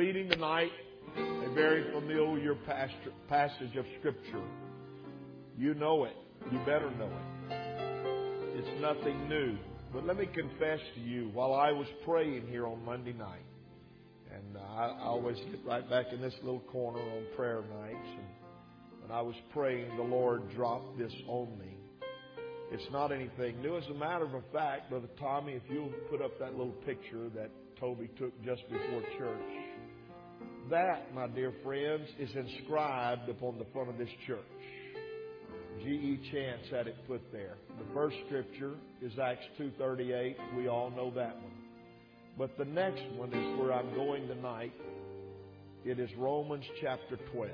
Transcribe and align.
Reading 0.00 0.30
tonight 0.30 0.70
a 1.18 1.52
very 1.52 1.92
familiar 1.92 2.54
passage 3.28 3.76
of 3.76 3.84
Scripture. 3.98 4.42
You 5.58 5.74
know 5.74 6.04
it. 6.04 6.16
You 6.50 6.58
better 6.60 6.90
know 6.92 7.10
it. 7.50 7.56
It's 8.56 8.80
nothing 8.80 9.28
new. 9.28 9.58
But 9.92 10.06
let 10.06 10.16
me 10.16 10.24
confess 10.24 10.78
to 10.94 11.00
you, 11.02 11.28
while 11.34 11.52
I 11.52 11.72
was 11.72 11.86
praying 12.06 12.46
here 12.48 12.66
on 12.66 12.82
Monday 12.82 13.12
night, 13.12 13.44
and 14.34 14.56
I, 14.56 14.86
I 14.86 15.02
always 15.02 15.36
get 15.36 15.62
right 15.66 15.86
back 15.90 16.06
in 16.14 16.22
this 16.22 16.34
little 16.42 16.60
corner 16.60 16.98
on 16.98 17.24
prayer 17.36 17.60
nights, 17.60 18.08
and 18.16 19.02
when 19.02 19.10
I 19.10 19.20
was 19.20 19.34
praying, 19.52 19.98
the 19.98 20.02
Lord 20.02 20.50
dropped 20.56 20.96
this 20.96 21.12
on 21.28 21.58
me. 21.58 21.76
It's 22.72 22.90
not 22.90 23.12
anything 23.12 23.60
new. 23.60 23.76
As 23.76 23.84
a 23.90 23.98
matter 23.98 24.24
of 24.24 24.44
fact, 24.50 24.88
Brother 24.88 25.08
Tommy, 25.18 25.52
if 25.52 25.62
you'll 25.70 25.92
put 26.08 26.22
up 26.22 26.38
that 26.38 26.52
little 26.52 26.72
picture 26.86 27.28
that 27.34 27.50
Toby 27.78 28.08
took 28.16 28.32
just 28.42 28.62
before 28.70 29.02
church, 29.18 29.69
that, 30.70 31.14
my 31.14 31.26
dear 31.26 31.52
friends, 31.62 32.08
is 32.18 32.30
inscribed 32.34 33.28
upon 33.28 33.58
the 33.58 33.66
front 33.72 33.88
of 33.88 33.98
this 33.98 34.08
church. 34.26 34.38
G.E. 35.82 36.20
Chance 36.30 36.62
had 36.70 36.86
it 36.86 36.96
put 37.06 37.20
there. 37.32 37.56
The 37.78 37.94
first 37.94 38.16
scripture 38.26 38.74
is 39.02 39.12
Acts 39.18 39.44
2.38. 39.58 40.36
We 40.56 40.68
all 40.68 40.90
know 40.90 41.10
that 41.14 41.34
one. 41.36 41.52
But 42.38 42.56
the 42.58 42.64
next 42.64 43.02
one 43.16 43.32
is 43.32 43.58
where 43.58 43.72
I'm 43.72 43.94
going 43.94 44.26
tonight. 44.28 44.72
It 45.84 45.98
is 45.98 46.10
Romans 46.16 46.64
chapter 46.80 47.18
12. 47.32 47.50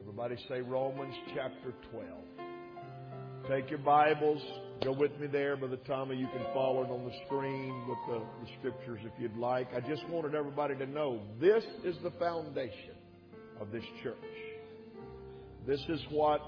Everybody 0.00 0.36
say 0.48 0.60
Romans 0.60 1.14
chapter 1.34 1.74
12. 1.90 2.08
Take 3.48 3.70
your 3.70 3.80
Bibles. 3.80 4.40
Go 4.82 4.92
with 4.92 5.18
me 5.18 5.26
there. 5.26 5.56
By 5.56 5.68
the 5.68 5.76
time 5.78 6.10
you 6.10 6.26
can 6.26 6.44
follow 6.52 6.82
it 6.82 6.90
on 6.90 7.04
the 7.04 7.12
screen 7.26 7.86
with 7.88 7.98
the, 8.08 8.18
the 8.18 8.50
scriptures 8.58 9.00
if 9.04 9.12
you'd 9.18 9.36
like. 9.36 9.68
I 9.74 9.80
just 9.80 10.06
wanted 10.08 10.34
everybody 10.34 10.74
to 10.76 10.86
know 10.86 11.20
this 11.40 11.64
is 11.84 11.96
the 12.02 12.10
foundation 12.12 12.94
of 13.60 13.70
this 13.70 13.84
church. 14.02 14.16
This 15.66 15.80
is 15.88 16.00
what 16.10 16.40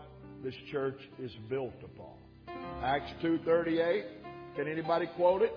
this 0.43 0.55
church 0.71 0.99
is 1.19 1.31
built 1.49 1.75
upon. 1.83 2.17
Acts 2.83 3.13
2.38. 3.23 4.05
Can 4.57 4.69
anybody 4.69 5.09
quote 5.17 5.43
it? 5.43 5.53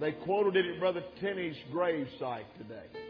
They 0.00 0.12
quoted 0.12 0.56
it 0.56 0.74
at 0.74 0.80
Brother 0.80 1.02
Tenney's 1.20 1.56
gravesite 1.72 2.46
today. 2.58 3.03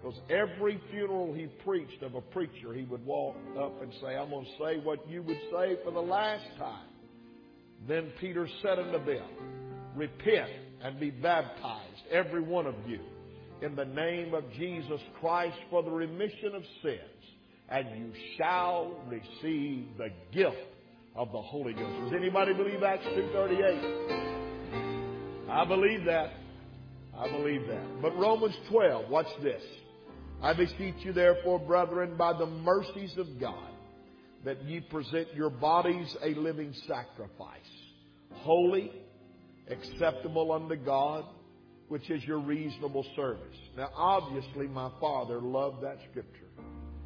Because 0.00 0.18
every 0.30 0.80
funeral 0.90 1.34
he 1.34 1.46
preached 1.64 2.02
of 2.02 2.14
a 2.14 2.20
preacher, 2.20 2.72
he 2.72 2.84
would 2.84 3.04
walk 3.04 3.36
up 3.58 3.82
and 3.82 3.92
say, 4.00 4.16
I'm 4.16 4.30
going 4.30 4.44
to 4.44 4.64
say 4.64 4.78
what 4.82 5.08
you 5.08 5.22
would 5.22 5.40
say 5.52 5.76
for 5.84 5.90
the 5.90 6.00
last 6.00 6.46
time. 6.58 6.86
Then 7.86 8.10
Peter 8.20 8.48
said 8.62 8.78
unto 8.78 9.04
them, 9.04 9.28
Repent 9.96 10.50
and 10.82 10.98
be 11.00 11.10
baptized, 11.10 12.02
every 12.10 12.42
one 12.42 12.66
of 12.66 12.74
you, 12.86 13.00
in 13.62 13.74
the 13.74 13.84
name 13.84 14.34
of 14.34 14.44
Jesus 14.52 15.00
Christ 15.20 15.56
for 15.70 15.82
the 15.82 15.90
remission 15.90 16.54
of 16.54 16.62
sins, 16.82 17.00
and 17.68 17.98
you 17.98 18.12
shall 18.36 19.00
receive 19.08 19.88
the 19.98 20.10
gift 20.32 20.56
of 21.16 21.32
the 21.32 21.42
Holy 21.42 21.72
Ghost. 21.72 22.04
Does 22.04 22.12
anybody 22.16 22.54
believe 22.54 22.84
Acts 22.84 23.04
2.38? 23.06 25.48
I 25.50 25.64
believe 25.64 26.04
that. 26.04 26.30
I 27.18 27.28
believe 27.28 27.66
that. 27.66 28.00
But 28.00 28.16
Romans 28.16 28.54
12, 28.70 29.10
watch 29.10 29.26
this. 29.42 29.62
I 30.40 30.52
beseech 30.52 30.94
you, 31.00 31.12
therefore, 31.12 31.58
brethren, 31.58 32.16
by 32.16 32.32
the 32.32 32.46
mercies 32.46 33.12
of 33.18 33.40
God, 33.40 33.72
that 34.44 34.62
ye 34.64 34.80
present 34.80 35.34
your 35.34 35.50
bodies 35.50 36.16
a 36.22 36.34
living 36.34 36.72
sacrifice, 36.86 37.58
holy, 38.32 38.92
acceptable 39.68 40.52
unto 40.52 40.76
God, 40.76 41.24
which 41.88 42.08
is 42.08 42.22
your 42.24 42.38
reasonable 42.38 43.04
service. 43.16 43.56
Now, 43.76 43.90
obviously, 43.96 44.68
my 44.68 44.90
father 45.00 45.40
loved 45.40 45.82
that 45.82 45.98
scripture 46.10 46.46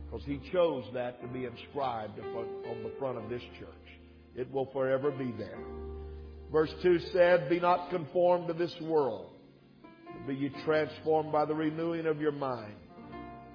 because 0.05 0.27
he 0.27 0.41
chose 0.53 0.85
that 0.93 1.23
to 1.23 1.29
be 1.29 1.47
inscribed 1.47 2.19
on 2.21 2.83
the 2.83 2.93
front 2.99 3.17
of 3.17 3.31
this 3.31 3.43
church. 3.59 3.69
It 4.37 4.51
will 4.53 4.67
forever 4.73 5.11
be 5.11 5.33
there. 5.39 5.59
Verse 6.51 6.73
2 6.83 6.98
said, 7.13 7.48
Be 7.48 7.61
not 7.61 7.89
conformed 7.89 8.48
to 8.48 8.55
this 8.55 8.75
world, 8.83 9.31
but 9.83 10.29
be 10.29 10.35
ye 10.35 10.51
transformed 10.65 11.33
by 11.33 11.47
the 11.47 11.55
renewing 11.55 12.07
of 12.07 12.21
your 12.21 12.33
mind 12.33 12.75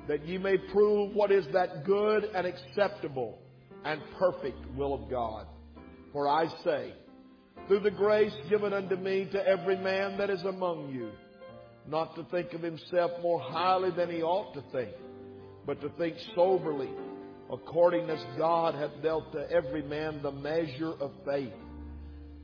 that 0.07 0.25
ye 0.25 0.38
may 0.38 0.57
prove 0.57 1.13
what 1.13 1.31
is 1.31 1.45
that 1.53 1.85
good 1.85 2.23
and 2.35 2.47
acceptable 2.47 3.40
and 3.84 4.01
perfect 4.18 4.57
will 4.75 4.94
of 4.94 5.09
God. 5.09 5.47
For 6.13 6.28
I 6.28 6.47
say, 6.63 6.94
through 7.68 7.81
the 7.81 7.91
grace 7.91 8.34
given 8.50 8.73
unto 8.73 8.95
me 8.95 9.28
to 9.31 9.47
every 9.47 9.78
man 9.78 10.18
that 10.18 10.29
is 10.29 10.41
among 10.44 10.90
you, 10.94 11.12
not 11.88 12.16
to 12.16 12.23
think 12.25 12.53
of 12.53 12.62
himself 12.62 13.12
more 13.22 13.40
highly 13.40 13.91
than 13.91 14.09
he 14.09 14.22
ought 14.22 14.53
to 14.53 14.63
think, 14.72 14.91
but 15.66 15.81
to 15.81 15.90
think 15.97 16.16
soberly, 16.35 16.89
according 17.51 18.09
as 18.09 18.24
God 18.38 18.75
hath 18.75 19.01
dealt 19.01 19.31
to 19.34 19.50
every 19.51 19.81
man 19.81 20.22
the 20.22 20.31
measure 20.31 20.94
of 21.00 21.12
faith. 21.25 21.53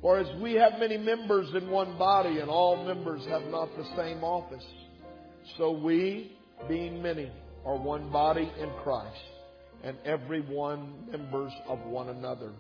For 0.02 0.20
as 0.20 0.28
we 0.42 0.54
have 0.56 0.80
many 0.80 0.98
members 0.98 1.48
in 1.56 1.70
one 1.70 1.98
body, 1.98 2.40
and 2.40 2.50
all 2.50 2.86
members 2.86 3.26
have 3.28 3.44
not 3.44 3.70
the 3.78 3.86
same 3.96 4.24
office, 4.24 4.66
so 5.58 5.72
we, 5.72 6.38
being 6.68 7.02
many, 7.02 7.32
are 7.66 7.78
one 7.78 8.10
body 8.12 8.52
in 8.60 8.70
Christ, 8.84 9.22
and 9.84 9.98
every 10.06 10.42
one 10.42 11.08
members 11.12 11.52
of 11.68 11.80
one 11.86 12.10
another. 12.10 12.52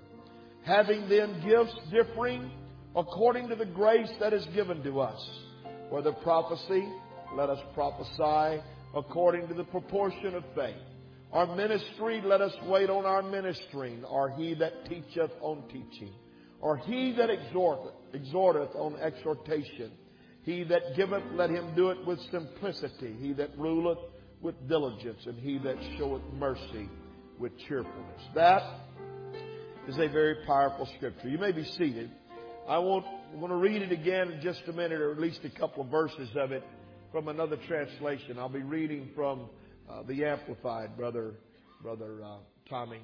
Having 0.64 1.10
then 1.10 1.44
gifts 1.46 1.76
differing 1.92 2.52
according 2.96 3.50
to 3.50 3.56
the 3.56 3.66
grace 3.66 4.10
that 4.20 4.34
is 4.34 4.46
given 4.54 4.84
to 4.84 5.02
us. 5.02 5.30
Whether 5.90 6.12
prophecy, 6.12 6.88
let 7.36 7.50
us 7.50 7.60
prophesy 7.74 8.62
according 8.96 9.48
to 9.48 9.54
the 9.54 9.64
proportion 9.66 10.36
of 10.36 10.44
faith. 10.56 10.76
Our 11.32 11.56
ministry, 11.56 12.22
let 12.24 12.42
us 12.42 12.54
wait 12.68 12.90
on 12.90 13.06
our 13.06 13.24
ministering, 13.24 14.04
or 14.04 14.30
he 14.30 14.54
that 14.56 14.86
teacheth 14.86 15.32
on 15.42 15.64
teaching, 15.68 16.14
or 16.62 16.78
he 16.78 17.14
that 17.18 17.30
exhorteth, 17.30 17.94
exhorteth 18.14 18.76
on 18.76 18.96
exhortation. 19.02 19.92
He 20.44 20.64
that 20.66 20.96
giveth, 20.96 21.24
let 21.34 21.50
him 21.50 21.74
do 21.76 21.90
it 21.90 22.06
with 22.06 22.20
simplicity. 22.30 23.16
He 23.20 23.34
that 23.34 23.58
ruleth, 23.58 23.98
with 24.44 24.68
diligence, 24.68 25.22
and 25.26 25.40
he 25.40 25.58
that 25.60 25.78
showeth 25.98 26.22
mercy 26.38 26.90
with 27.40 27.58
cheerfulness. 27.68 28.22
That 28.36 28.62
is 29.88 29.96
a 29.96 30.10
very 30.10 30.46
powerful 30.46 30.88
scripture. 30.98 31.30
You 31.30 31.38
may 31.38 31.54
be 31.54 31.64
seated. 31.64 32.12
I 32.68 32.78
want, 32.78 33.06
I 33.06 33.38
want 33.38 33.52
to 33.52 33.58
read 33.58 33.82
it 33.82 33.92
again 33.92 34.32
in 34.32 34.42
just 34.42 34.62
a 34.68 34.74
minute, 34.74 35.00
or 35.00 35.12
at 35.12 35.20
least 35.20 35.40
a 35.46 35.50
couple 35.50 35.84
of 35.84 35.90
verses 35.90 36.30
of 36.36 36.52
it 36.52 36.64
from 37.12 37.30
another 37.30 37.58
translation. 37.68 38.38
I'll 38.38 38.50
be 38.50 38.62
reading 38.62 39.10
from 39.16 39.50
uh, 39.90 40.04
the 40.04 40.26
Amplified, 40.26 40.98
brother, 40.98 41.36
brother 41.82 42.22
uh, 42.24 42.38
Tommy. 42.70 43.02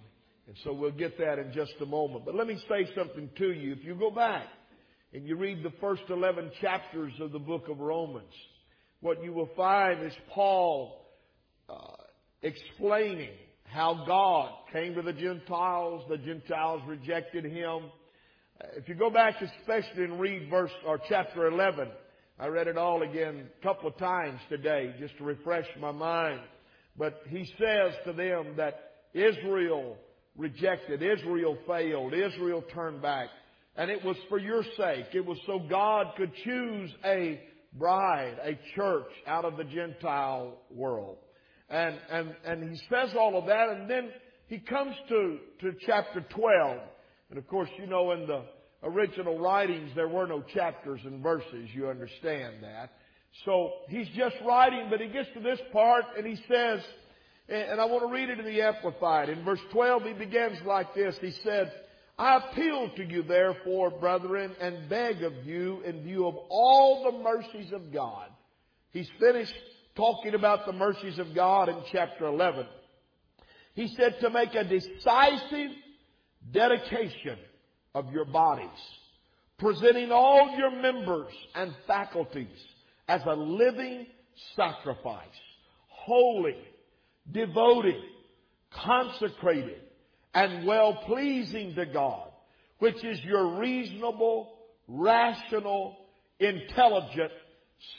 And 0.48 0.58
so 0.64 0.74
we'll 0.74 0.92
get 0.92 1.18
that 1.20 1.40
in 1.40 1.54
just 1.54 1.74
a 1.82 1.86
moment. 1.86 2.26
But 2.26 2.36
let 2.36 2.48
me 2.48 2.62
say 2.68 2.90
something 2.96 3.30
to 3.38 3.52
you. 3.52 3.74
If 3.74 3.84
you 3.84 3.96
go 3.96 4.12
back 4.12 4.48
and 5.14 5.26
you 5.26 5.38
read 5.38 5.64
the 5.64 5.74
first 5.80 6.04
11 6.10 6.52
chapters 6.60 7.14
of 7.22 7.32
the 7.32 7.40
book 7.40 7.70
of 7.70 7.80
Romans, 7.80 8.34
what 9.02 9.24
you 9.24 9.32
will 9.32 9.50
find 9.56 10.04
is 10.06 10.14
Paul 10.34 10.99
uh, 11.70 12.04
explaining 12.42 13.32
how 13.64 14.04
God 14.08 14.52
came 14.74 14.96
to 14.96 15.02
the 15.02 15.14
Gentiles. 15.14 16.04
The 16.10 16.18
Gentiles 16.18 16.82
rejected 16.88 17.46
Him. 17.46 17.92
If 18.76 18.90
you 18.90 18.96
go 18.96 19.10
back 19.10 19.36
especially 19.42 20.04
and 20.04 20.20
read 20.20 20.50
verse 20.50 20.72
or 20.86 21.00
chapter 21.08 21.48
11, 21.48 21.88
I 22.40 22.48
read 22.48 22.68
it 22.68 22.78
all 22.78 23.04
again 23.04 23.48
a 23.60 23.64
couple 23.64 23.90
of 23.90 23.98
times 23.98 24.40
today 24.50 24.94
just 25.00 25.18
to 25.18 25.24
refresh 25.24 25.68
my 25.80 25.92
mind. 25.92 26.42
But 26.98 27.22
he 27.28 27.46
says 27.58 27.94
to 28.06 28.14
them 28.14 28.56
that 28.58 28.92
Israel 29.14 29.98
rejected, 30.38 31.02
Israel 31.02 31.58
failed, 31.68 32.14
Israel 32.14 32.64
turned 32.74 33.02
back. 33.02 33.28
And 33.76 33.90
it 33.90 34.04
was 34.04 34.18
for 34.28 34.40
your 34.40 34.64
sake. 34.78 35.08
It 35.14 35.26
was 35.26 35.38
so 35.46 35.60
God 35.70 36.08
could 36.18 36.34
choose 36.44 36.92
a 37.06 37.40
bride, 37.74 38.38
a 38.44 38.60
church 38.76 39.12
out 39.28 39.46
of 39.46 39.56
the 39.56 39.64
Gentile 39.64 40.58
world. 40.72 41.18
And, 41.70 41.96
and, 42.12 42.36
and 42.46 42.72
he 42.72 42.82
says 42.90 43.16
all 43.18 43.38
of 43.38 43.46
that, 43.46 43.70
and 43.70 43.90
then 43.90 44.10
he 44.48 44.58
comes 44.58 44.96
to, 45.10 45.38
to 45.62 45.72
chapter 45.86 46.26
12. 46.30 46.80
And 47.30 47.38
of 47.38 47.48
course, 47.48 47.70
you 47.78 47.86
know, 47.86 48.12
in 48.12 48.26
the 48.26 48.44
original 48.84 49.38
writings, 49.38 49.92
there 49.96 50.08
were 50.08 50.26
no 50.26 50.44
chapters 50.54 51.02
and 51.06 51.22
verses. 51.22 51.70
You 51.74 51.90
understand 51.90 52.56
that. 52.64 52.92
So 53.46 53.72
he's 53.90 54.08
just 54.16 54.36
writing, 54.46 54.88
but 54.90 55.00
he 55.00 55.08
gets 55.08 55.30
to 55.36 55.40
this 55.40 55.60
part 55.72 56.04
and 56.18 56.26
he 56.26 56.36
says, 56.48 56.82
and 57.48 57.80
I 57.80 57.86
want 57.86 58.08
to 58.08 58.14
read 58.14 58.30
it 58.30 58.40
in 58.40 58.46
the 58.46 58.62
Amplified. 58.62 59.30
In 59.30 59.44
verse 59.44 59.60
12, 59.72 60.04
he 60.04 60.14
begins 60.14 60.58
like 60.66 60.94
this. 60.94 61.16
He 61.20 61.32
said, 61.44 61.72
I 62.18 62.38
appeal 62.38 62.90
to 62.96 63.04
you 63.04 63.24
therefore, 63.24 63.90
brethren, 63.92 64.56
and 64.60 64.90
beg 64.90 65.24
of 65.24 65.34
you 65.46 65.82
in 65.86 66.04
view 66.04 66.28
of 66.28 66.36
all 66.50 67.12
the 67.12 67.18
mercies 67.24 67.72
of 67.72 67.94
God. 67.94 68.30
He's 68.92 69.10
finished 69.20 69.54
talking 70.00 70.34
about 70.34 70.66
the 70.66 70.72
mercies 70.72 71.20
of 71.20 71.36
God 71.36 71.68
in 71.68 71.76
chapter 71.92 72.26
11. 72.26 72.66
He 73.74 73.94
said 73.98 74.16
to 74.22 74.30
make 74.30 74.56
a 74.56 74.64
decisive 74.64 75.72
dedication 76.54 77.38
of 77.94 78.10
your 78.14 78.24
bodies, 78.24 78.70
presenting 79.58 80.10
all 80.10 80.56
your 80.58 80.72
members 80.72 81.34
and 81.54 81.76
faculties 81.86 82.48
as 83.10 83.20
a 83.26 83.34
living 83.34 84.08
sacrifice. 84.56 85.28
Holy, 85.90 86.56
devoted, 87.30 88.02
consecrated, 88.72 89.82
and 90.34 90.66
well 90.66 90.94
pleasing 91.08 91.76
to 91.76 91.86
God, 91.86 92.30
which 92.78 93.04
is 93.04 93.20
your 93.26 93.60
reasonable, 93.60 94.60
rational, 94.88 95.98
intelligent 96.40 97.34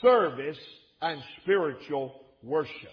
service 0.01 0.57
and 1.01 1.21
spiritual 1.41 2.13
worship. 2.43 2.91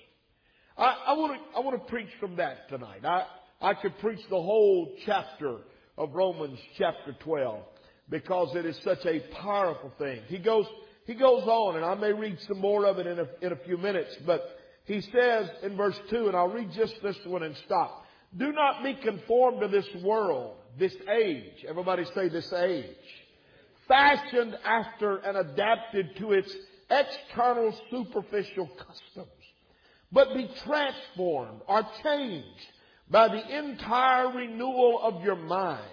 I, 0.77 0.95
I 1.09 1.13
want 1.15 1.35
to 1.35 1.57
I 1.57 1.61
want 1.61 1.81
to 1.81 1.91
preach 1.91 2.11
from 2.21 2.37
that 2.37 2.69
tonight. 2.69 3.05
I 3.05 3.25
I 3.61 3.75
could 3.75 3.99
preach 3.99 4.21
the 4.31 4.41
whole 4.41 4.93
chapter 5.05 5.59
of 5.97 6.15
Romans 6.15 6.59
chapter 6.77 7.17
12 7.21 7.61
because 8.09 8.55
it 8.55 8.65
is 8.65 8.79
such 8.85 9.05
a 9.05 9.21
powerful 9.41 9.93
thing. 9.99 10.21
He 10.29 10.39
goes 10.39 10.67
he 11.09 11.15
goes 11.15 11.45
on, 11.45 11.77
and 11.77 11.85
I 11.85 11.95
may 11.95 12.13
read 12.13 12.39
some 12.47 12.61
more 12.61 12.85
of 12.85 12.99
it 12.99 13.07
in 13.07 13.19
a, 13.19 13.27
in 13.41 13.53
a 13.53 13.57
few 13.65 13.79
minutes, 13.79 14.15
but 14.27 14.43
he 14.85 15.01
says 15.01 15.49
in 15.63 15.75
verse 15.75 15.99
2, 16.11 16.29
and 16.29 16.37
I'll 16.37 16.49
read 16.51 16.71
just 16.77 16.95
this 17.03 17.17
one 17.25 17.43
and 17.43 17.57
stop. 17.65 18.05
Do 18.37 18.53
not 18.53 18.85
be 18.85 18.95
conformed 18.95 19.61
to 19.61 19.69
this 19.69 19.87
world, 20.03 20.57
this 20.79 20.95
age. 21.11 21.65
Everybody 21.67 22.05
say 22.15 22.29
this 22.29 22.53
age. 22.53 22.85
Fashioned 23.87 24.55
after 24.67 25.17
and 25.17 25.39
adapted 25.39 26.15
to 26.19 26.33
its 26.33 26.55
external 26.91 27.75
superficial 27.91 28.69
customs. 28.79 29.29
But 30.11 30.35
be 30.35 30.49
transformed 30.65 31.61
or 31.67 31.87
changed 32.03 32.67
by 33.11 33.29
the 33.29 33.59
entire 33.59 34.29
renewal 34.31 35.01
of 35.03 35.23
your 35.23 35.37
mind, 35.37 35.85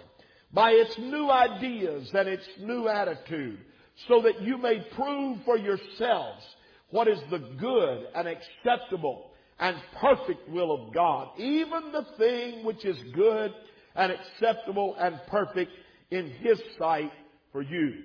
by 0.53 0.71
its 0.71 0.97
new 0.97 1.29
ideas 1.29 2.09
and 2.13 2.27
its 2.27 2.47
new 2.59 2.87
attitude, 2.87 3.59
so 4.07 4.21
that 4.21 4.41
you 4.41 4.57
may 4.57 4.79
prove 4.95 5.39
for 5.43 5.57
yourselves 5.57 6.45
what 6.89 7.07
is 7.07 7.19
the 7.29 7.39
good 7.39 8.07
and 8.15 8.27
acceptable 8.27 9.31
and 9.59 9.77
perfect 9.99 10.49
will 10.49 10.71
of 10.71 10.93
God, 10.93 11.29
even 11.37 11.91
the 11.91 12.05
thing 12.17 12.65
which 12.65 12.85
is 12.85 12.97
good 13.13 13.53
and 13.95 14.11
acceptable 14.11 14.95
and 14.99 15.19
perfect 15.27 15.71
in 16.11 16.29
His 16.29 16.61
sight 16.77 17.11
for 17.51 17.61
you. 17.61 18.03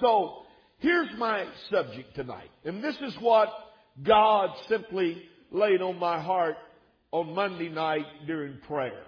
So, 0.00 0.45
here's 0.78 1.08
my 1.18 1.46
subject 1.70 2.14
tonight. 2.14 2.50
And 2.64 2.82
this 2.82 2.96
is 3.00 3.14
what 3.20 3.48
God 4.02 4.50
simply 4.68 5.22
laid 5.50 5.80
on 5.80 5.98
my 5.98 6.20
heart 6.20 6.56
on 7.12 7.34
Monday 7.34 7.68
night 7.68 8.04
during 8.26 8.58
prayer. 8.66 9.04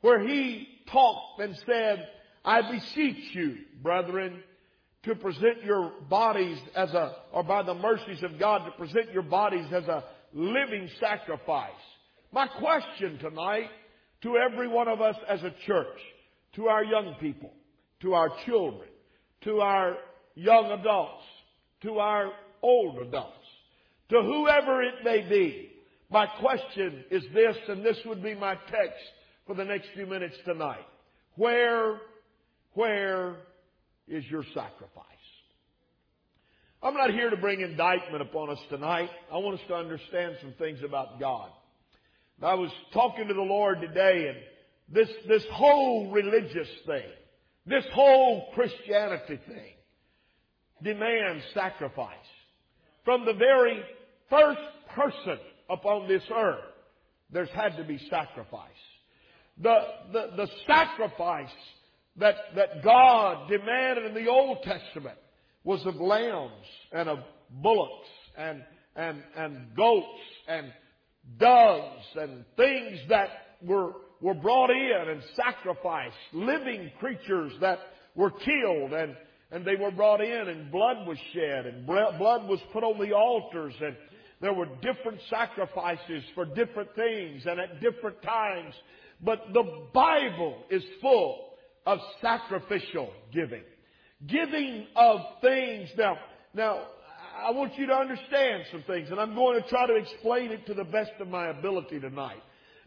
Where 0.00 0.26
He 0.26 0.66
talked 0.90 1.40
and 1.40 1.56
said, 1.66 2.06
I 2.44 2.70
beseech 2.70 3.34
you, 3.34 3.56
brethren, 3.82 4.42
to 5.04 5.14
present 5.14 5.64
your 5.64 5.92
bodies 6.08 6.58
as 6.74 6.90
a, 6.92 7.14
or 7.32 7.42
by 7.42 7.62
the 7.62 7.74
mercies 7.74 8.22
of 8.22 8.38
God, 8.38 8.64
to 8.66 8.72
present 8.72 9.12
your 9.12 9.22
bodies 9.22 9.66
as 9.72 9.84
a 9.84 10.04
living 10.32 10.88
sacrifice. 10.98 11.70
My 12.32 12.46
question 12.46 13.18
tonight 13.18 13.70
to 14.22 14.36
every 14.36 14.68
one 14.68 14.88
of 14.88 15.00
us 15.00 15.16
as 15.28 15.42
a 15.42 15.54
church, 15.66 15.98
to 16.54 16.68
our 16.68 16.84
young 16.84 17.14
people, 17.20 17.50
to 18.00 18.14
our 18.14 18.28
children, 18.44 18.88
to 19.42 19.60
our 19.60 19.96
young 20.40 20.72
adults, 20.72 21.22
to 21.82 21.98
our 21.98 22.32
old 22.62 22.98
adults, 22.98 23.36
to 24.08 24.22
whoever 24.22 24.82
it 24.82 24.94
may 25.04 25.28
be, 25.28 25.70
my 26.10 26.26
question 26.40 27.04
is 27.10 27.22
this, 27.34 27.56
and 27.68 27.84
this 27.84 27.98
would 28.06 28.22
be 28.22 28.34
my 28.34 28.54
text 28.54 29.04
for 29.46 29.54
the 29.54 29.64
next 29.64 29.88
few 29.94 30.06
minutes 30.06 30.34
tonight. 30.44 30.86
Where, 31.36 32.00
where 32.72 33.36
is 34.08 34.24
your 34.30 34.42
sacrifice? 34.54 35.06
I'm 36.82 36.94
not 36.94 37.10
here 37.10 37.28
to 37.28 37.36
bring 37.36 37.60
indictment 37.60 38.22
upon 38.22 38.50
us 38.50 38.58
tonight. 38.70 39.10
I 39.30 39.36
want 39.36 39.60
us 39.60 39.66
to 39.68 39.74
understand 39.74 40.36
some 40.40 40.54
things 40.58 40.78
about 40.82 41.20
God. 41.20 41.50
I 42.42 42.54
was 42.54 42.70
talking 42.94 43.28
to 43.28 43.34
the 43.34 43.42
Lord 43.42 43.82
today 43.82 44.28
and 44.28 44.38
this, 44.88 45.08
this 45.28 45.44
whole 45.52 46.10
religious 46.10 46.68
thing, 46.86 47.04
this 47.66 47.84
whole 47.92 48.48
Christianity 48.54 49.38
thing 49.46 49.74
demands 50.82 51.44
sacrifice. 51.54 52.14
From 53.04 53.24
the 53.24 53.34
very 53.34 53.82
first 54.28 54.60
person 54.94 55.38
upon 55.68 56.08
this 56.08 56.22
earth, 56.34 56.64
there's 57.32 57.50
had 57.50 57.76
to 57.76 57.84
be 57.84 57.98
sacrifice. 58.10 58.70
The, 59.62 59.78
the, 60.12 60.26
the 60.36 60.48
sacrifice 60.66 61.48
that, 62.16 62.34
that 62.56 62.82
God 62.82 63.48
demanded 63.48 64.06
in 64.06 64.14
the 64.14 64.30
Old 64.30 64.62
Testament 64.62 65.18
was 65.64 65.84
of 65.86 65.96
lambs 65.96 66.66
and 66.92 67.08
of 67.08 67.18
bullocks 67.50 68.08
and, 68.36 68.62
and, 68.96 69.22
and 69.36 69.76
goats 69.76 70.06
and 70.48 70.72
doves 71.38 72.04
and 72.16 72.44
things 72.56 72.98
that 73.08 73.28
were, 73.62 73.92
were 74.20 74.34
brought 74.34 74.70
in 74.70 75.08
and 75.08 75.22
sacrificed, 75.36 76.16
living 76.32 76.90
creatures 76.98 77.52
that 77.60 77.78
were 78.14 78.30
killed 78.30 78.92
and, 78.92 79.14
and 79.50 79.64
they 79.64 79.76
were 79.76 79.90
brought 79.90 80.20
in 80.20 80.48
and 80.48 80.70
blood 80.70 81.06
was 81.06 81.18
shed 81.32 81.66
and 81.66 81.86
blood 81.86 82.48
was 82.48 82.60
put 82.72 82.84
on 82.84 82.98
the 82.98 83.14
altars 83.14 83.74
and 83.80 83.96
there 84.40 84.54
were 84.54 84.66
different 84.80 85.20
sacrifices 85.28 86.24
for 86.34 86.46
different 86.46 86.94
things 86.94 87.42
and 87.44 87.60
at 87.60 87.80
different 87.80 88.22
times. 88.22 88.74
But 89.22 89.52
the 89.52 89.64
Bible 89.92 90.56
is 90.70 90.82
full 91.02 91.50
of 91.84 91.98
sacrificial 92.22 93.12
giving. 93.34 93.62
Giving 94.26 94.86
of 94.96 95.20
things. 95.42 95.90
Now, 95.96 96.16
now, 96.54 96.86
I 97.46 97.50
want 97.50 97.76
you 97.78 97.86
to 97.86 97.94
understand 97.94 98.64
some 98.72 98.82
things, 98.86 99.08
and 99.10 99.20
I'm 99.20 99.34
going 99.34 99.62
to 99.62 99.68
try 99.68 99.86
to 99.86 99.94
explain 99.94 100.52
it 100.52 100.66
to 100.66 100.74
the 100.74 100.84
best 100.84 101.12
of 101.20 101.28
my 101.28 101.48
ability 101.48 102.00
tonight. 102.00 102.42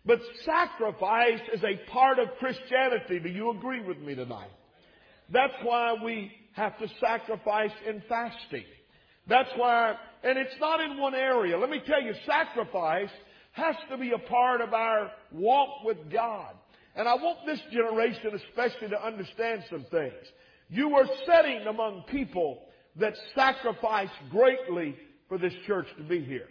But 0.06 0.20
sacrifice 0.44 1.40
is 1.54 1.62
a 1.64 1.90
part 1.92 2.20
of 2.20 2.30
Christianity. 2.40 3.20
Do 3.20 3.30
you 3.30 3.52
agree 3.52 3.82
with 3.82 4.00
me 4.00 4.16
tonight? 4.16 4.50
That's 5.32 5.54
why 5.64 5.96
we 6.04 6.32
have 6.54 6.78
to 6.80 6.88
sacrifice 7.00 7.72
in 7.88 8.02
fasting. 8.08 8.66
That's 9.28 9.50
why, 9.56 9.96
and 10.24 10.38
it's 10.38 10.56
not 10.60 10.82
in 10.82 10.98
one 10.98 11.16
area. 11.16 11.58
Let 11.58 11.70
me 11.70 11.82
tell 11.86 12.02
you, 12.02 12.14
sacrifice 12.26 13.10
has 13.54 13.76
to 13.90 13.98
be 13.98 14.12
a 14.12 14.18
part 14.18 14.62
of 14.62 14.74
our 14.74 15.12
walk 15.32 15.84
with 15.84 15.98
God. 16.12 16.54
And 16.96 17.08
I 17.08 17.16
want 17.16 17.40
this 17.46 17.60
generation 17.72 18.40
especially 18.50 18.90
to 18.90 19.06
understand 19.06 19.64
some 19.70 19.86
things. 19.90 20.14
You 20.70 20.96
are 20.96 21.06
setting 21.26 21.66
among 21.68 22.04
people 22.12 22.60
that 22.98 23.14
sacrifice 23.36 24.10
greatly 24.30 24.96
for 25.28 25.38
this 25.38 25.54
church 25.66 25.88
to 25.98 26.04
be 26.04 26.24
here. 26.24 26.48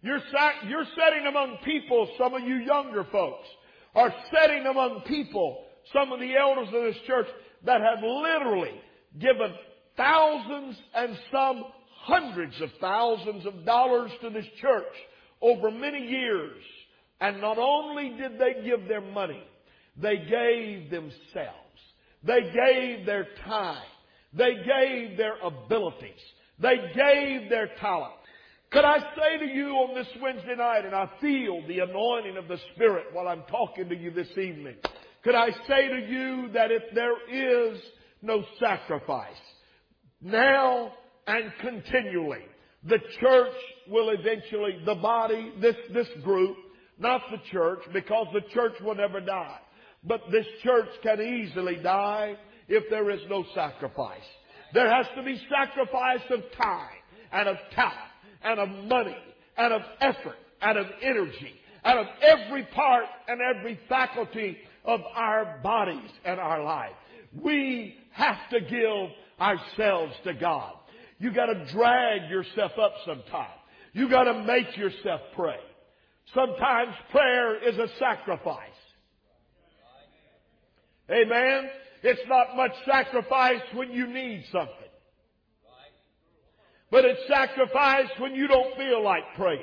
You're, 0.00 0.20
you're 0.68 0.84
sitting 0.84 1.26
among 1.26 1.58
people, 1.64 2.08
some 2.18 2.34
of 2.34 2.42
you 2.42 2.56
younger 2.56 3.04
folks, 3.10 3.48
are 3.96 4.14
setting 4.32 4.64
among 4.66 5.02
people, 5.08 5.64
some 5.92 6.12
of 6.12 6.20
the 6.20 6.34
elders 6.36 6.68
of 6.68 6.82
this 6.82 7.02
church 7.06 7.26
that 7.64 7.80
have 7.80 8.02
literally 8.02 8.80
given 9.18 9.52
thousands 9.96 10.76
and 10.94 11.18
some 11.32 11.64
hundreds 12.02 12.60
of 12.60 12.70
thousands 12.80 13.46
of 13.46 13.64
dollars 13.64 14.10
to 14.22 14.30
this 14.30 14.46
church 14.60 14.84
over 15.42 15.70
many 15.70 16.06
years. 16.06 16.62
And 17.20 17.40
not 17.40 17.58
only 17.58 18.10
did 18.10 18.38
they 18.38 18.64
give 18.64 18.88
their 18.88 19.00
money, 19.00 19.42
they 20.00 20.16
gave 20.16 20.90
themselves. 20.90 21.58
They 22.22 22.40
gave 22.42 23.06
their 23.06 23.26
time. 23.44 23.82
They 24.32 24.54
gave 24.54 25.16
their 25.16 25.36
abilities. 25.42 26.20
They 26.60 26.76
gave 26.94 27.50
their 27.50 27.70
talent. 27.80 28.14
Could 28.70 28.84
I 28.84 28.98
say 28.98 29.38
to 29.38 29.46
you 29.46 29.68
on 29.70 29.94
this 29.94 30.08
Wednesday 30.20 30.54
night, 30.56 30.84
and 30.84 30.94
I 30.94 31.08
feel 31.20 31.66
the 31.66 31.80
anointing 31.80 32.36
of 32.36 32.48
the 32.48 32.58
Spirit 32.74 33.06
while 33.12 33.26
I'm 33.26 33.42
talking 33.50 33.88
to 33.88 33.96
you 33.96 34.10
this 34.10 34.30
evening, 34.32 34.76
could 35.24 35.34
I 35.34 35.50
say 35.66 35.88
to 35.88 36.06
you 36.08 36.50
that 36.52 36.70
if 36.70 36.82
there 36.94 37.72
is 37.72 37.80
no 38.22 38.44
sacrifice, 38.60 39.36
now 40.20 40.92
and 41.26 41.52
continually, 41.60 42.44
the 42.84 42.98
church 43.20 43.54
will 43.88 44.10
eventually, 44.10 44.80
the 44.84 44.94
body, 44.94 45.52
this, 45.60 45.76
this 45.92 46.08
group, 46.24 46.56
not 46.98 47.20
the 47.30 47.38
church, 47.50 47.80
because 47.92 48.26
the 48.32 48.42
church 48.52 48.74
will 48.80 48.94
never 48.94 49.20
die. 49.20 49.58
But 50.04 50.20
this 50.30 50.46
church 50.62 50.88
can 51.02 51.20
easily 51.20 51.76
die 51.76 52.36
if 52.68 52.84
there 52.90 53.10
is 53.10 53.20
no 53.28 53.44
sacrifice. 53.54 54.22
There 54.74 54.88
has 54.88 55.06
to 55.16 55.22
be 55.22 55.40
sacrifice 55.50 56.24
of 56.30 56.40
time 56.56 56.88
and 57.32 57.48
of 57.48 57.56
talent 57.74 57.94
and 58.44 58.60
of 58.60 58.68
money 58.86 59.16
and 59.56 59.72
of 59.72 59.82
effort 60.00 60.36
and 60.60 60.78
of 60.78 60.86
energy 61.02 61.54
and 61.84 61.98
of 61.98 62.06
every 62.22 62.64
part 62.74 63.04
and 63.28 63.40
every 63.40 63.78
faculty 63.88 64.58
of 64.88 65.00
our 65.14 65.60
bodies 65.62 66.10
and 66.24 66.40
our 66.40 66.64
life. 66.64 66.94
We 67.40 67.94
have 68.12 68.38
to 68.50 68.60
give 68.60 69.10
ourselves 69.38 70.14
to 70.24 70.32
God. 70.32 70.72
You 71.18 71.32
gotta 71.32 71.66
drag 71.72 72.30
yourself 72.30 72.72
up 72.80 72.94
sometimes. 73.04 73.52
You 73.92 74.08
gotta 74.08 74.42
make 74.44 74.76
yourself 74.76 75.20
pray. 75.36 75.60
Sometimes 76.34 76.94
prayer 77.10 77.68
is 77.68 77.76
a 77.76 77.88
sacrifice. 77.98 78.58
Amen. 81.10 81.68
It's 82.02 82.20
not 82.28 82.56
much 82.56 82.72
sacrifice 82.86 83.62
when 83.74 83.92
you 83.92 84.06
need 84.06 84.44
something. 84.50 84.74
But 86.90 87.04
it's 87.04 87.20
sacrifice 87.28 88.08
when 88.18 88.34
you 88.34 88.46
don't 88.48 88.74
feel 88.76 89.04
like 89.04 89.22
praying. 89.36 89.60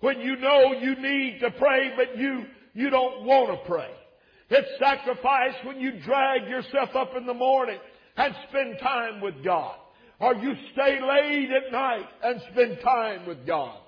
When 0.00 0.20
you 0.20 0.36
know 0.36 0.72
you 0.72 0.96
need 0.96 1.38
to 1.40 1.50
pray, 1.52 1.92
but 1.96 2.18
you, 2.18 2.44
you 2.74 2.90
don't 2.90 3.24
want 3.24 3.50
to 3.50 3.68
pray. 3.68 3.90
It's 4.50 4.68
sacrifice 4.78 5.54
when 5.64 5.80
you 5.80 6.00
drag 6.00 6.48
yourself 6.48 6.90
up 6.94 7.16
in 7.16 7.26
the 7.26 7.34
morning 7.34 7.78
and 8.16 8.34
spend 8.48 8.78
time 8.80 9.20
with 9.20 9.44
God. 9.44 9.76
Or 10.20 10.34
you 10.34 10.54
stay 10.72 10.98
late 11.00 11.50
at 11.50 11.70
night 11.70 12.06
and 12.22 12.40
spend 12.52 12.78
time 12.82 13.26
with 13.26 13.46
God. 13.46 13.78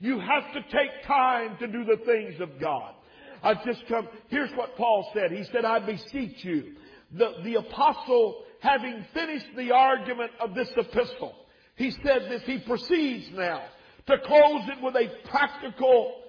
You 0.00 0.20
have 0.20 0.52
to 0.52 0.62
take 0.62 1.06
time 1.06 1.56
to 1.58 1.66
do 1.66 1.84
the 1.84 2.04
things 2.04 2.40
of 2.40 2.60
God. 2.60 2.94
I've 3.42 3.64
just 3.64 3.82
come, 3.88 4.08
here's 4.28 4.50
what 4.56 4.76
Paul 4.76 5.10
said. 5.14 5.30
He 5.30 5.44
said, 5.52 5.64
I 5.64 5.78
beseech 5.78 6.44
you. 6.44 6.74
The, 7.16 7.34
the 7.44 7.54
apostle, 7.54 8.44
having 8.60 9.04
finished 9.14 9.46
the 9.56 9.72
argument 9.72 10.32
of 10.40 10.54
this 10.54 10.68
epistle, 10.76 11.34
he 11.76 11.92
said 12.04 12.22
this, 12.28 12.42
he 12.44 12.58
proceeds 12.58 13.26
now 13.32 13.62
to 14.06 14.18
close 14.18 14.62
it 14.68 14.82
with 14.82 14.96
a 14.96 15.08
practical 15.30 16.22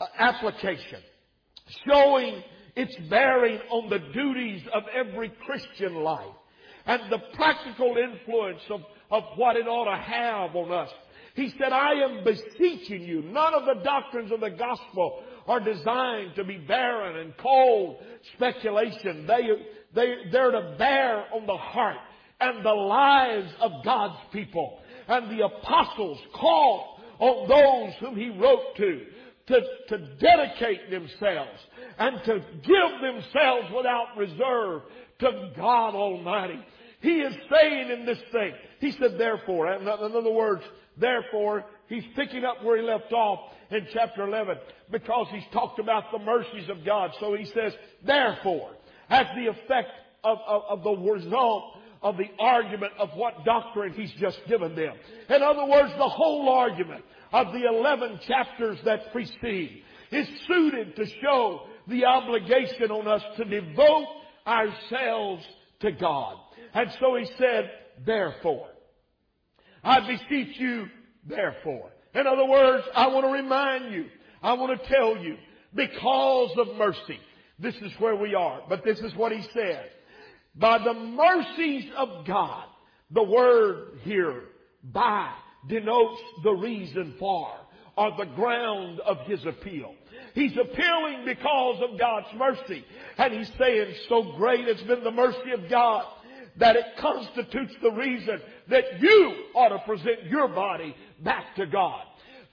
uh, 0.00 0.06
application, 0.18 1.00
showing 1.88 2.42
its 2.76 2.94
bearing 3.08 3.58
on 3.70 3.88
the 3.88 3.98
duties 4.12 4.62
of 4.72 4.82
every 4.94 5.32
Christian 5.44 5.94
life 5.94 6.34
and 6.84 7.10
the 7.10 7.18
practical 7.34 7.96
influence 7.96 8.60
of, 8.70 8.82
of 9.10 9.24
what 9.36 9.56
it 9.56 9.66
ought 9.66 9.90
to 9.90 10.02
have 10.02 10.54
on 10.54 10.70
us. 10.70 10.90
He 11.34 11.52
said, 11.58 11.72
I 11.72 11.92
am 11.94 12.24
beseeching 12.24 13.02
you. 13.02 13.22
None 13.22 13.54
of 13.54 13.64
the 13.66 13.82
doctrines 13.82 14.32
of 14.32 14.40
the 14.40 14.50
gospel 14.50 15.22
are 15.46 15.60
designed 15.60 16.34
to 16.36 16.44
be 16.44 16.56
barren 16.56 17.16
and 17.16 17.36
cold 17.36 17.96
speculation. 18.34 19.26
They, 19.26 19.42
they, 19.94 20.14
they're 20.30 20.52
to 20.52 20.76
bear 20.78 21.24
on 21.34 21.46
the 21.46 21.56
heart 21.56 21.98
and 22.40 22.64
the 22.64 22.70
lives 22.70 23.52
of 23.60 23.84
God's 23.84 24.18
people. 24.32 24.78
And 25.08 25.30
the 25.30 25.44
apostles 25.44 26.18
called 26.34 27.00
on 27.18 27.48
those 27.48 27.94
whom 28.00 28.16
he 28.16 28.30
wrote 28.30 28.76
to 28.76 29.06
to, 29.48 29.60
to 29.88 29.98
dedicate 30.16 30.90
themselves 30.90 31.60
and 31.98 32.18
to 32.24 32.38
give 32.62 33.00
themselves 33.00 33.68
without 33.74 34.16
reserve 34.16 34.82
to 35.20 35.52
God 35.56 35.94
Almighty. 35.94 36.58
He 37.00 37.20
is 37.20 37.34
saying 37.50 37.90
in 37.90 38.06
this 38.06 38.18
thing, 38.32 38.52
he 38.80 38.92
said 38.92 39.18
therefore, 39.18 39.72
in 39.72 39.86
other 39.86 40.30
words, 40.30 40.62
therefore, 40.96 41.64
he's 41.88 42.04
picking 42.16 42.44
up 42.44 42.64
where 42.64 42.78
he 42.78 42.82
left 42.82 43.12
off 43.12 43.52
in 43.70 43.86
chapter 43.92 44.26
11 44.26 44.56
because 44.90 45.26
he's 45.30 45.44
talked 45.52 45.78
about 45.78 46.04
the 46.10 46.18
mercies 46.18 46.68
of 46.68 46.84
God. 46.84 47.10
So 47.20 47.34
he 47.34 47.44
says, 47.46 47.72
therefore, 48.04 48.70
as 49.08 49.26
the 49.36 49.48
effect 49.48 49.90
of, 50.24 50.38
of, 50.46 50.62
of 50.68 50.82
the 50.82 51.10
result 51.12 51.76
of 52.02 52.16
the 52.16 52.28
argument 52.38 52.92
of 52.98 53.10
what 53.14 53.44
doctrine 53.44 53.92
he's 53.92 54.12
just 54.20 54.38
given 54.48 54.74
them. 54.74 54.94
In 55.28 55.42
other 55.42 55.66
words, 55.66 55.92
the 55.96 56.08
whole 56.08 56.48
argument 56.48 57.04
of 57.32 57.52
the 57.52 57.66
11 57.66 58.20
chapters 58.26 58.78
that 58.84 59.12
precede 59.12 59.82
is 60.10 60.26
suited 60.46 60.96
to 60.96 61.04
show 61.22 61.62
the 61.88 62.04
obligation 62.04 62.90
on 62.90 63.08
us 63.08 63.22
to 63.36 63.44
devote 63.44 64.06
ourselves 64.46 65.44
to 65.80 65.92
God. 65.92 66.36
And 66.74 66.90
so 67.00 67.16
he 67.16 67.26
said, 67.38 67.70
therefore. 68.04 68.68
I 69.82 70.00
beseech 70.00 70.58
you, 70.58 70.86
therefore. 71.26 71.90
In 72.14 72.26
other 72.26 72.46
words, 72.46 72.84
I 72.94 73.08
want 73.08 73.26
to 73.26 73.32
remind 73.32 73.92
you, 73.92 74.06
I 74.42 74.54
want 74.54 74.80
to 74.80 74.88
tell 74.88 75.16
you, 75.16 75.36
because 75.74 76.50
of 76.58 76.76
mercy, 76.76 77.18
this 77.58 77.74
is 77.76 77.92
where 77.98 78.16
we 78.16 78.34
are. 78.34 78.62
But 78.68 78.84
this 78.84 78.98
is 78.98 79.14
what 79.14 79.32
he 79.32 79.42
said. 79.52 79.90
By 80.54 80.78
the 80.78 80.94
mercies 80.94 81.84
of 81.96 82.26
God, 82.26 82.64
the 83.10 83.22
word 83.22 83.98
here, 84.02 84.42
by, 84.82 85.30
denotes 85.68 86.20
the 86.42 86.52
reason 86.52 87.14
for 87.18 87.48
or 87.96 88.12
the 88.18 88.30
ground 88.34 89.00
of 89.00 89.18
his 89.26 89.44
appeal. 89.46 89.94
He's 90.34 90.52
appealing 90.52 91.24
because 91.24 91.82
of 91.82 91.98
God's 91.98 92.26
mercy. 92.36 92.84
And 93.16 93.32
he's 93.32 93.50
saying, 93.58 93.94
so 94.08 94.34
great 94.36 94.66
has 94.66 94.86
been 94.86 95.02
the 95.02 95.10
mercy 95.10 95.52
of 95.52 95.70
God 95.70 96.04
that 96.58 96.76
it 96.76 96.84
constitutes 96.98 97.74
the 97.82 97.92
reason 97.92 98.40
that 98.68 98.84
you 99.00 99.34
ought 99.54 99.70
to 99.70 99.78
present 99.86 100.24
your 100.24 100.48
body 100.48 100.94
back 101.22 101.54
to 101.56 101.66
God. 101.66 102.02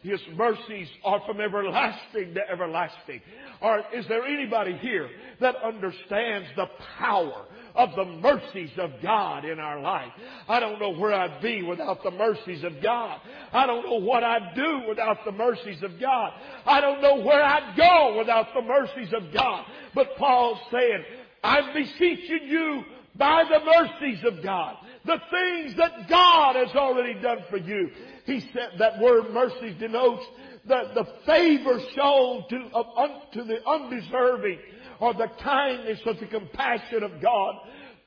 His 0.01 0.20
mercies 0.36 0.89
are 1.05 1.22
from 1.25 1.39
everlasting 1.39 2.34
to 2.34 2.41
everlasting. 2.51 3.22
Or 3.62 3.84
is 3.93 4.05
there 4.10 4.25
anybody 4.25 4.77
here 4.77 5.10
that 5.39 5.55
understands 5.63 6.48
the 6.58 6.67
power 7.00 7.46
of 7.75 7.89
the 7.96 8.06
mercies 8.06 8.72
of 8.77 8.92
God 9.01 9.46
in 9.46 9.60
our 9.60 9.82
life? 9.82 10.12
I 10.48 10.60
don't 10.60 10.80
know 10.80 10.94
where 10.94 11.13
I'd 11.13 11.42
be 11.42 11.63
without 11.63 12.03
the 12.03 12.12
mercies 12.12 12.63
of 12.63 12.82
God. 12.82 13.20
I 13.51 13.65
don't 13.65 13.86
know 13.86 14.00
what 14.00 14.24
I'd 14.24 14.56
do 14.56 14.82
without 14.88 15.25
the 15.25 15.32
mercies 15.32 15.82
of 15.84 16.00
God. 16.00 16.34
I 16.65 16.82
don't 16.82 17.01
know 17.01 17.22
where 17.22 17.44
I'd 17.44 17.75
go 17.77 18.18
without 18.18 18.48
the 18.53 18.62
mercies 18.62 19.13
of 19.13 19.34
God. 19.34 19.65
But 19.94 20.15
Paul's 20.18 20.60
saying, 20.72 21.03
I'm 21.44 21.74
beseeching 21.74 22.48
you 22.48 22.84
by 23.15 23.44
the 23.50 23.63
mercies 23.63 24.24
of 24.25 24.44
God. 24.44 24.77
The 25.06 25.20
things 25.30 25.75
that 25.77 26.10
God 26.10 26.56
has 26.56 26.75
already 26.75 27.20
done 27.20 27.39
for 27.50 27.58
you. 27.58 27.89
He 28.25 28.39
said 28.53 28.80
that 28.80 29.00
word 29.00 29.32
mercy 29.34 29.75
denotes 29.77 30.24
the, 30.65 30.92
the 30.96 31.06
favor 31.25 31.80
shown 31.94 32.46
to, 32.50 32.77
un, 32.77 33.22
to 33.34 33.44
the 33.44 33.65
undeserving 33.68 34.60
or 35.00 35.13
the 35.13 35.27
kindness 35.43 36.00
or 36.05 36.13
the 36.15 36.27
compassion 36.27 37.03
of 37.03 37.21
God 37.21 37.55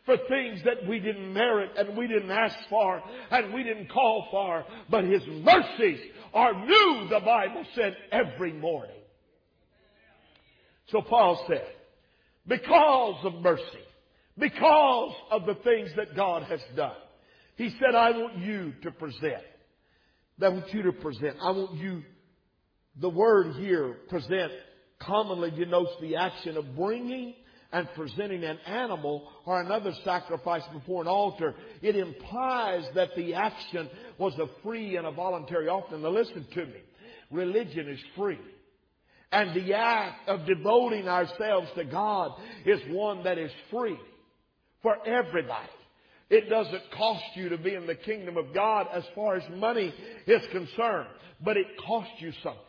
for 0.05 0.17
things 0.29 0.61
that 0.65 0.89
we 0.89 1.01
didn't 1.01 1.33
merit 1.33 1.71
and 1.77 1.97
we 1.97 2.07
didn't 2.07 2.31
ask 2.31 2.57
for 2.71 3.03
and 3.31 3.53
we 3.53 3.63
didn't 3.63 3.91
call 3.91 4.29
for. 4.31 4.65
But 4.89 5.05
His 5.05 5.23
mercies 5.27 6.01
are 6.33 6.55
new, 6.55 7.09
the 7.11 7.21
Bible 7.25 7.65
said, 7.75 7.97
every 8.13 8.53
morning. 8.53 8.97
So 10.89 11.03
Paul 11.03 11.45
said, 11.49 11.67
because 12.47 13.25
of 13.25 13.35
mercy, 13.43 13.63
because 14.39 15.15
of 15.31 15.47
the 15.47 15.55
things 15.57 15.91
that 15.97 16.15
God 16.15 16.45
has 16.45 16.61
done, 16.77 16.95
he 17.57 17.71
said, 17.81 17.95
I 17.95 18.11
want 18.11 18.39
you 18.39 18.75
to 18.83 18.91
present. 18.91 19.43
I 20.41 20.49
want 20.49 20.73
you 20.73 20.83
to 20.83 20.93
present. 20.93 21.37
I 21.43 21.51
want 21.51 21.75
you, 21.79 22.03
the 23.01 23.09
word 23.09 23.57
here, 23.57 23.97
present, 24.09 24.53
commonly 25.01 25.51
denotes 25.51 25.93
the 26.01 26.17
action 26.17 26.57
of 26.57 26.77
bringing 26.77 27.35
and 27.73 27.89
presenting 27.95 28.45
an 28.45 28.59
animal 28.67 29.29
or 29.45 29.61
another 29.61 29.93
sacrifice 30.05 30.63
before 30.73 31.03
an 31.03 31.09
altar. 31.09 31.55
It 31.83 31.97
implies 31.97 32.85
that 32.95 33.11
the 33.17 33.35
action 33.35 33.91
was 34.19 34.35
a 34.39 34.47
free 34.63 34.97
and 34.97 35.07
a 35.07 35.11
voluntary 35.11 35.69
offering. 35.69 36.03
Now 36.03 36.11
listen 36.11 36.47
to 36.55 36.67
me. 36.67 36.81
Religion 37.31 37.89
is 37.89 38.01
free. 38.17 38.39
And 39.33 39.55
the 39.55 39.75
act 39.75 40.29
of 40.29 40.47
devoting 40.47 41.09
ourselves 41.09 41.69
to 41.77 41.85
God 41.85 42.33
is 42.65 42.81
one 42.89 43.25
that 43.25 43.39
is 43.39 43.51
free 43.71 43.99
for 44.83 44.97
everybody. 45.07 45.69
It 46.31 46.49
doesn't 46.49 46.83
cost 46.97 47.25
you 47.35 47.51
to 47.51 47.59
be 47.59 47.75
in 47.75 47.87
the 47.87 47.95
kingdom 47.95 48.37
of 48.37 48.55
God 48.55 48.87
as 48.93 49.05
far 49.15 49.37
as 49.37 49.43
money 49.57 49.93
is 50.27 50.43
concerned, 50.53 51.09
but 51.45 51.57
it 51.57 51.67
costs 51.85 52.15
you 52.19 52.33
something. 52.43 52.63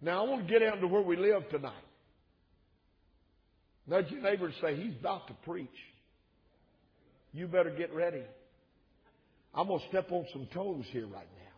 Now 0.00 0.24
I 0.24 0.28
want 0.28 0.46
to 0.46 0.52
get 0.52 0.60
down 0.60 0.80
to 0.80 0.86
where 0.86 1.02
we 1.02 1.16
live 1.16 1.48
tonight. 1.50 1.72
Nudge 3.86 4.10
your 4.10 4.22
neighbor 4.22 4.46
and 4.46 4.54
say, 4.60 4.76
he's 4.76 4.94
about 5.00 5.26
to 5.28 5.34
preach. 5.44 5.68
You 7.32 7.46
better 7.46 7.70
get 7.70 7.94
ready. 7.94 8.22
I'm 9.54 9.66
going 9.66 9.80
to 9.80 9.88
step 9.88 10.12
on 10.12 10.26
some 10.32 10.46
toes 10.52 10.84
here 10.90 11.06
right 11.06 11.26
now. 11.36 11.48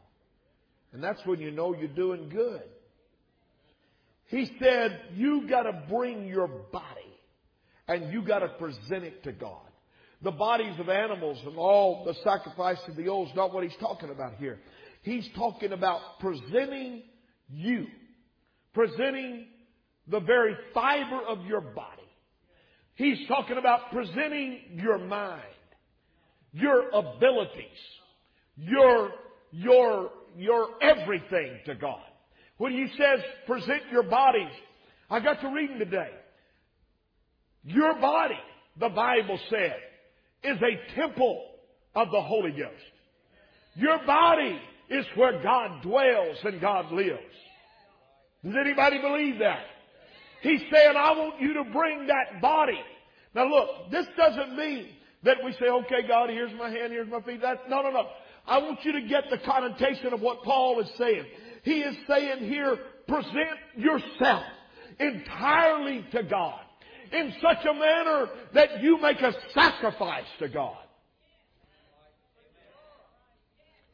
And 0.92 1.02
that's 1.02 1.20
when 1.24 1.40
you 1.40 1.50
know 1.50 1.74
you're 1.74 1.88
doing 1.88 2.28
good. 2.28 2.62
He 4.28 4.48
said, 4.60 5.00
you 5.14 5.48
gotta 5.48 5.84
bring 5.88 6.26
your 6.26 6.46
body 6.46 6.84
and 7.88 8.12
you 8.12 8.22
got 8.22 8.38
to 8.40 8.48
present 8.48 9.04
it 9.04 9.24
to 9.24 9.32
God. 9.32 9.66
The 10.22 10.30
bodies 10.30 10.78
of 10.78 10.88
animals 10.88 11.38
and 11.44 11.56
all 11.56 12.04
the 12.04 12.14
sacrifice 12.22 12.78
of 12.86 12.94
the 12.94 13.08
old 13.08 13.28
is 13.28 13.34
not 13.34 13.52
what 13.52 13.64
he's 13.64 13.76
talking 13.80 14.10
about 14.10 14.34
here. 14.34 14.60
He's 15.02 15.28
talking 15.34 15.72
about 15.72 16.20
presenting 16.20 17.02
you, 17.48 17.86
presenting 18.74 19.46
the 20.08 20.20
very 20.20 20.56
fiber 20.74 21.20
of 21.28 21.44
your 21.46 21.60
body. 21.60 22.02
He's 22.94 23.26
talking 23.28 23.56
about 23.56 23.90
presenting 23.92 24.60
your 24.74 24.98
mind, 24.98 25.42
your 26.52 26.88
abilities, 26.90 27.64
your, 28.56 29.12
your, 29.52 30.10
your 30.36 30.68
everything 30.82 31.60
to 31.66 31.74
God. 31.74 32.02
When 32.58 32.72
he 32.72 32.86
says 32.98 33.24
present 33.46 33.82
your 33.90 34.02
bodies, 34.02 34.52
I 35.08 35.20
got 35.20 35.40
to 35.40 35.48
reading 35.48 35.78
today. 35.78 36.10
Your 37.64 37.98
body, 38.00 38.38
the 38.78 38.90
Bible 38.90 39.38
said, 39.48 39.76
is 40.44 40.58
a 40.60 40.94
temple 40.94 41.42
of 41.94 42.10
the 42.10 42.20
Holy 42.20 42.50
Ghost. 42.50 42.74
Your 43.76 43.98
body 44.06 44.58
is 44.90 45.06
where 45.14 45.42
God 45.42 45.82
dwells 45.82 46.36
and 46.44 46.60
God 46.60 46.92
lives. 46.92 47.18
Does 48.44 48.54
anybody 48.58 48.98
believe 49.00 49.38
that? 49.40 49.60
He's 50.42 50.60
saying, 50.72 50.94
I 50.96 51.12
want 51.12 51.40
you 51.40 51.54
to 51.54 51.64
bring 51.64 52.06
that 52.06 52.40
body. 52.40 52.80
Now 53.34 53.46
look, 53.46 53.90
this 53.90 54.06
doesn't 54.16 54.56
mean 54.56 54.88
that 55.24 55.38
we 55.44 55.52
say, 55.52 55.66
okay, 55.66 56.08
God, 56.08 56.30
here's 56.30 56.56
my 56.58 56.70
hand, 56.70 56.92
here's 56.92 57.10
my 57.10 57.20
feet. 57.20 57.42
That, 57.42 57.68
no, 57.68 57.82
no, 57.82 57.90
no. 57.90 58.06
I 58.46 58.58
want 58.58 58.78
you 58.84 58.92
to 58.92 59.02
get 59.02 59.24
the 59.30 59.38
connotation 59.38 60.12
of 60.12 60.20
what 60.20 60.42
Paul 60.42 60.80
is 60.80 60.90
saying. 60.96 61.24
He 61.62 61.80
is 61.80 61.94
saying 62.08 62.48
here, 62.48 62.78
present 63.06 63.58
yourself 63.76 64.44
entirely 64.98 66.06
to 66.12 66.22
God 66.22 66.60
in 67.12 67.34
such 67.42 67.64
a 67.68 67.74
manner 67.74 68.26
that 68.54 68.82
you 68.82 69.00
make 69.00 69.20
a 69.20 69.32
sacrifice 69.52 70.24
to 70.38 70.48
God. 70.48 70.78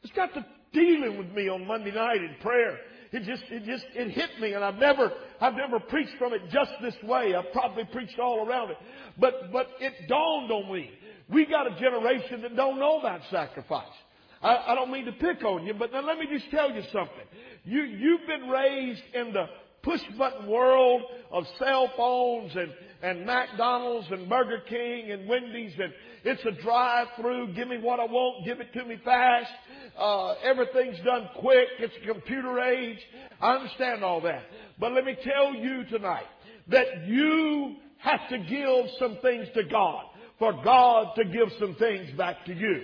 It's 0.03 0.15
got 0.15 0.33
to 0.35 0.45
dealing 0.71 1.17
with 1.17 1.31
me 1.31 1.49
on 1.49 1.67
Monday 1.67 1.91
night 1.91 2.17
in 2.17 2.35
prayer. 2.41 2.77
It 3.11 3.23
just, 3.23 3.43
it 3.49 3.63
just, 3.65 3.85
it 3.95 4.11
hit 4.11 4.29
me 4.39 4.53
and 4.53 4.63
I've 4.63 4.75
never, 4.75 5.11
I've 5.39 5.55
never 5.55 5.79
preached 5.79 6.13
from 6.17 6.33
it 6.33 6.41
just 6.51 6.71
this 6.81 6.95
way. 7.03 7.35
I've 7.35 7.51
probably 7.53 7.85
preached 7.85 8.19
all 8.19 8.47
around 8.47 8.71
it. 8.71 8.77
But, 9.19 9.51
but 9.51 9.67
it 9.79 9.93
dawned 10.07 10.51
on 10.51 10.73
me. 10.73 10.91
We 11.29 11.45
got 11.45 11.67
a 11.67 11.79
generation 11.79 12.41
that 12.41 12.55
don't 12.55 12.79
know 12.79 12.99
about 12.99 13.21
sacrifice. 13.29 13.85
I, 14.41 14.65
I 14.67 14.75
don't 14.75 14.91
mean 14.91 15.05
to 15.05 15.11
pick 15.13 15.43
on 15.43 15.65
you, 15.65 15.73
but 15.73 15.91
now 15.91 16.05
let 16.05 16.17
me 16.17 16.27
just 16.31 16.49
tell 16.51 16.71
you 16.71 16.81
something. 16.93 17.25
You, 17.63 17.81
you've 17.83 18.27
been 18.27 18.49
raised 18.49 19.01
in 19.13 19.33
the 19.33 19.45
push 19.87 20.01
button 20.17 20.47
world 20.47 21.01
of 21.31 21.45
cell 21.57 21.89
phones 21.95 22.51
and, 22.55 22.73
and 23.01 23.25
McDonald's 23.25 24.07
and 24.11 24.27
Burger 24.27 24.61
King 24.67 25.11
and 25.11 25.27
Wendy's 25.29 25.73
and 25.79 25.93
it's 26.23 26.43
a 26.45 26.61
drive 26.61 27.07
through. 27.15 27.53
Give 27.53 27.69
me 27.69 27.77
what 27.77 28.01
I 28.01 28.05
want. 28.05 28.43
Give 28.43 28.59
it 28.59 28.73
to 28.73 28.83
me 28.83 28.97
fast. 29.05 29.49
Uh, 29.97 30.33
everything's 30.43 30.97
done 31.05 31.29
quick. 31.39 31.69
It's 31.79 31.93
a 32.03 32.13
computer 32.13 32.59
age. 32.59 32.97
I 33.39 33.55
understand 33.55 34.03
all 34.03 34.19
that. 34.21 34.43
But 34.77 34.91
let 34.91 35.05
me 35.05 35.15
tell 35.23 35.55
you 35.55 35.85
tonight 35.85 36.25
that 36.67 37.07
you 37.07 37.77
have 37.99 38.27
to 38.29 38.39
give 38.39 38.91
some 38.99 39.19
things 39.21 39.47
to 39.53 39.63
God 39.63 40.03
for 40.37 40.51
God 40.63 41.15
to 41.15 41.23
give 41.23 41.47
some 41.59 41.75
things 41.75 42.09
back 42.17 42.45
to 42.45 42.53
you. 42.53 42.83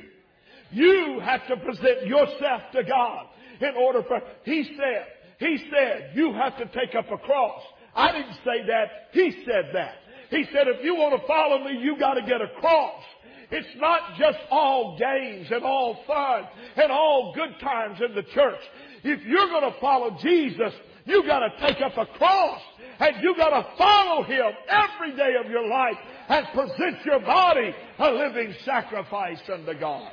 You 0.71 1.19
have 1.23 1.45
to 1.47 1.57
present 1.57 2.07
yourself 2.07 2.61
to 2.71 2.83
God 2.83 3.25
in 3.59 3.75
order 3.75 4.03
for, 4.03 4.21
He 4.45 4.63
said, 4.77 5.05
He 5.43 5.57
said, 5.69 6.11
you 6.15 6.31
have 6.33 6.57
to 6.57 6.65
take 6.67 6.95
up 6.95 7.11
a 7.11 7.17
cross. 7.17 7.61
I 7.93 8.13
didn't 8.13 8.37
say 8.45 8.65
that. 8.67 9.09
He 9.11 9.43
said 9.45 9.71
that. 9.73 9.95
He 10.29 10.45
said, 10.53 10.67
if 10.67 10.83
you 10.85 10.95
want 10.95 11.19
to 11.19 11.27
follow 11.27 11.65
me, 11.65 11.79
you 11.81 11.99
got 11.99 12.13
to 12.13 12.21
get 12.21 12.39
a 12.39 12.47
cross. 12.61 13.03
It's 13.51 13.67
not 13.75 14.17
just 14.17 14.37
all 14.49 14.97
games 14.97 15.47
and 15.51 15.63
all 15.65 15.99
fun 16.07 16.47
and 16.77 16.91
all 16.93 17.33
good 17.35 17.59
times 17.59 17.99
in 17.99 18.15
the 18.15 18.23
church. 18.33 18.61
If 19.03 19.21
you're 19.25 19.49
going 19.49 19.69
to 19.69 19.79
follow 19.81 20.17
Jesus, 20.23 20.73
you 21.05 21.23
got 21.27 21.39
to 21.39 21.49
take 21.59 21.81
up 21.81 21.97
a 21.97 22.05
cross 22.17 22.61
and 22.99 23.17
you 23.21 23.35
got 23.35 23.49
to 23.49 23.67
follow 23.77 24.23
Him 24.23 24.49
every 24.69 25.15
day 25.17 25.33
of 25.43 25.51
your 25.51 25.67
life 25.67 25.97
and 26.29 26.47
present 26.53 27.05
your 27.05 27.19
body 27.19 27.75
a 27.99 28.11
living 28.11 28.55
sacrifice 28.63 29.41
unto 29.51 29.77
God. 29.77 30.09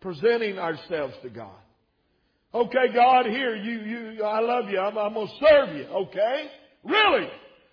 Presenting 0.00 0.58
ourselves 0.58 1.14
to 1.22 1.30
God. 1.30 1.56
Okay, 2.52 2.92
God, 2.92 3.26
here, 3.26 3.54
you, 3.54 3.80
you, 3.80 4.24
I 4.24 4.40
love 4.40 4.68
you. 4.68 4.80
I'm, 4.80 4.98
I'm 4.98 5.14
going 5.14 5.28
to 5.28 5.46
serve 5.46 5.76
you. 5.76 5.84
Okay? 5.84 6.46
Really? 6.82 7.28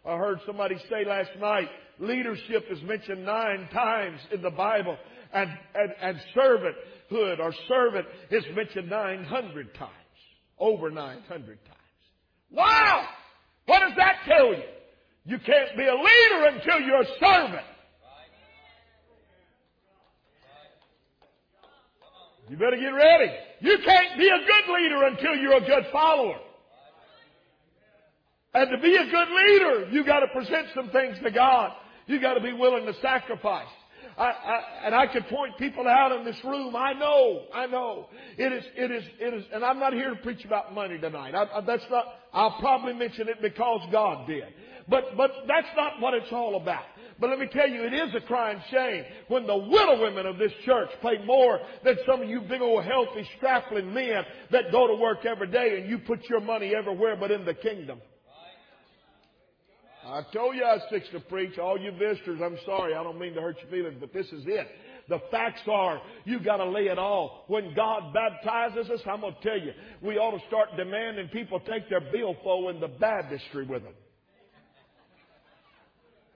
I 0.06 0.18
heard 0.18 0.40
somebody 0.46 0.76
say 0.90 1.04
last 1.06 1.32
night, 1.40 1.68
leadership 2.00 2.66
is 2.70 2.82
mentioned 2.84 3.26
nine 3.26 3.68
times 3.74 4.20
in 4.32 4.42
the 4.42 4.52
Bible 4.52 4.96
and, 5.34 5.50
and, 5.74 5.94
and 6.00 6.18
servanthood 6.36 7.40
or 7.40 7.54
servant 7.68 8.06
is 8.30 8.44
mentioned 8.56 8.90
900 8.90 9.74
times. 9.74 9.92
Over 10.60 10.92
900 10.92 11.26
times. 11.30 11.78
Wow! 12.52 13.08
What 13.66 13.80
does 13.80 13.94
that 13.98 14.18
tell 14.28 14.48
you? 14.48 14.64
You 15.26 15.38
can't 15.40 15.76
be 15.76 15.84
a 15.84 15.94
leader 15.94 16.56
until 16.56 16.80
you're 16.82 17.02
a 17.02 17.20
servant. 17.20 17.66
You 22.50 22.56
better 22.56 22.78
get 22.78 22.88
ready. 22.88 23.34
You 23.60 23.78
can't 23.84 24.18
be 24.18 24.28
a 24.28 24.40
good 24.40 24.74
leader 24.74 25.04
until 25.06 25.36
you're 25.36 25.58
a 25.58 25.66
good 25.66 25.92
follower. 25.92 26.38
And 28.54 28.70
to 28.72 28.78
be 28.82 28.96
a 28.96 29.06
good 29.06 29.28
leader, 29.30 29.90
you 29.92 30.06
got 30.06 30.22
to 30.22 30.28
present 30.28 30.68
some 30.74 30.90
things 30.90 31.18
to 31.24 31.32
God. 31.32 31.72
You 32.08 32.22
got 32.22 32.36
to 32.36 32.42
be 32.42 32.54
willing 32.54 32.86
to 32.86 32.94
sacrifice. 33.02 33.68
I, 34.18 34.24
I, 34.24 34.62
and 34.86 34.96
I 34.96 35.06
could 35.08 35.28
point 35.28 35.58
people 35.60 35.88
out 35.88 36.12
in 36.12 36.26
this 36.26 36.38
room. 36.44 36.76
I 36.76 36.94
know, 36.94 37.44
I 37.54 37.68
know. 37.68 38.08
It 38.38 38.52
is, 38.52 38.64
it 38.76 38.92
is, 38.92 39.04
it 39.20 39.34
is, 39.34 39.44
and 39.54 39.64
I'm 39.64 39.80
not 39.80 39.94
here 39.94 40.10
to 40.10 40.16
preach 40.16 40.44
about 40.44 40.74
money 40.74 40.98
tonight. 40.98 41.36
I, 41.36 41.62
that's 41.62 41.86
not, 41.92 42.06
I'll 42.34 42.58
probably 42.60 42.94
mention 42.94 43.28
it 43.28 43.42
because 43.42 43.82
God 43.92 44.26
did. 44.26 44.46
But, 44.90 45.18
but 45.18 45.32
that's 45.48 45.68
not 45.76 46.00
what 46.00 46.14
it's 46.16 46.32
all 46.32 46.56
about. 46.60 46.86
But 47.20 47.32
let 47.32 47.40
me 47.40 47.48
tell 47.52 47.68
you, 47.68 47.84
it 47.84 47.94
is 47.94 48.14
a 48.16 48.22
crying 48.22 48.62
shame 48.70 49.04
when 49.28 49.48
the 49.48 49.58
widow 49.58 50.02
women 50.02 50.26
of 50.26 50.38
this 50.38 50.52
church 50.66 50.90
pay 51.02 51.24
more 51.26 51.60
than 51.84 51.98
some 52.06 52.22
of 52.22 52.30
you 52.30 52.42
big 52.42 52.62
old 52.62 52.84
healthy 52.84 53.28
strapping 53.38 53.94
men 53.94 54.24
that 54.52 54.72
go 54.72 54.88
to 54.88 54.96
work 54.96 55.26
every 55.26 55.48
day 55.48 55.80
and 55.80 55.90
you 55.90 55.98
put 55.98 56.24
your 56.30 56.42
money 56.42 56.74
everywhere 56.76 57.16
but 57.16 57.32
in 57.32 57.44
the 57.46 57.56
kingdom. 57.56 58.00
I 60.06 60.22
told 60.34 60.56
you 60.56 60.64
I 60.64 60.76
was 60.76 60.84
fixing 60.90 61.14
to 61.14 61.20
preach. 61.20 61.58
All 61.58 61.78
you 61.78 61.92
visitors, 61.92 62.40
I'm 62.42 62.58
sorry. 62.66 62.94
I 62.94 63.04
don't 63.04 63.20
mean 63.20 63.34
to 63.34 63.42
hurt 63.42 63.58
your 63.62 63.70
feelings, 63.70 63.98
but 64.00 64.14
this 64.14 64.28
is 64.28 64.44
it. 64.46 64.68
The 65.10 65.20
facts 65.32 65.62
are, 65.70 66.02
you 66.26 66.40
gotta 66.40 66.66
lay 66.66 66.88
it 66.88 67.00
all. 67.00 67.46
When 67.48 67.74
God 67.74 68.14
baptizes 68.14 68.90
us, 68.90 69.00
I'm 69.10 69.22
gonna 69.22 69.36
tell 69.42 69.58
you, 69.58 69.72
we 70.02 70.18
ought 70.18 70.38
to 70.38 70.48
start 70.48 70.70
demanding 70.78 71.30
people 71.30 71.60
take 71.62 71.90
their 71.90 72.02
billfold 72.12 72.76
in 72.76 72.82
the 72.82 72.88
baptistry 72.88 73.66
with 73.66 73.84
them. 73.84 73.94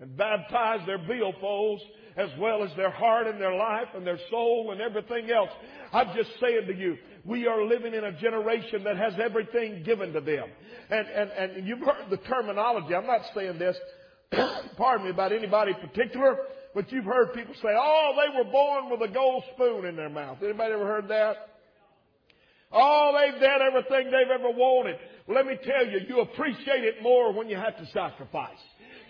And 0.02 0.18
baptize 0.18 0.80
their 0.88 0.98
billfolds 0.98 1.80
as 2.18 2.30
well 2.40 2.64
as 2.64 2.72
their 2.76 2.90
heart 2.90 3.28
and 3.28 3.40
their 3.40 3.56
life 3.56 3.88
and 3.96 4.06
their 4.06 4.20
soul 4.30 4.72
and 4.72 4.82
everything 4.82 5.30
else. 5.32 5.50
I'm 5.94 6.08
just 6.16 6.32
saying 6.42 6.66
to 6.68 6.76
you, 6.76 6.98
we 7.24 7.46
are 7.48 7.64
living 7.64 7.94
in 7.94 8.04
a 8.04 8.12
generation 8.20 8.84
that 8.84 8.98
has 8.98 9.14
everything 9.24 9.84
given 9.84 10.12
to 10.14 10.22
them. 10.22 10.46
And, 10.90 11.08
and, 11.08 11.30
and 11.32 11.68
you've 11.68 11.80
heard 11.80 12.10
the 12.10 12.18
terminology. 12.18 12.96
I'm 12.96 13.06
not 13.06 13.22
saying 13.36 13.60
this, 13.60 13.78
pardon 14.78 15.06
me, 15.06 15.12
about 15.12 15.32
anybody 15.32 15.74
particular, 15.74 16.36
but 16.74 16.92
you've 16.92 17.06
heard 17.06 17.34
people 17.34 17.54
say, 17.56 17.70
oh, 17.70 18.14
they 18.18 18.38
were 18.38 18.52
born 18.52 18.90
with 18.90 19.08
a 19.08 19.14
gold 19.14 19.44
spoon 19.54 19.86
in 19.86 19.96
their 19.96 20.10
mouth. 20.10 20.38
Anybody 20.44 20.74
ever 20.74 20.88
heard 20.88 21.08
that? 21.10 21.36
Oh, 22.72 23.14
they've 23.20 23.40
done 23.40 23.60
everything 23.62 24.06
they've 24.12 24.32
ever 24.34 24.50
wanted. 24.50 24.96
Let 25.28 25.46
me 25.46 25.58
tell 25.64 25.86
you, 25.86 26.00
you 26.08 26.22
appreciate 26.22 26.84
it 26.84 27.04
more 27.04 27.34
when 27.34 27.50
you 27.50 27.58
have 27.58 27.78
to 27.78 27.86
sacrifice. 27.88 28.58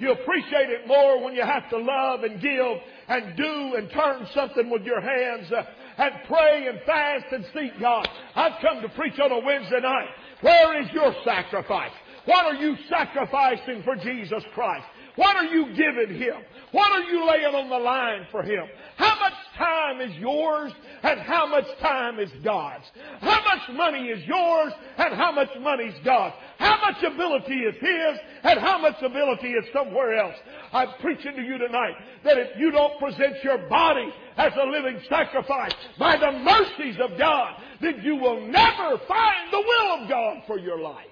You 0.01 0.13
appreciate 0.13 0.71
it 0.71 0.87
more 0.87 1.23
when 1.23 1.35
you 1.35 1.43
have 1.43 1.69
to 1.69 1.77
love 1.77 2.23
and 2.23 2.41
give 2.41 2.81
and 3.07 3.37
do 3.37 3.75
and 3.77 3.87
turn 3.91 4.25
something 4.33 4.67
with 4.67 4.81
your 4.81 4.99
hands 4.99 5.51
uh, 5.51 5.61
and 5.99 6.15
pray 6.27 6.65
and 6.67 6.79
fast 6.87 7.25
and 7.31 7.45
seek 7.53 7.79
God. 7.79 8.07
I've 8.35 8.59
come 8.63 8.81
to 8.81 8.89
preach 8.89 9.19
on 9.19 9.31
a 9.31 9.45
Wednesday 9.45 9.79
night. 9.79 10.09
Where 10.41 10.81
is 10.81 10.89
your 10.91 11.13
sacrifice? 11.23 11.91
What 12.25 12.47
are 12.47 12.55
you 12.55 12.75
sacrificing 12.89 13.83
for 13.83 13.95
Jesus 13.95 14.43
Christ? 14.55 14.85
What 15.17 15.35
are 15.35 15.45
you 15.45 15.67
giving 15.67 16.17
Him? 16.17 16.41
What 16.71 16.91
are 16.91 17.03
you 17.03 17.27
laying 17.29 17.53
on 17.53 17.69
the 17.69 17.77
line 17.77 18.25
for 18.31 18.41
Him? 18.41 18.65
How 18.97 19.19
much 19.19 19.33
time 19.57 20.01
is 20.01 20.15
yours 20.17 20.71
and 21.03 21.19
how 21.21 21.47
much 21.47 21.65
time 21.81 22.19
is 22.19 22.29
God's? 22.43 22.85
How 23.19 23.41
much 23.43 23.75
money 23.75 24.07
is 24.07 24.25
yours 24.25 24.73
and 24.97 25.15
how 25.15 25.31
much 25.31 25.49
money 25.59 25.85
is 25.85 25.95
God's? 26.03 26.35
How 26.57 26.79
much 26.81 27.03
ability 27.03 27.55
is 27.55 27.75
His 27.79 28.19
and 28.43 28.59
how 28.59 28.79
much 28.79 29.01
ability 29.01 29.49
is 29.49 29.65
somewhere 29.73 30.17
else? 30.17 30.35
I'm 30.73 30.89
preaching 31.01 31.35
to 31.35 31.41
you 31.41 31.57
tonight 31.57 31.95
that 32.23 32.37
if 32.37 32.57
you 32.57 32.71
don't 32.71 32.97
present 32.99 33.43
your 33.43 33.57
body 33.69 34.09
as 34.37 34.53
a 34.61 34.67
living 34.69 34.99
sacrifice 35.09 35.73
by 35.99 36.17
the 36.17 36.31
mercies 36.31 36.97
of 37.01 37.17
God, 37.17 37.55
then 37.81 38.01
you 38.03 38.15
will 38.15 38.45
never 38.47 38.97
find 39.07 39.51
the 39.51 39.59
will 39.59 40.03
of 40.03 40.09
God 40.09 40.43
for 40.47 40.59
your 40.59 40.79
life. 40.79 41.05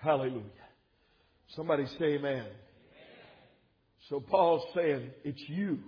Hallelujah. 0.00 0.42
Somebody 1.48 1.86
say 1.98 2.16
amen. 2.16 2.44
So 4.08 4.20
Paul's 4.20 4.64
saying 4.74 5.10
it's 5.24 5.42
you. 5.48 5.78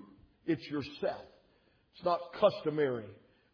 It's 0.46 0.64
yourself. 0.68 1.24
It's 1.94 2.04
not 2.04 2.20
customary 2.40 3.04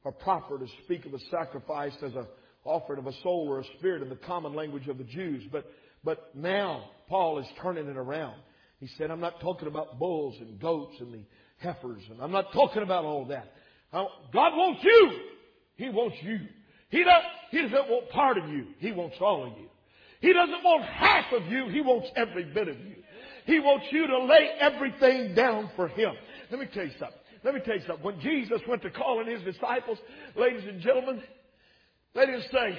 or 0.05 0.13
proper 0.13 0.59
to 0.59 0.67
speak 0.85 1.07
of 1.07 1.15
a 1.15 1.19
sacrifice 1.31 1.95
as 2.03 2.15
an 2.15 2.27
offering 2.65 2.99
of 2.99 3.07
a 3.07 3.13
soul 3.23 3.47
or 3.49 3.61
a 3.61 3.65
spirit 3.79 4.03
in 4.03 4.09
the 4.09 4.17
common 4.17 4.55
language 4.55 4.89
of 4.89 4.99
the 4.99 5.05
Jews. 5.05 5.45
But, 5.51 5.65
but 6.05 6.35
now 6.35 6.91
Paul 7.09 7.39
is 7.39 7.47
turning 7.61 7.89
it 7.89 7.97
around. 7.97 8.37
He 8.79 8.89
said, 8.99 9.11
I'm 9.11 9.21
not 9.21 9.41
talking 9.41 9.69
about 9.69 9.99
bulls 9.99 10.37
and 10.41 10.61
goats 10.61 10.97
and 11.01 11.15
the 11.15 11.23
heifers, 11.59 12.03
and 12.11 12.21
I'm 12.21 12.33
not 12.33 12.53
talking 12.53 12.83
about 12.83 13.05
all 13.05 13.27
that. 13.27 13.53
God 13.93 14.57
wants 14.57 14.81
you. 14.83 15.13
He 15.77 15.89
wants 15.89 16.17
you. 16.23 16.39
He, 16.89 17.05
does, 17.05 17.23
he 17.51 17.63
doesn't 17.63 17.89
want 17.89 18.11
part 18.11 18.39
of 18.39 18.49
you. 18.49 18.67
He 18.79 18.91
wants 18.93 19.17
all 19.21 19.47
of 19.47 19.57
you. 19.59 19.69
He 20.21 20.33
doesn't 20.33 20.63
want 20.65 20.85
half 20.85 21.33
of 21.33 21.47
you. 21.47 21.69
He 21.69 21.81
wants 21.81 22.09
every 22.17 22.45
bit 22.45 22.69
of 22.69 22.79
you. 22.79 22.97
He 23.45 23.59
wants 23.61 23.87
you 23.91 24.07
to 24.07 24.25
lay 24.25 24.51
everything 24.61 25.35
down 25.35 25.71
for 25.77 25.89
Him. 25.89 26.13
Let 26.51 26.61
me 26.61 26.67
tell 26.73 26.85
you 26.85 26.93
something. 26.99 27.19
Let 27.45 27.55
me 27.55 27.61
tell 27.65 27.75
you 27.75 27.83
something. 27.87 28.05
When 28.05 28.21
Jesus 28.21 28.61
went 28.69 28.83
to 28.83 28.91
calling 28.91 29.27
His 29.27 29.43
disciples, 29.43 29.99
ladies 30.37 30.65
and 30.69 30.81
gentlemen, 30.81 31.23
they 32.15 32.27
didn't 32.27 32.45
say, 32.53 32.79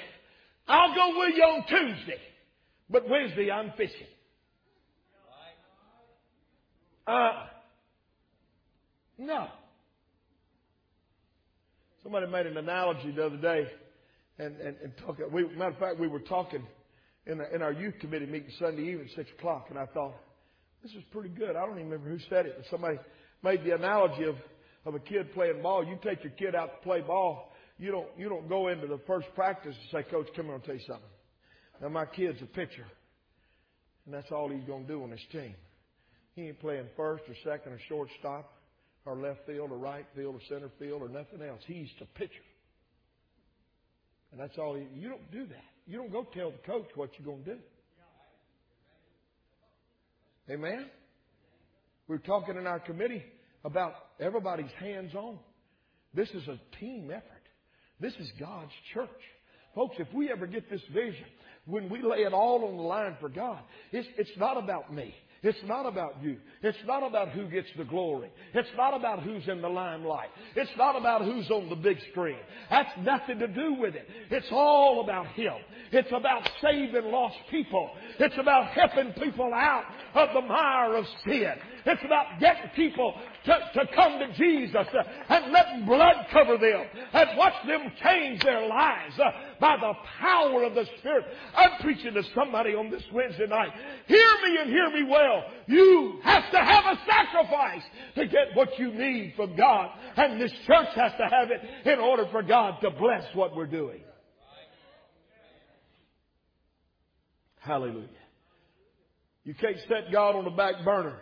I'll 0.67 0.95
go 0.95 1.19
with 1.19 1.35
you 1.35 1.43
on 1.43 1.65
Tuesday, 1.67 2.19
but 2.89 3.09
Wednesday 3.09 3.51
I'm 3.51 3.71
fishing. 3.75 4.07
Uh, 7.05 7.47
no. 9.17 9.47
Somebody 12.01 12.27
made 12.27 12.45
an 12.45 12.57
analogy 12.57 13.11
the 13.11 13.25
other 13.25 13.37
day, 13.37 13.67
and 14.39 14.55
and, 14.57 14.77
and 14.81 14.93
talk. 14.97 15.17
We, 15.31 15.43
matter 15.55 15.71
of 15.71 15.79
fact, 15.79 15.99
we 15.99 16.07
were 16.07 16.19
talking 16.19 16.65
in, 17.25 17.37
the, 17.37 17.55
in 17.55 17.61
our 17.61 17.71
youth 17.71 17.95
committee 17.99 18.25
meeting 18.25 18.51
Sunday 18.59 18.83
evening, 18.83 19.09
six 19.15 19.29
o'clock, 19.37 19.67
and 19.69 19.77
I 19.77 19.85
thought 19.87 20.13
this 20.83 20.91
is 20.91 21.03
pretty 21.11 21.29
good. 21.29 21.55
I 21.55 21.65
don't 21.65 21.79
even 21.79 21.89
remember 21.89 22.09
who 22.09 22.19
said 22.29 22.45
it, 22.45 22.55
but 22.57 22.65
somebody 22.69 22.97
made 23.41 23.63
the 23.63 23.73
analogy 23.75 24.23
of 24.23 24.35
of 24.85 24.95
a 24.95 24.99
kid 24.99 25.33
playing 25.33 25.61
ball. 25.61 25.85
You 25.85 25.97
take 26.03 26.23
your 26.23 26.33
kid 26.33 26.55
out 26.55 26.81
to 26.81 26.83
play 26.83 27.01
ball. 27.01 27.51
You 27.77 27.91
don't 27.91 28.07
you 28.17 28.29
don't 28.29 28.47
go 28.49 28.67
into 28.67 28.87
the 28.87 28.99
first 29.07 29.27
practice 29.33 29.75
and 29.79 30.03
say, 30.05 30.09
Coach, 30.09 30.27
come 30.35 30.45
here, 30.45 30.55
I'll 30.55 30.59
tell 30.59 30.75
you 30.75 30.81
something. 30.85 31.09
Now 31.81 31.89
my 31.89 32.05
kid's 32.05 32.41
a 32.41 32.45
pitcher, 32.45 32.85
and 34.05 34.13
that's 34.13 34.31
all 34.31 34.49
he's 34.49 34.65
going 34.65 34.85
to 34.85 34.91
do 34.91 35.03
on 35.03 35.11
his 35.11 35.23
team. 35.31 35.55
He 36.35 36.43
ain't 36.43 36.59
playing 36.59 36.85
first 36.97 37.23
or 37.27 37.35
second 37.43 37.73
or 37.73 37.79
shortstop 37.87 38.53
or 39.05 39.15
left 39.15 39.45
field 39.45 39.71
or 39.71 39.77
right 39.77 40.05
field 40.15 40.35
or 40.35 40.41
center 40.49 40.69
field 40.79 41.01
or 41.01 41.09
nothing 41.09 41.41
else. 41.41 41.61
He's 41.65 41.89
the 41.99 42.05
pitcher. 42.05 42.31
And 44.31 44.41
that's 44.41 44.57
all. 44.57 44.75
He, 44.75 44.87
you 44.99 45.09
don't 45.09 45.31
do 45.31 45.45
that. 45.45 45.63
You 45.85 45.97
don't 45.97 46.11
go 46.11 46.27
tell 46.33 46.51
the 46.51 46.57
coach 46.65 46.87
what 46.95 47.11
you're 47.17 47.25
going 47.25 47.43
to 47.43 47.55
do. 47.55 47.59
Amen? 50.49 50.85
We're 52.07 52.17
talking 52.17 52.57
in 52.57 52.67
our 52.67 52.79
committee 52.79 53.23
about 53.63 53.93
everybody's 54.19 54.71
hands 54.79 55.15
on. 55.15 55.39
This 56.13 56.29
is 56.29 56.47
a 56.47 56.59
team 56.79 57.09
effort. 57.09 57.23
This 57.99 58.13
is 58.19 58.29
God's 58.39 58.71
church. 58.93 59.09
Folks, 59.73 59.95
if 59.99 60.07
we 60.13 60.29
ever 60.31 60.45
get 60.45 60.69
this 60.69 60.81
vision, 60.93 61.25
when 61.65 61.89
we 61.89 62.01
lay 62.01 62.19
it 62.19 62.33
all 62.33 62.65
on 62.65 62.75
the 62.75 62.83
line 62.83 63.17
for 63.19 63.29
God, 63.29 63.59
it's, 63.91 64.07
it's 64.17 64.37
not 64.37 64.57
about 64.57 64.93
me. 64.93 65.15
It's 65.43 65.59
not 65.65 65.85
about 65.85 66.23
you. 66.23 66.37
It's 66.61 66.77
not 66.87 67.05
about 67.05 67.29
who 67.29 67.49
gets 67.49 67.67
the 67.77 67.83
glory. 67.83 68.31
It's 68.53 68.69
not 68.77 68.95
about 68.95 69.23
who's 69.23 69.45
in 69.49 69.61
the 69.61 69.67
limelight. 69.67 70.29
It's 70.55 70.71
not 70.77 70.97
about 70.97 71.25
who's 71.25 71.51
on 71.51 71.69
the 71.69 71.75
big 71.75 71.97
screen. 72.11 72.37
That's 72.69 72.89
nothing 72.99 73.39
to 73.39 73.47
do 73.49 73.73
with 73.73 73.93
it. 73.93 74.07
It's 74.31 74.47
all 74.51 75.01
about 75.03 75.27
Him. 75.33 75.55
It's 75.91 76.11
about 76.13 76.49
saving 76.61 77.11
lost 77.11 77.35
people. 77.51 77.91
It's 78.19 78.37
about 78.39 78.67
helping 78.67 79.11
people 79.13 79.53
out 79.53 79.83
of 80.15 80.29
the 80.33 80.41
mire 80.47 80.95
of 80.95 81.05
sin. 81.25 81.53
It's 81.85 82.03
about 82.05 82.39
getting 82.39 82.69
people 82.75 83.13
to, 83.45 83.59
to 83.73 83.87
come 83.93 84.19
to 84.19 84.33
Jesus 84.37 84.87
and 85.27 85.51
letting 85.51 85.85
blood 85.85 86.25
cover 86.31 86.57
them 86.57 86.85
and 87.11 87.37
watch 87.37 87.67
them 87.67 87.91
change 88.01 88.41
their 88.43 88.65
lives 88.65 89.19
by 89.59 89.77
the 89.77 89.93
power 90.19 90.63
of 90.63 90.75
the 90.75 90.85
Spirit. 90.99 91.25
I'm 91.55 91.81
preaching 91.81 92.13
to 92.13 92.23
somebody 92.35 92.71
on 92.71 92.89
this 92.89 93.03
Wednesday 93.11 93.47
night. 93.47 93.69
Hear 94.07 94.27
me 94.45 94.57
and 94.61 94.69
hear 94.69 94.89
me 94.91 95.09
well. 95.09 95.43
You 95.67 96.19
have 96.23 96.51
to 96.51 96.57
have 96.57 96.85
a 96.85 96.99
sacrifice 97.09 97.83
to 98.15 98.25
get 98.27 98.55
what 98.55 98.77
you 98.77 98.93
need 98.93 99.33
from 99.35 99.55
God. 99.55 99.89
And 100.15 100.41
this 100.41 100.51
church 100.65 100.89
has 100.95 101.11
to 101.17 101.23
have 101.23 101.49
it 101.51 101.89
in 101.89 101.99
order 101.99 102.27
for 102.31 102.43
God 102.43 102.79
to 102.81 102.89
bless 102.91 103.23
what 103.35 103.55
we're 103.55 103.67
doing. 103.67 104.01
Hallelujah. 107.59 108.09
You 109.45 109.53
can't 109.53 109.77
set 109.87 110.11
God 110.11 110.35
on 110.35 110.45
the 110.45 110.51
back 110.51 110.83
burner. 110.83 111.19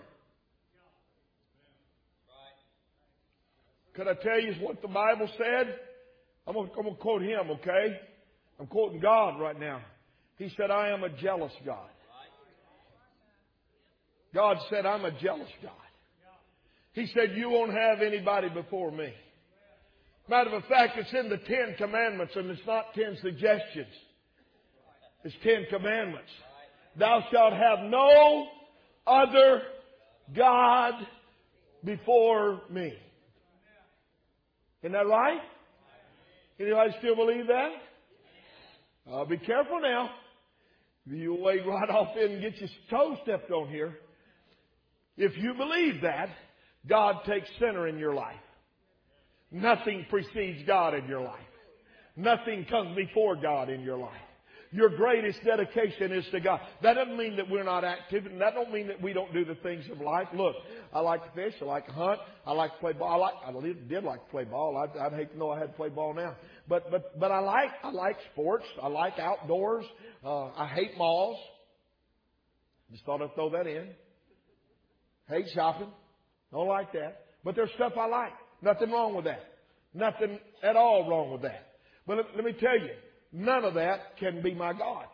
Could 3.93 4.07
I 4.07 4.13
tell 4.13 4.39
you 4.39 4.53
what 4.61 4.81
the 4.81 4.87
Bible 4.87 5.29
said? 5.37 5.75
I'm 6.47 6.53
going, 6.53 6.69
to, 6.69 6.95
quote 6.95 7.21
him, 7.21 7.51
okay? 7.51 7.99
I'm 8.59 8.67
quoting 8.67 8.99
God 8.99 9.39
right 9.39 9.59
now. 9.59 9.81
He 10.37 10.51
said, 10.57 10.71
I 10.71 10.89
am 10.89 11.03
a 11.03 11.09
jealous 11.09 11.53
God. 11.65 11.89
God 14.33 14.57
said, 14.69 14.85
I'm 14.85 15.05
a 15.05 15.11
jealous 15.19 15.49
God. 15.61 15.71
He 16.93 17.07
said, 17.13 17.35
you 17.35 17.49
won't 17.49 17.73
have 17.73 18.01
anybody 18.01 18.49
before 18.49 18.91
me. 18.91 19.13
Matter 20.29 20.55
of 20.55 20.63
fact, 20.65 20.97
it's 20.97 21.13
in 21.13 21.29
the 21.29 21.37
Ten 21.37 21.75
Commandments 21.77 22.33
and 22.35 22.49
it's 22.49 22.65
not 22.65 22.93
ten 22.93 23.17
suggestions. 23.21 23.93
It's 25.23 25.35
Ten 25.43 25.65
Commandments. 25.69 26.29
Thou 26.97 27.23
shalt 27.31 27.53
have 27.53 27.89
no 27.89 28.47
other 29.05 29.61
God 30.35 30.93
before 31.83 32.61
me. 32.69 32.93
Isn't 34.81 34.93
that 34.93 35.07
right? 35.07 35.41
Anybody 36.59 36.91
still 36.99 37.15
believe 37.15 37.47
that? 37.47 37.71
Uh, 39.09 39.25
be 39.25 39.37
careful 39.37 39.79
now. 39.81 40.09
You'll 41.05 41.41
wade 41.41 41.65
right 41.65 41.89
off 41.95 42.15
in 42.17 42.31
and 42.31 42.41
get 42.41 42.59
your 42.59 42.69
toe 42.89 43.17
stepped 43.23 43.51
on 43.51 43.69
here. 43.69 43.97
If 45.17 45.37
you 45.37 45.53
believe 45.53 46.01
that, 46.01 46.29
God 46.87 47.17
takes 47.25 47.47
center 47.59 47.87
in 47.87 47.97
your 47.97 48.13
life. 48.13 48.35
Nothing 49.51 50.05
precedes 50.09 50.63
God 50.65 50.95
in 50.95 51.07
your 51.07 51.21
life. 51.21 51.39
Nothing 52.15 52.65
comes 52.69 52.95
before 52.95 53.35
God 53.35 53.69
in 53.69 53.81
your 53.81 53.97
life. 53.97 54.11
Your 54.73 54.89
greatest 54.89 55.39
dedication 55.43 56.13
is 56.13 56.25
to 56.31 56.39
God. 56.39 56.61
That 56.81 56.93
doesn't 56.93 57.17
mean 57.17 57.35
that 57.35 57.49
we're 57.49 57.63
not 57.63 57.83
active, 57.83 58.25
and 58.25 58.39
that 58.39 58.53
don't 58.53 58.71
mean 58.71 58.87
that 58.87 59.01
we 59.01 59.11
don't 59.11 59.33
do 59.33 59.43
the 59.43 59.55
things 59.55 59.83
of 59.91 59.99
life. 59.99 60.27
Look, 60.33 60.55
I 60.93 61.01
like 61.01 61.25
to 61.25 61.31
fish, 61.35 61.53
I 61.61 61.65
like 61.65 61.87
to 61.87 61.91
hunt, 61.91 62.19
I 62.45 62.53
like 62.53 62.73
to 62.75 62.79
play 62.79 62.93
ball. 62.93 63.09
I 63.11 63.15
like, 63.17 63.33
I 63.45 63.89
did 63.89 64.03
like 64.05 64.23
to 64.23 64.31
play 64.31 64.45
ball. 64.45 64.77
I'd, 64.77 64.97
I'd 64.97 65.13
hate 65.13 65.33
to 65.33 65.37
know 65.37 65.51
I 65.51 65.59
had 65.59 65.67
to 65.67 65.73
play 65.73 65.89
ball 65.89 66.13
now, 66.13 66.37
but 66.69 66.89
but 66.89 67.19
but 67.19 67.31
I 67.31 67.39
like 67.39 67.71
I 67.83 67.91
like 67.91 68.15
sports. 68.31 68.65
I 68.81 68.87
like 68.87 69.19
outdoors. 69.19 69.85
Uh, 70.23 70.45
I 70.55 70.67
hate 70.67 70.97
malls. 70.97 71.37
Just 72.91 73.03
thought 73.05 73.21
I'd 73.21 73.35
throw 73.35 73.49
that 73.49 73.67
in. 73.67 73.89
Hate 75.27 75.47
shopping. 75.53 75.89
Don't 76.51 76.67
like 76.67 76.93
that. 76.93 77.25
But 77.43 77.55
there's 77.55 77.71
stuff 77.75 77.93
I 77.97 78.07
like. 78.07 78.33
Nothing 78.61 78.91
wrong 78.91 79.15
with 79.15 79.25
that. 79.25 79.43
Nothing 79.93 80.39
at 80.63 80.75
all 80.75 81.09
wrong 81.09 81.31
with 81.31 81.41
that. 81.41 81.73
But 82.05 82.17
let, 82.17 82.25
let 82.35 82.45
me 82.45 82.53
tell 82.53 82.77
you, 82.77 82.91
None 83.31 83.63
of 83.63 83.75
that 83.75 84.17
can 84.17 84.41
be 84.41 84.53
my 84.53 84.73
God. 84.73 85.05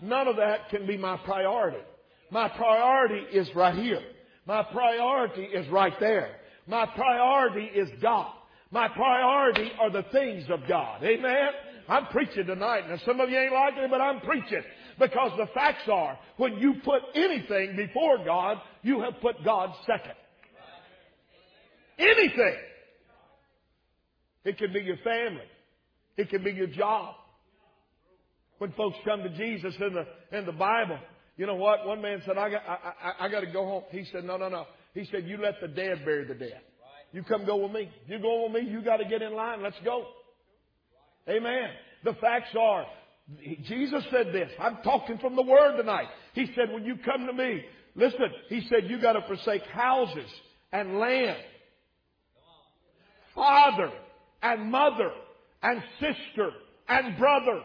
None 0.00 0.28
of 0.28 0.36
that 0.36 0.68
can 0.70 0.86
be 0.86 0.96
my 0.96 1.16
priority. 1.18 1.82
My 2.30 2.48
priority 2.48 3.36
is 3.36 3.48
right 3.54 3.74
here. 3.74 4.02
My 4.46 4.62
priority 4.62 5.42
is 5.42 5.68
right 5.68 5.94
there. 5.98 6.36
My 6.66 6.86
priority 6.86 7.64
is 7.64 7.88
God. 8.00 8.32
My 8.70 8.88
priority 8.88 9.70
are 9.80 9.90
the 9.90 10.04
things 10.12 10.44
of 10.50 10.60
God. 10.68 11.02
Amen? 11.02 11.48
I'm 11.88 12.06
preaching 12.06 12.46
tonight. 12.46 12.88
Now 12.88 12.98
some 13.06 13.20
of 13.20 13.30
you 13.30 13.38
ain't 13.38 13.52
like 13.52 13.74
it, 13.76 13.90
but 13.90 14.00
I'm 14.00 14.20
preaching. 14.20 14.62
Because 14.98 15.32
the 15.36 15.46
facts 15.54 15.88
are, 15.92 16.18
when 16.36 16.58
you 16.58 16.74
put 16.84 17.02
anything 17.14 17.76
before 17.76 18.24
God, 18.24 18.58
you 18.82 19.00
have 19.02 19.20
put 19.20 19.44
God 19.44 19.70
second. 19.86 20.14
Anything. 21.98 22.56
It 24.44 24.58
can 24.58 24.72
be 24.72 24.80
your 24.80 24.96
family. 24.98 25.44
It 26.16 26.28
can 26.28 26.42
be 26.42 26.52
your 26.52 26.66
job. 26.66 27.14
When 28.58 28.72
folks 28.72 28.96
come 29.04 29.22
to 29.22 29.28
Jesus 29.30 29.74
in 29.80 29.94
the, 29.94 30.38
in 30.38 30.46
the 30.46 30.52
Bible, 30.52 30.98
you 31.36 31.46
know 31.46 31.56
what? 31.56 31.86
One 31.86 32.00
man 32.00 32.22
said, 32.24 32.38
I 32.38 32.50
got, 32.50 32.62
I, 32.66 32.76
I, 33.02 33.26
I 33.26 33.28
got 33.28 33.40
to 33.40 33.46
go 33.46 33.64
home. 33.64 33.82
He 33.90 34.04
said, 34.10 34.24
no, 34.24 34.36
no, 34.36 34.48
no. 34.48 34.66
He 34.94 35.06
said, 35.10 35.26
you 35.26 35.36
let 35.36 35.60
the 35.60 35.68
dead 35.68 36.04
bury 36.04 36.26
the 36.26 36.34
dead. 36.34 36.60
You 37.12 37.22
come 37.22 37.44
go 37.44 37.56
with 37.56 37.72
me. 37.72 37.90
You 38.06 38.18
go 38.18 38.44
with 38.44 38.52
me. 38.52 38.70
You 38.70 38.82
got 38.82 38.96
to 38.96 39.04
get 39.04 39.22
in 39.22 39.34
line. 39.34 39.62
Let's 39.62 39.76
go. 39.84 40.06
Amen. 41.28 41.68
The 42.04 42.14
facts 42.14 42.54
are, 42.58 42.86
Jesus 43.66 44.04
said 44.10 44.28
this. 44.32 44.50
I'm 44.60 44.78
talking 44.82 45.18
from 45.18 45.36
the 45.36 45.42
Word 45.42 45.76
tonight. 45.76 46.06
He 46.34 46.46
said, 46.54 46.72
when 46.72 46.84
you 46.84 46.96
come 47.04 47.26
to 47.26 47.32
me, 47.32 47.62
listen, 47.94 48.26
He 48.48 48.66
said, 48.68 48.88
you 48.88 49.00
got 49.00 49.14
to 49.14 49.22
forsake 49.26 49.62
houses 49.66 50.30
and 50.72 50.98
land, 50.98 51.36
father 53.34 53.90
and 54.42 54.70
mother 54.70 55.10
and 55.62 55.82
sister 56.00 56.50
and 56.88 57.18
brother 57.18 57.60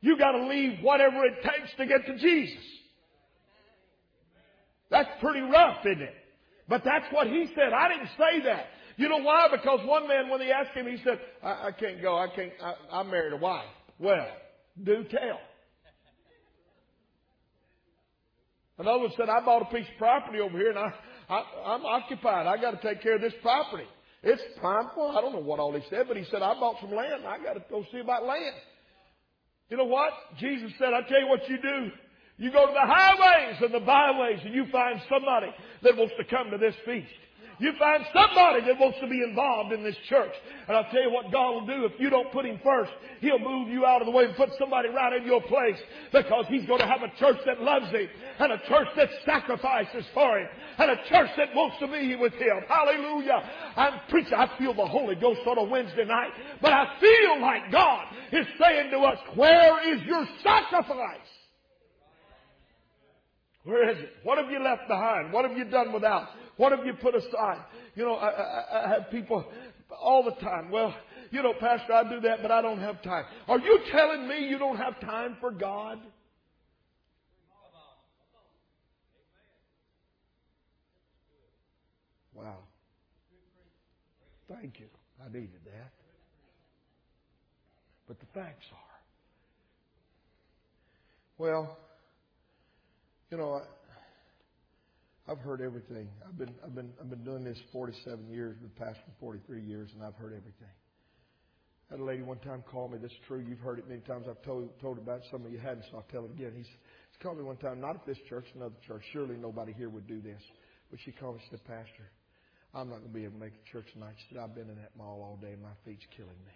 you 0.00 0.16
got 0.18 0.32
to 0.32 0.46
leave 0.46 0.80
whatever 0.82 1.24
it 1.24 1.42
takes 1.42 1.74
to 1.76 1.86
get 1.86 2.06
to 2.06 2.16
Jesus. 2.16 2.64
That's 4.90 5.08
pretty 5.20 5.40
rough, 5.40 5.78
isn't 5.86 6.02
it? 6.02 6.14
But 6.68 6.82
that's 6.84 7.06
what 7.12 7.26
he 7.26 7.46
said. 7.54 7.72
I 7.72 7.88
didn't 7.88 8.10
say 8.18 8.44
that. 8.44 8.66
You 8.96 9.08
know 9.08 9.18
why? 9.18 9.48
Because 9.50 9.80
one 9.86 10.08
man, 10.08 10.28
when 10.28 10.40
they 10.40 10.52
asked 10.52 10.76
him, 10.76 10.86
he 10.86 11.02
said, 11.04 11.20
I, 11.42 11.68
I 11.68 11.70
can't 11.78 12.02
go. 12.02 12.16
I 12.16 12.28
can't, 12.34 12.52
I, 12.62 12.98
I 12.98 13.02
married 13.02 13.32
a 13.32 13.36
wife. 13.36 13.64
Well, 13.98 14.26
do 14.82 15.04
tell. 15.10 15.40
Another 18.78 19.00
one 19.00 19.10
said, 19.16 19.28
I 19.28 19.44
bought 19.44 19.62
a 19.62 19.74
piece 19.74 19.86
of 19.90 19.98
property 19.98 20.40
over 20.40 20.56
here 20.56 20.70
and 20.70 20.78
I, 20.78 20.92
I, 21.28 21.44
I'm 21.66 21.84
occupied. 21.84 22.46
I 22.46 22.60
got 22.60 22.80
to 22.80 22.88
take 22.88 23.02
care 23.02 23.16
of 23.16 23.20
this 23.20 23.34
property. 23.42 23.84
It's 24.22 24.42
prime. 24.58 24.90
Well, 24.96 25.16
I 25.16 25.20
don't 25.20 25.32
know 25.32 25.40
what 25.40 25.60
all 25.60 25.72
he 25.72 25.82
said, 25.90 26.06
but 26.08 26.16
he 26.16 26.24
said, 26.30 26.42
I 26.42 26.54
bought 26.58 26.76
some 26.80 26.94
land. 26.94 27.24
I 27.26 27.42
got 27.42 27.54
to 27.54 27.64
go 27.70 27.84
see 27.92 28.00
about 28.00 28.24
land. 28.24 28.54
You 29.70 29.76
know 29.76 29.84
what? 29.84 30.12
Jesus 30.38 30.72
said, 30.78 30.88
I 30.92 31.08
tell 31.08 31.20
you 31.20 31.28
what 31.28 31.48
you 31.48 31.56
do. 31.56 31.90
You 32.36 32.50
go 32.50 32.66
to 32.66 32.72
the 32.72 32.80
highways 32.80 33.56
and 33.60 33.72
the 33.72 33.80
byways 33.80 34.40
and 34.44 34.54
you 34.54 34.66
find 34.72 35.00
somebody 35.08 35.48
that 35.82 35.96
wants 35.96 36.14
to 36.18 36.24
come 36.24 36.50
to 36.50 36.58
this 36.58 36.74
feast. 36.84 37.06
You 37.60 37.72
find 37.78 38.02
somebody 38.16 38.64
that 38.66 38.80
wants 38.80 38.96
to 39.02 39.06
be 39.06 39.22
involved 39.22 39.72
in 39.72 39.84
this 39.84 39.96
church. 40.08 40.32
And 40.66 40.74
I'll 40.74 40.90
tell 40.90 41.02
you 41.02 41.12
what 41.12 41.30
God 41.30 41.52
will 41.52 41.66
do 41.66 41.84
if 41.84 41.92
you 42.00 42.08
don't 42.08 42.32
put 42.32 42.46
Him 42.46 42.58
first. 42.64 42.90
He'll 43.20 43.38
move 43.38 43.68
you 43.68 43.84
out 43.84 44.00
of 44.00 44.06
the 44.06 44.12
way 44.12 44.24
and 44.24 44.34
put 44.34 44.48
somebody 44.58 44.88
right 44.88 45.12
in 45.12 45.26
your 45.26 45.42
place 45.42 45.76
because 46.10 46.46
He's 46.48 46.64
going 46.64 46.80
to 46.80 46.86
have 46.86 47.02
a 47.02 47.12
church 47.20 47.36
that 47.44 47.60
loves 47.60 47.90
Him 47.90 48.08
and 48.38 48.52
a 48.52 48.58
church 48.66 48.88
that 48.96 49.10
sacrifices 49.26 50.06
for 50.14 50.38
Him 50.38 50.48
and 50.78 50.90
a 50.90 50.96
church 51.10 51.28
that 51.36 51.54
wants 51.54 51.76
to 51.80 51.86
be 51.86 52.16
with 52.16 52.32
Him. 52.32 52.64
Hallelujah. 52.66 53.44
I'm 53.76 54.00
preaching. 54.08 54.32
I 54.32 54.48
feel 54.58 54.72
the 54.72 54.86
Holy 54.86 55.16
Ghost 55.16 55.40
on 55.46 55.58
a 55.58 55.64
Wednesday 55.64 56.06
night, 56.06 56.30
but 56.62 56.72
I 56.72 56.96
feel 56.98 57.42
like 57.42 57.70
God 57.70 58.06
is 58.32 58.46
saying 58.58 58.90
to 58.92 59.00
us, 59.00 59.18
where 59.36 59.94
is 59.94 60.00
your 60.06 60.26
sacrifice? 60.42 61.28
Where 63.64 63.90
is 63.90 63.98
it? 63.98 64.10
What 64.22 64.38
have 64.38 64.50
you 64.50 64.64
left 64.64 64.88
behind? 64.88 65.30
What 65.30 65.46
have 65.46 65.58
you 65.58 65.66
done 65.66 65.92
without? 65.92 66.28
What 66.60 66.72
have 66.72 66.84
you 66.84 66.92
put 66.92 67.14
aside? 67.14 67.64
You 67.94 68.04
know, 68.04 68.16
I, 68.16 68.28
I, 68.28 68.84
I 68.84 68.88
have 68.90 69.10
people 69.10 69.46
all 69.98 70.22
the 70.22 70.38
time. 70.42 70.70
Well, 70.70 70.94
you 71.30 71.42
know, 71.42 71.54
Pastor, 71.58 71.94
I 71.94 72.06
do 72.06 72.20
that, 72.20 72.42
but 72.42 72.50
I 72.50 72.60
don't 72.60 72.80
have 72.80 73.00
time. 73.02 73.24
Are 73.48 73.58
you 73.58 73.78
telling 73.90 74.28
me 74.28 74.46
you 74.46 74.58
don't 74.58 74.76
have 74.76 75.00
time 75.00 75.38
for 75.40 75.52
God? 75.52 75.98
Wow. 82.34 82.58
Thank 84.46 84.80
you. 84.80 84.86
I 85.24 85.28
needed 85.32 85.62
that. 85.64 85.92
But 88.06 88.20
the 88.20 88.26
facts 88.34 88.66
are. 88.70 88.78
Well, 91.38 91.78
you 93.30 93.38
know, 93.38 93.62
I've 95.30 95.38
heard 95.38 95.60
everything. 95.60 96.08
I've 96.26 96.36
been 96.36 96.54
I've 96.64 96.74
been 96.74 96.90
I've 97.00 97.08
been 97.08 97.22
doing 97.22 97.44
this 97.44 97.58
47 97.72 98.28
years, 98.28 98.56
been 98.56 98.70
pastoring 98.70 99.14
43 99.20 99.62
years, 99.62 99.90
and 99.94 100.02
I've 100.02 100.16
heard 100.16 100.32
everything. 100.32 100.74
I 101.88 101.94
had 101.94 102.00
a 102.00 102.04
lady 102.04 102.22
one 102.22 102.38
time 102.38 102.64
call 102.68 102.88
me. 102.88 102.98
This 102.98 103.12
is 103.12 103.18
true. 103.28 103.38
You've 103.38 103.60
heard 103.60 103.78
it 103.78 103.88
many 103.88 104.00
times. 104.00 104.26
I've 104.28 104.42
told 104.42 104.68
told 104.80 104.98
about 104.98 105.18
it. 105.18 105.24
Some 105.30 105.46
of 105.46 105.52
you 105.52 105.58
hadn't, 105.58 105.84
so 105.90 105.98
I'll 105.98 106.06
tell 106.10 106.24
it 106.24 106.32
again. 106.32 106.52
He's, 106.56 106.66
he's 106.66 107.22
called 107.22 107.38
me 107.38 107.44
one 107.44 107.58
time, 107.58 107.80
not 107.80 107.94
at 107.94 108.06
this 108.06 108.18
church, 108.28 108.46
another 108.56 108.74
church. 108.86 109.02
Surely 109.12 109.36
nobody 109.36 109.72
here 109.72 109.88
would 109.88 110.08
do 110.08 110.20
this. 110.20 110.42
But 110.90 110.98
she 111.04 111.12
called 111.12 111.36
me 111.36 111.42
and 111.48 111.58
said, 111.58 111.66
Pastor, 111.66 112.10
I'm 112.74 112.88
not 112.88 112.98
going 112.98 113.12
to 113.12 113.14
be 113.14 113.22
able 113.22 113.34
to 113.34 113.44
make 113.44 113.54
it 113.54 113.64
church 113.70 113.86
tonight. 113.92 114.14
She 114.18 114.34
said, 114.34 114.42
I've 114.42 114.54
been 114.54 114.68
in 114.68 114.76
that 114.76 114.90
mall 114.98 115.22
all 115.22 115.38
day 115.40 115.54
my 115.62 115.70
feet's 115.84 116.06
killing 116.16 116.42
me. 116.42 116.54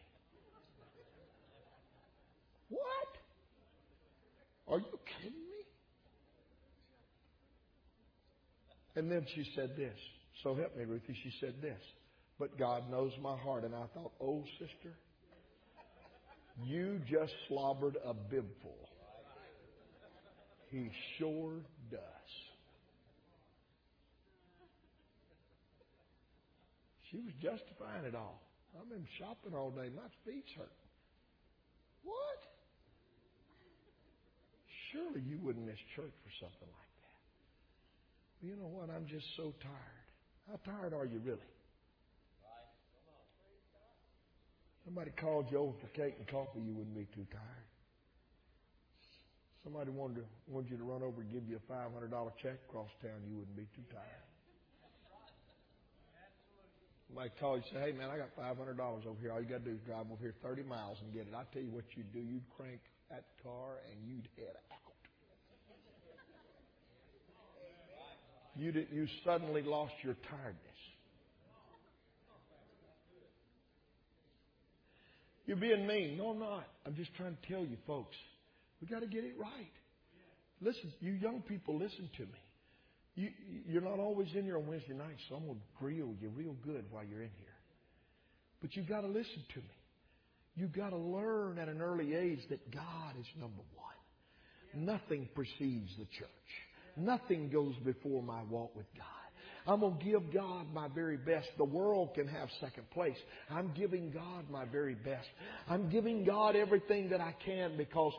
What? 2.71 3.11
Are 4.67 4.79
you 4.79 4.99
kidding 5.23 5.39
me? 5.39 5.55
And 8.97 9.11
then 9.11 9.27
she 9.35 9.45
said 9.55 9.77
this. 9.77 9.99
So 10.43 10.55
help 10.55 10.77
me, 10.77 10.85
Ruthie. 10.85 11.17
She 11.23 11.33
said 11.41 11.55
this. 11.61 11.81
But 12.39 12.59
God 12.59 12.91
knows 12.91 13.13
my 13.21 13.37
heart. 13.37 13.65
And 13.65 13.75
I 13.75 13.87
thought, 13.95 14.13
oh, 14.21 14.45
sister, 14.59 14.95
you 16.63 17.01
just 17.11 17.33
slobbered 17.49 17.97
a 18.05 18.15
bibful. 18.15 18.77
He 20.71 20.91
sure 21.19 21.61
does. 21.91 22.01
She 27.11 27.19
was 27.19 27.33
justifying 27.41 28.05
it 28.07 28.15
all. 28.15 28.43
I've 28.75 28.89
been 28.91 29.07
shopping 29.19 29.55
all 29.55 29.71
day. 29.71 29.89
My 29.95 30.11
feet's 30.27 30.51
hurt. 30.57 30.73
What? 32.03 32.43
Surely 34.91 35.23
you 35.23 35.39
wouldn't 35.43 35.65
miss 35.65 35.79
church 35.95 36.11
for 36.11 36.33
something 36.41 36.67
like 36.67 36.91
that. 36.91 36.94
You 38.45 38.61
know 38.61 38.69
what? 38.69 38.93
I'm 38.93 39.09
just 39.09 39.25
so 39.41 39.57
tired. 39.65 40.09
How 40.45 40.61
tired 40.69 40.93
are 40.93 41.09
you 41.09 41.17
really? 41.25 41.49
Somebody 44.85 45.13
called 45.17 45.49
you 45.51 45.57
over 45.57 45.73
for 45.81 45.89
cake 45.97 46.21
and 46.21 46.29
coffee, 46.29 46.61
you 46.61 46.77
wouldn't 46.77 46.93
be 46.93 47.09
too 47.17 47.25
tired. 47.33 47.69
Somebody 49.65 49.89
wanted, 49.89 50.21
to, 50.21 50.25
wanted 50.47 50.71
you 50.71 50.77
to 50.77 50.85
run 50.85 51.01
over 51.01 51.25
and 51.25 51.33
give 51.33 51.49
you 51.49 51.57
a 51.57 51.73
$500 51.73 51.89
check 52.37 52.61
across 52.69 52.93
town, 53.01 53.25
you 53.25 53.41
wouldn't 53.41 53.57
be 53.57 53.65
too 53.73 53.89
tired. 53.89 54.29
Somebody 57.09 57.33
called 57.41 57.65
you 57.65 57.81
and 57.81 57.81
say, 57.81 57.93
hey 57.93 57.97
man, 57.97 58.13
I 58.13 58.21
got 58.21 58.37
$500 58.37 58.77
over 58.77 59.17
here. 59.25 59.33
All 59.33 59.41
you 59.41 59.49
got 59.49 59.65
to 59.65 59.73
do 59.73 59.77
is 59.77 59.81
drive 59.89 60.05
over 60.13 60.21
here 60.21 60.37
30 60.45 60.69
miles 60.69 60.99
and 61.01 61.15
get 61.17 61.25
it. 61.25 61.33
I 61.33 61.49
tell 61.49 61.65
you 61.65 61.73
what 61.73 61.89
you'd 61.97 62.13
do. 62.13 62.21
You'd 62.21 62.45
crank 62.53 62.81
that 63.09 63.25
car 63.41 63.81
and 63.89 63.97
you'd 64.05 64.29
head 64.37 64.53
out. 64.69 64.84
You'd, 68.57 68.87
you 68.93 69.07
suddenly 69.25 69.63
lost 69.63 69.95
your 70.03 70.17
tiredness. 70.31 70.61
You're 75.47 75.57
being 75.57 75.87
mean. 75.87 76.17
No, 76.17 76.29
I'm 76.29 76.39
not. 76.39 76.67
I'm 76.87 76.95
just 76.95 77.15
trying 77.17 77.37
to 77.37 77.53
tell 77.53 77.65
you, 77.65 77.77
folks, 77.87 78.17
we 78.81 78.87
got 78.87 79.01
to 79.01 79.07
get 79.07 79.25
it 79.25 79.35
right. 79.39 79.73
Listen, 80.61 80.93
you 81.01 81.13
young 81.13 81.43
people, 81.43 81.77
listen 81.79 82.09
to 82.17 82.23
me. 82.23 82.41
You, 83.17 83.29
you're 83.67 83.83
not 83.83 83.99
always 83.99 84.29
in 84.35 84.45
here 84.45 84.57
on 84.57 84.67
Wednesday 84.67 84.95
night, 84.95 85.17
so 85.29 85.37
I'm 85.37 85.47
going 85.47 85.59
to 85.59 85.79
grill 85.79 86.15
you 86.21 86.31
real 86.35 86.57
good 86.65 86.85
while 86.91 87.05
you're 87.05 87.23
in 87.23 87.31
here. 87.39 87.49
But 88.63 88.75
you've 88.75 88.89
got 88.89 89.03
to 89.03 89.09
listen 89.09 89.45
to 89.55 89.61
me. 89.61 89.77
You've 90.57 90.73
got 90.73 90.91
to 90.91 90.97
learn 90.97 91.59
at 91.59 91.69
an 91.69 91.83
early 91.83 92.15
age 92.15 92.41
that 92.49 92.73
God 92.73 93.15
is 93.19 93.27
number 93.39 93.63
one. 93.75 94.87
Nothing 94.87 95.29
precedes 95.35 95.91
the 95.99 96.07
church. 96.19 96.29
Nothing 96.97 97.51
goes 97.51 97.75
before 97.85 98.23
my 98.23 98.43
walk 98.45 98.75
with 98.77 98.87
God. 98.97 99.05
I'm 99.67 99.81
going 99.81 99.99
to 99.99 100.05
give 100.05 100.33
God 100.33 100.67
my 100.75 100.89
very 100.89 101.17
best. 101.17 101.49
The 101.57 101.65
world 101.65 102.11
can 102.15 102.29
have 102.29 102.49
second 102.61 102.91
place. 102.91 103.17
I'm 103.51 103.73
giving 103.75 104.11
God 104.11 104.51
my 104.51 104.67
very 104.67 104.95
best. 104.95 105.27
I'm 105.69 105.89
giving 105.89 106.25
God 106.25 106.55
everything 106.55 107.09
that 107.11 107.21
I 107.23 107.35
can 107.45 107.77
because, 107.79 108.13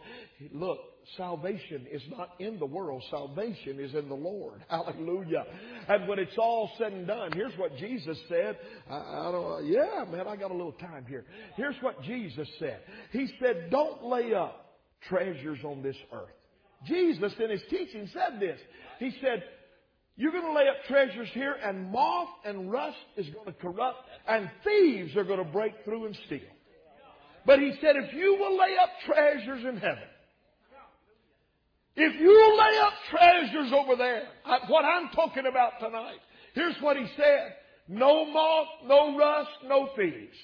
look, 0.51 0.79
salvation 1.17 1.85
is 1.91 2.01
not 2.09 2.31
in 2.39 2.57
the 2.57 2.65
world. 2.65 3.03
Salvation 3.11 3.79
is 3.79 3.93
in 3.93 4.09
the 4.09 4.15
Lord. 4.15 4.63
Hallelujah. 4.69 5.45
And 5.87 6.07
when 6.07 6.17
it's 6.17 6.37
all 6.37 6.71
said 6.79 6.93
and 6.93 7.05
done, 7.05 7.31
here's 7.33 7.55
what 7.59 7.77
Jesus 7.77 8.17
said. 8.27 8.57
I, 8.89 8.95
I 8.95 9.31
don't, 9.31 9.67
yeah, 9.67 10.03
man, 10.11 10.27
I 10.27 10.35
got 10.35 10.49
a 10.49 10.55
little 10.55 10.71
time 10.73 11.05
here. 11.07 11.25
Here's 11.55 11.77
what 11.81 12.01
Jesus 12.01 12.47
said. 12.57 12.79
He 13.11 13.27
said, 13.39 13.69
don't 13.69 14.03
lay 14.03 14.33
up 14.33 14.79
treasures 15.07 15.59
on 15.63 15.83
this 15.83 15.97
earth. 16.11 16.29
Jesus 16.85 17.33
in 17.39 17.49
his 17.49 17.61
teaching 17.69 18.09
said 18.13 18.39
this. 18.39 18.59
He 18.99 19.11
said, 19.21 19.43
you're 20.17 20.31
going 20.31 20.45
to 20.45 20.53
lay 20.53 20.67
up 20.67 20.85
treasures 20.87 21.29
here 21.33 21.55
and 21.63 21.91
moth 21.91 22.29
and 22.45 22.71
rust 22.71 22.97
is 23.17 23.27
going 23.29 23.47
to 23.47 23.53
corrupt 23.53 24.07
and 24.27 24.49
thieves 24.63 25.15
are 25.15 25.23
going 25.23 25.43
to 25.43 25.51
break 25.51 25.73
through 25.83 26.05
and 26.05 26.17
steal. 26.25 26.39
But 27.45 27.59
he 27.59 27.73
said, 27.81 27.95
if 27.95 28.13
you 28.13 28.37
will 28.39 28.57
lay 28.57 28.75
up 28.81 28.89
treasures 29.05 29.65
in 29.65 29.77
heaven, 29.77 30.09
if 31.97 32.19
you 32.19 32.57
lay 32.59 32.77
up 32.79 32.93
treasures 33.09 33.71
over 33.73 33.95
there, 33.95 34.23
what 34.67 34.83
I'm 34.83 35.09
talking 35.09 35.45
about 35.47 35.79
tonight, 35.79 36.19
here's 36.53 36.75
what 36.81 36.97
he 36.97 37.05
said. 37.15 37.53
No 37.87 38.25
moth, 38.25 38.67
no 38.85 39.17
rust, 39.17 39.51
no 39.65 39.89
thieves. 39.95 40.35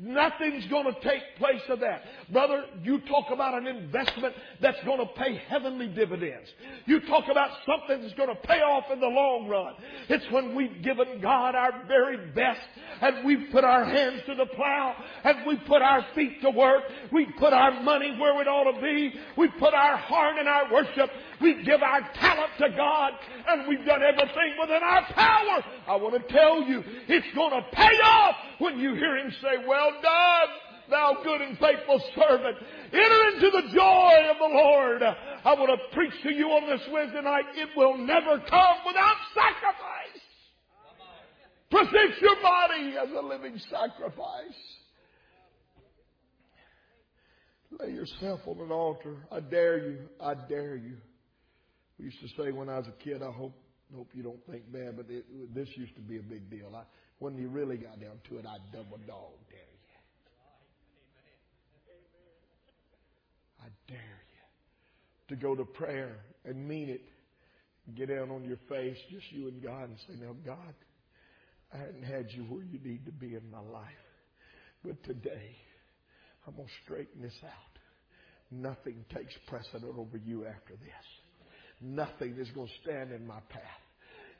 Nothing's 0.00 0.64
going 0.66 0.84
to 0.84 1.00
take 1.00 1.22
place 1.38 1.62
of 1.68 1.80
that. 1.80 2.02
Brother, 2.32 2.62
you 2.84 3.00
talk 3.00 3.26
about 3.32 3.54
an 3.60 3.66
investment 3.66 4.32
that's 4.62 4.78
going 4.84 5.00
to 5.00 5.06
pay 5.14 5.42
heavenly 5.48 5.88
dividends. 5.88 6.48
You 6.86 7.00
talk 7.00 7.24
about 7.28 7.50
something 7.66 8.02
that's 8.02 8.14
going 8.14 8.28
to 8.28 8.40
pay 8.46 8.60
off 8.60 8.84
in 8.92 9.00
the 9.00 9.08
long 9.08 9.48
run. 9.48 9.74
It's 10.08 10.24
when 10.30 10.54
we've 10.54 10.84
given 10.84 11.20
God 11.20 11.56
our 11.56 11.84
very 11.88 12.30
best 12.30 12.60
and 13.00 13.26
we've 13.26 13.50
put 13.50 13.64
our 13.64 13.84
hands 13.84 14.22
to 14.26 14.36
the 14.36 14.46
plow 14.46 14.94
and 15.24 15.44
we 15.44 15.56
put 15.66 15.82
our 15.82 16.06
feet 16.14 16.42
to 16.42 16.50
work. 16.50 16.84
We 17.10 17.26
put 17.36 17.52
our 17.52 17.82
money 17.82 18.16
where 18.20 18.40
it 18.40 18.46
ought 18.46 18.76
to 18.76 18.80
be. 18.80 19.12
We 19.36 19.48
put 19.58 19.74
our 19.74 19.96
heart 19.96 20.38
in 20.38 20.46
our 20.46 20.72
worship. 20.72 21.10
We 21.40 21.62
give 21.64 21.82
our 21.82 22.00
talent 22.14 22.50
to 22.58 22.68
God 22.76 23.12
and 23.48 23.68
we've 23.68 23.84
done 23.84 24.02
everything 24.02 24.56
within 24.60 24.82
our 24.82 25.02
power. 25.12 25.64
I 25.86 25.96
want 25.96 26.14
to 26.14 26.32
tell 26.32 26.62
you, 26.62 26.82
it's 27.08 27.34
going 27.34 27.52
to 27.52 27.62
pay 27.72 27.96
off 28.02 28.34
when 28.58 28.78
you 28.78 28.94
hear 28.94 29.16
Him 29.18 29.32
say, 29.40 29.64
well 29.66 29.92
done, 30.02 30.48
thou 30.90 31.16
good 31.22 31.40
and 31.40 31.58
faithful 31.58 32.02
servant. 32.16 32.56
Enter 32.92 33.28
into 33.34 33.50
the 33.50 33.74
joy 33.74 34.12
of 34.30 34.36
the 34.38 34.50
Lord. 34.52 35.02
I 35.02 35.54
want 35.54 35.70
to 35.70 35.94
preach 35.94 36.14
to 36.24 36.32
you 36.32 36.46
on 36.46 36.68
this 36.68 36.86
Wednesday 36.90 37.22
night. 37.22 37.44
It 37.54 37.68
will 37.76 37.96
never 37.96 38.38
come 38.48 38.76
without 38.86 39.16
sacrifice. 39.34 40.22
Present 41.70 42.20
your 42.20 42.36
body 42.42 42.94
as 42.96 43.08
a 43.14 43.20
living 43.20 43.60
sacrifice. 43.70 44.58
Lay 47.78 47.92
yourself 47.92 48.40
on 48.46 48.58
an 48.60 48.72
altar. 48.72 49.16
I 49.30 49.40
dare 49.40 49.78
you. 49.78 49.98
I 50.20 50.34
dare 50.48 50.76
you. 50.76 50.96
We 51.98 52.06
used 52.06 52.20
to 52.20 52.28
say 52.42 52.52
when 52.52 52.68
I 52.68 52.78
was 52.78 52.86
a 52.86 53.04
kid, 53.04 53.22
I 53.22 53.32
hope 53.32 53.54
hope 53.94 54.10
you 54.14 54.22
don't 54.22 54.44
think 54.50 54.70
bad, 54.70 54.96
but 54.96 55.06
it, 55.08 55.24
this 55.54 55.68
used 55.74 55.94
to 55.96 56.02
be 56.02 56.18
a 56.18 56.22
big 56.22 56.50
deal. 56.50 56.70
I, 56.74 56.82
when 57.18 57.36
you 57.36 57.48
really 57.48 57.76
got 57.76 58.00
down 58.00 58.20
to 58.28 58.38
it, 58.38 58.46
I'd 58.46 58.72
double 58.72 58.98
dog 59.06 59.32
dare 59.48 59.58
you. 59.58 59.98
I 63.60 63.68
dare 63.88 63.98
you 63.98 65.36
to 65.36 65.36
go 65.36 65.54
to 65.54 65.64
prayer 65.64 66.16
and 66.44 66.68
mean 66.68 66.88
it. 66.88 67.02
Get 67.96 68.08
down 68.08 68.30
on 68.30 68.44
your 68.44 68.58
face, 68.68 68.98
just 69.10 69.32
you 69.32 69.48
and 69.48 69.62
God, 69.62 69.88
and 69.88 69.96
say, 70.06 70.14
Now, 70.20 70.36
God, 70.44 70.74
I 71.72 71.78
hadn't 71.78 72.02
had 72.02 72.26
you 72.30 72.42
where 72.44 72.62
you 72.62 72.78
need 72.84 73.06
to 73.06 73.12
be 73.12 73.34
in 73.34 73.50
my 73.50 73.60
life. 73.60 73.86
But 74.84 75.02
today, 75.04 75.56
I'm 76.46 76.54
going 76.54 76.68
to 76.68 76.74
straighten 76.84 77.22
this 77.22 77.34
out. 77.44 77.78
Nothing 78.50 79.04
takes 79.14 79.32
precedent 79.48 79.94
over 79.96 80.18
you 80.18 80.46
after 80.46 80.74
this. 80.74 81.06
Nothing 81.80 82.36
is 82.38 82.48
going 82.50 82.66
to 82.66 82.72
stand 82.82 83.12
in 83.12 83.26
my 83.26 83.40
path. 83.48 83.62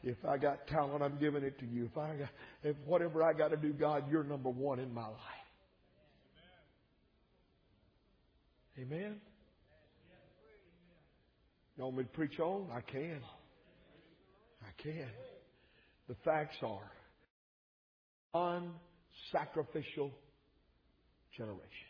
If 0.02 0.16
I 0.24 0.36
got 0.38 0.66
talent, 0.68 1.02
I'm 1.02 1.18
giving 1.18 1.42
it 1.42 1.58
to 1.58 1.66
you. 1.66 1.86
If 1.90 1.98
I 1.98 2.16
got, 2.16 2.28
if 2.62 2.76
whatever 2.86 3.22
I 3.22 3.32
got 3.32 3.48
to 3.48 3.56
do, 3.56 3.72
God, 3.72 4.04
you're 4.10 4.24
number 4.24 4.50
one 4.50 4.78
in 4.78 4.92
my 4.92 5.06
life. 5.06 5.18
Amen. 8.80 9.16
You 11.76 11.84
want 11.84 11.96
me 11.96 12.04
to 12.04 12.08
preach 12.10 12.38
on? 12.38 12.68
I 12.72 12.80
can. 12.80 13.20
I 14.62 14.82
can. 14.82 15.08
The 16.08 16.14
facts 16.24 16.56
are 16.62 16.90
unsacrificial 18.34 20.10
generation. 21.36 21.88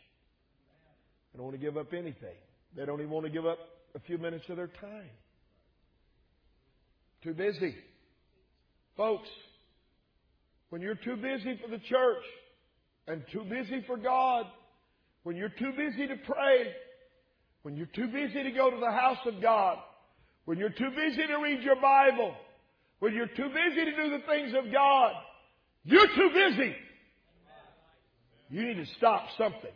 They 1.31 1.37
don't 1.37 1.45
want 1.45 1.59
to 1.59 1.63
give 1.63 1.77
up 1.77 1.93
anything. 1.93 2.37
They 2.75 2.85
don't 2.85 2.99
even 2.99 3.11
want 3.11 3.25
to 3.25 3.31
give 3.31 3.45
up 3.45 3.59
a 3.95 3.99
few 3.99 4.17
minutes 4.17 4.45
of 4.49 4.57
their 4.57 4.67
time. 4.67 5.09
Too 7.23 7.33
busy. 7.33 7.75
Folks, 8.95 9.27
when 10.69 10.81
you're 10.81 10.95
too 10.95 11.15
busy 11.15 11.59
for 11.61 11.69
the 11.69 11.79
church 11.79 12.23
and 13.07 13.23
too 13.31 13.43
busy 13.43 13.83
for 13.87 13.97
God, 13.97 14.45
when 15.23 15.35
you're 15.35 15.49
too 15.49 15.71
busy 15.75 16.07
to 16.07 16.15
pray, 16.25 16.73
when 17.63 17.75
you're 17.75 17.87
too 17.87 18.07
busy 18.07 18.43
to 18.43 18.51
go 18.51 18.69
to 18.69 18.77
the 18.79 18.91
house 18.91 19.17
of 19.25 19.41
God, 19.41 19.77
when 20.45 20.57
you're 20.57 20.69
too 20.69 20.89
busy 20.95 21.27
to 21.27 21.35
read 21.37 21.61
your 21.61 21.75
Bible, 21.75 22.33
when 22.99 23.13
you're 23.13 23.27
too 23.27 23.49
busy 23.49 23.85
to 23.85 23.95
do 23.95 24.09
the 24.11 24.23
things 24.27 24.53
of 24.57 24.71
God, 24.71 25.13
you're 25.83 26.07
too 26.07 26.29
busy. 26.33 26.75
You 28.49 28.65
need 28.65 28.77
to 28.77 28.85
stop 28.97 29.25
something. 29.37 29.71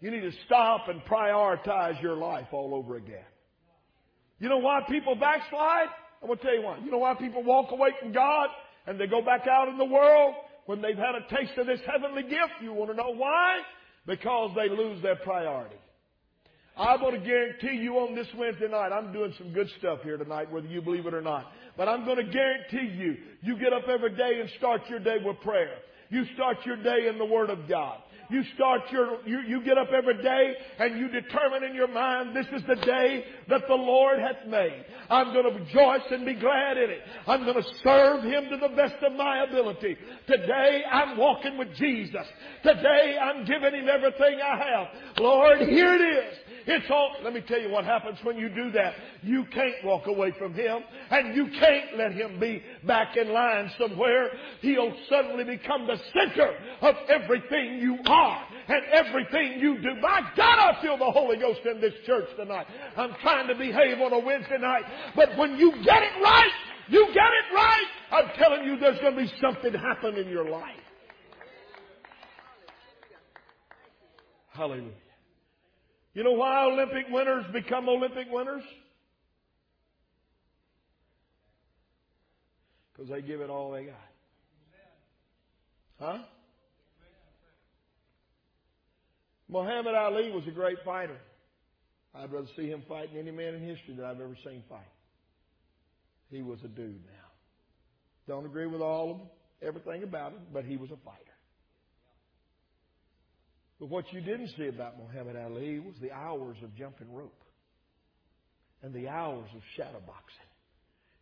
You 0.00 0.10
need 0.10 0.20
to 0.20 0.32
stop 0.46 0.88
and 0.88 1.00
prioritize 1.02 2.02
your 2.02 2.16
life 2.16 2.48
all 2.52 2.74
over 2.74 2.96
again. 2.96 3.24
You 4.38 4.48
know 4.48 4.58
why 4.58 4.80
people 4.88 5.14
backslide? 5.14 5.88
I'm 6.24 6.28
going 6.28 6.38
to 6.38 6.44
tell 6.46 6.54
you 6.54 6.62
why. 6.62 6.78
You 6.82 6.90
know 6.90 6.98
why 6.98 7.12
people 7.12 7.44
walk 7.44 7.70
away 7.70 7.90
from 8.00 8.12
God 8.12 8.48
and 8.86 8.98
they 8.98 9.06
go 9.06 9.20
back 9.20 9.46
out 9.46 9.68
in 9.68 9.76
the 9.76 9.84
world 9.84 10.34
when 10.64 10.80
they've 10.80 10.96
had 10.96 11.14
a 11.14 11.36
taste 11.36 11.58
of 11.58 11.66
this 11.66 11.80
heavenly 11.86 12.22
gift? 12.22 12.62
You 12.62 12.72
want 12.72 12.90
to 12.92 12.96
know 12.96 13.14
why? 13.14 13.58
Because 14.06 14.52
they 14.56 14.70
lose 14.70 15.02
their 15.02 15.16
priority. 15.16 15.76
I 16.78 16.96
want 16.96 17.14
to 17.14 17.20
guarantee 17.20 17.76
you 17.76 17.98
on 17.98 18.14
this 18.14 18.26
Wednesday 18.38 18.68
night, 18.68 18.90
I'm 18.90 19.12
doing 19.12 19.34
some 19.36 19.52
good 19.52 19.68
stuff 19.78 19.98
here 20.02 20.16
tonight, 20.16 20.50
whether 20.50 20.66
you 20.66 20.80
believe 20.80 21.04
it 21.04 21.12
or 21.12 21.20
not. 21.20 21.52
But 21.76 21.88
I'm 21.88 22.06
going 22.06 22.16
to 22.16 22.32
guarantee 22.32 22.96
you, 22.96 23.16
you 23.42 23.58
get 23.58 23.74
up 23.74 23.86
every 23.86 24.16
day 24.16 24.40
and 24.40 24.48
start 24.56 24.80
your 24.88 25.00
day 25.00 25.18
with 25.22 25.38
prayer. 25.42 25.76
You 26.08 26.24
start 26.34 26.56
your 26.64 26.76
day 26.76 27.06
in 27.06 27.18
the 27.18 27.26
Word 27.26 27.50
of 27.50 27.68
God. 27.68 27.98
You 28.30 28.42
start 28.54 28.82
your, 28.90 29.18
you, 29.26 29.40
you 29.46 29.64
get 29.64 29.78
up 29.78 29.88
every 29.96 30.22
day 30.22 30.54
and 30.78 30.98
you 30.98 31.08
determine 31.08 31.64
in 31.64 31.74
your 31.74 31.88
mind, 31.88 32.34
this 32.34 32.46
is 32.54 32.62
the 32.66 32.76
day 32.76 33.24
that 33.48 33.62
the 33.68 33.74
Lord 33.74 34.18
hath 34.18 34.46
made. 34.48 34.84
I'm 35.10 35.32
going 35.32 35.44
to 35.52 35.60
rejoice 35.60 36.06
and 36.10 36.24
be 36.24 36.34
glad 36.34 36.76
in 36.76 36.90
it. 36.90 37.00
I'm 37.26 37.44
going 37.44 37.62
to 37.62 37.68
serve 37.82 38.24
Him 38.24 38.44
to 38.50 38.56
the 38.56 38.74
best 38.74 39.02
of 39.02 39.12
my 39.12 39.44
ability. 39.44 39.96
Today 40.26 40.82
I'm 40.90 41.16
walking 41.16 41.58
with 41.58 41.74
Jesus. 41.76 42.26
Today 42.62 43.16
I'm 43.20 43.44
giving 43.44 43.74
Him 43.74 43.88
everything 43.88 44.40
I 44.42 44.56
have. 44.56 44.86
Lord, 45.18 45.60
here 45.60 45.94
it 45.94 46.00
is. 46.00 46.38
It's 46.66 46.86
all, 46.90 47.16
let 47.22 47.34
me 47.34 47.42
tell 47.46 47.60
you 47.60 47.70
what 47.70 47.84
happens 47.84 48.18
when 48.22 48.38
you 48.38 48.48
do 48.48 48.70
that. 48.72 48.94
You 49.22 49.44
can't 49.52 49.74
walk 49.84 50.06
away 50.06 50.32
from 50.38 50.54
Him 50.54 50.82
and 51.10 51.34
you 51.36 51.48
can't 51.60 51.98
let 51.98 52.12
Him 52.12 52.40
be 52.40 52.62
back 52.86 53.16
in 53.16 53.32
line 53.32 53.70
somewhere. 53.78 54.30
He'll 54.60 54.94
suddenly 55.08 55.44
become 55.44 55.86
the 55.86 55.98
center 56.12 56.56
of 56.80 56.94
everything 57.08 57.78
you 57.80 57.98
are 58.06 58.46
and 58.68 58.82
everything 58.92 59.60
you 59.60 59.80
do. 59.82 59.94
My 60.00 60.20
God, 60.36 60.58
I 60.58 60.80
feel 60.80 60.96
the 60.96 61.10
Holy 61.10 61.36
Ghost 61.36 61.60
in 61.64 61.80
this 61.80 61.94
church 62.06 62.28
tonight. 62.36 62.66
I'm 62.96 63.14
trying 63.20 63.48
to 63.48 63.54
behave 63.54 64.00
on 64.00 64.12
a 64.12 64.18
Wednesday 64.18 64.58
night, 64.58 64.84
but 65.14 65.36
when 65.36 65.56
you 65.58 65.72
get 65.84 66.02
it 66.02 66.22
right, 66.22 66.50
you 66.88 67.06
get 67.08 67.16
it 67.16 67.54
right, 67.54 67.86
I'm 68.10 68.38
telling 68.38 68.64
you 68.64 68.78
there's 68.78 69.00
going 69.00 69.16
to 69.16 69.22
be 69.22 69.32
something 69.40 69.72
happen 69.72 70.16
in 70.16 70.28
your 70.28 70.48
life. 70.48 70.76
Hallelujah. 74.52 75.03
You 76.14 76.22
know 76.22 76.32
why 76.32 76.64
Olympic 76.66 77.06
winners 77.10 77.44
become 77.52 77.88
Olympic 77.88 78.28
winners? 78.30 78.62
Because 82.92 83.10
they 83.10 83.20
give 83.20 83.40
it 83.40 83.50
all 83.50 83.72
they 83.72 83.84
got. 83.84 83.96
Huh? 85.98 86.18
Muhammad 89.48 89.94
Ali 89.94 90.30
was 90.30 90.46
a 90.46 90.52
great 90.52 90.78
fighter. 90.84 91.16
I'd 92.14 92.32
rather 92.32 92.46
see 92.56 92.68
him 92.68 92.82
fight 92.88 93.12
than 93.12 93.20
any 93.20 93.32
man 93.32 93.54
in 93.54 93.62
history 93.62 93.94
that 93.96 94.04
I've 94.04 94.20
ever 94.20 94.36
seen 94.44 94.62
fight. 94.68 94.80
He 96.30 96.42
was 96.42 96.58
a 96.64 96.68
dude 96.68 97.04
now. 97.06 98.32
Don't 98.32 98.46
agree 98.46 98.66
with 98.66 98.80
all 98.80 99.10
of 99.10 99.18
them, 99.18 99.26
everything 99.62 100.02
about 100.04 100.32
him, 100.32 100.40
but 100.52 100.64
he 100.64 100.76
was 100.76 100.90
a 100.90 100.96
fighter. 101.04 101.33
But 103.84 103.90
what 103.90 104.12
you 104.14 104.22
didn't 104.22 104.48
see 104.56 104.68
about 104.68 104.96
Muhammad 104.96 105.36
Ali 105.36 105.78
was 105.78 105.94
the 106.00 106.10
hours 106.10 106.56
of 106.62 106.74
jumping 106.74 107.12
rope 107.12 107.44
and 108.82 108.94
the 108.94 109.08
hours 109.08 109.50
of 109.54 109.60
shadow 109.76 110.00
boxing 110.06 110.48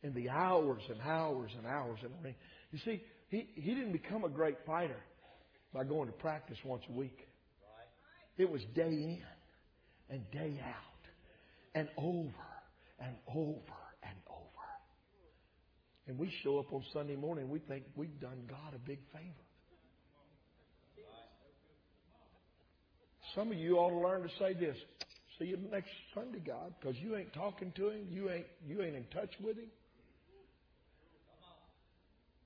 and 0.04 0.14
the 0.14 0.30
hours 0.30 0.80
and 0.88 1.00
hours 1.00 1.50
and 1.58 1.66
hours 1.66 1.98
in 2.04 2.12
the 2.12 2.18
ring. 2.22 2.36
You 2.70 2.78
see, 2.84 3.02
he, 3.30 3.48
he 3.56 3.74
didn't 3.74 3.90
become 3.90 4.22
a 4.22 4.28
great 4.28 4.58
fighter 4.64 5.00
by 5.74 5.82
going 5.82 6.06
to 6.06 6.12
practice 6.12 6.56
once 6.64 6.84
a 6.88 6.92
week. 6.92 7.26
It 8.38 8.48
was 8.48 8.62
day 8.76 8.92
in 8.92 9.24
and 10.08 10.30
day 10.30 10.60
out 10.64 11.08
and 11.74 11.88
over 11.98 12.46
and 13.00 13.16
over 13.26 13.58
and 14.04 14.16
over. 14.30 14.68
And 16.06 16.16
we 16.16 16.32
show 16.44 16.60
up 16.60 16.72
on 16.72 16.84
Sunday 16.92 17.16
morning, 17.16 17.48
we 17.48 17.58
think 17.58 17.82
we've 17.96 18.20
done 18.20 18.44
God 18.48 18.72
a 18.76 18.78
big 18.78 19.00
favor. 19.12 19.48
Some 23.34 23.50
of 23.50 23.58
you 23.58 23.76
ought 23.78 23.90
to 23.90 23.98
learn 23.98 24.22
to 24.22 24.28
say 24.38 24.54
this. 24.54 24.76
See 25.38 25.46
you 25.46 25.58
next 25.70 25.90
Sunday, 26.14 26.40
God, 26.46 26.74
because 26.78 26.96
you 26.98 27.16
ain't 27.16 27.32
talking 27.32 27.72
to 27.76 27.90
him. 27.90 28.06
You 28.10 28.30
ain't 28.30 28.46
you 28.66 28.82
ain't 28.82 28.96
in 28.96 29.04
touch 29.12 29.30
with 29.42 29.56
him. 29.56 29.70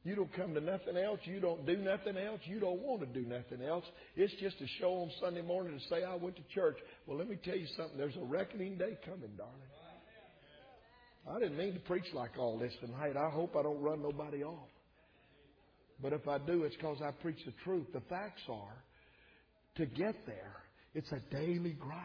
You 0.04 0.14
don't 0.14 0.32
come 0.34 0.54
to 0.54 0.60
nothing 0.60 0.96
else. 0.96 1.18
You 1.24 1.40
don't 1.40 1.66
do 1.66 1.76
nothing 1.78 2.16
else. 2.16 2.40
You 2.44 2.60
don't 2.60 2.80
want 2.80 3.00
to 3.00 3.06
do 3.06 3.26
nothing 3.26 3.60
else. 3.60 3.84
It's 4.14 4.32
just 4.40 4.54
a 4.60 4.66
show 4.78 4.92
on 5.02 5.10
Sunday 5.20 5.42
morning 5.42 5.76
to 5.76 5.84
say 5.88 6.04
I 6.04 6.14
went 6.14 6.36
to 6.36 6.42
church. 6.54 6.76
Well, 7.06 7.18
let 7.18 7.28
me 7.28 7.36
tell 7.44 7.56
you 7.56 7.66
something. 7.76 7.98
There's 7.98 8.14
a 8.14 8.24
reckoning 8.24 8.78
day 8.78 8.96
coming, 9.04 9.32
darling. 9.36 9.52
I 11.28 11.40
didn't 11.40 11.58
mean 11.58 11.74
to 11.74 11.80
preach 11.80 12.06
like 12.14 12.38
all 12.38 12.56
this 12.56 12.72
tonight. 12.80 13.16
I 13.16 13.30
hope 13.30 13.56
I 13.56 13.64
don't 13.64 13.82
run 13.82 14.00
nobody 14.00 14.44
off. 14.44 14.68
But 16.00 16.12
if 16.12 16.28
I 16.28 16.38
do, 16.38 16.62
it's 16.62 16.76
because 16.76 16.98
I 17.02 17.10
preach 17.10 17.44
the 17.44 17.52
truth. 17.64 17.86
The 17.92 18.02
facts 18.02 18.42
are, 18.48 18.76
to 19.76 19.86
get 19.86 20.14
there, 20.24 20.54
it's 20.96 21.12
a 21.12 21.20
daily 21.30 21.72
grind. 21.78 22.02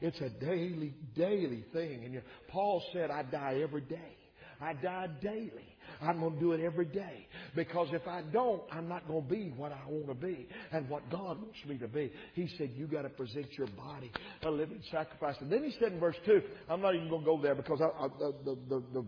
It's 0.00 0.20
a 0.20 0.28
daily, 0.28 0.94
daily 1.16 1.64
thing. 1.72 2.04
And 2.04 2.22
Paul 2.48 2.82
said, 2.92 3.10
I 3.10 3.22
die 3.24 3.60
every 3.62 3.80
day. 3.80 4.16
I 4.60 4.74
die 4.74 5.08
daily. 5.20 5.76
I'm 6.00 6.20
going 6.20 6.34
to 6.34 6.40
do 6.40 6.52
it 6.52 6.60
every 6.60 6.84
day. 6.84 7.26
Because 7.56 7.88
if 7.92 8.06
I 8.06 8.22
don't, 8.32 8.62
I'm 8.70 8.88
not 8.88 9.08
going 9.08 9.24
to 9.24 9.28
be 9.28 9.52
what 9.56 9.72
I 9.72 9.80
want 9.88 10.06
to 10.08 10.14
be 10.14 10.46
and 10.70 10.88
what 10.88 11.10
God 11.10 11.42
wants 11.42 11.58
me 11.66 11.78
to 11.78 11.88
be. 11.88 12.12
He 12.34 12.48
said, 12.56 12.70
you 12.76 12.86
got 12.86 13.02
to 13.02 13.08
present 13.08 13.46
your 13.58 13.66
body 13.68 14.12
a 14.42 14.50
living 14.50 14.82
sacrifice. 14.90 15.34
And 15.40 15.50
then 15.50 15.64
he 15.64 15.74
said 15.80 15.92
in 15.92 15.98
verse 15.98 16.16
2, 16.26 16.40
I'm 16.70 16.80
not 16.80 16.94
even 16.94 17.08
going 17.08 17.22
to 17.22 17.26
go 17.26 17.42
there 17.42 17.56
because 17.56 17.80
I, 17.80 17.86
I, 17.86 18.08
the, 18.44 18.56
the, 18.68 18.82
the 18.92 19.04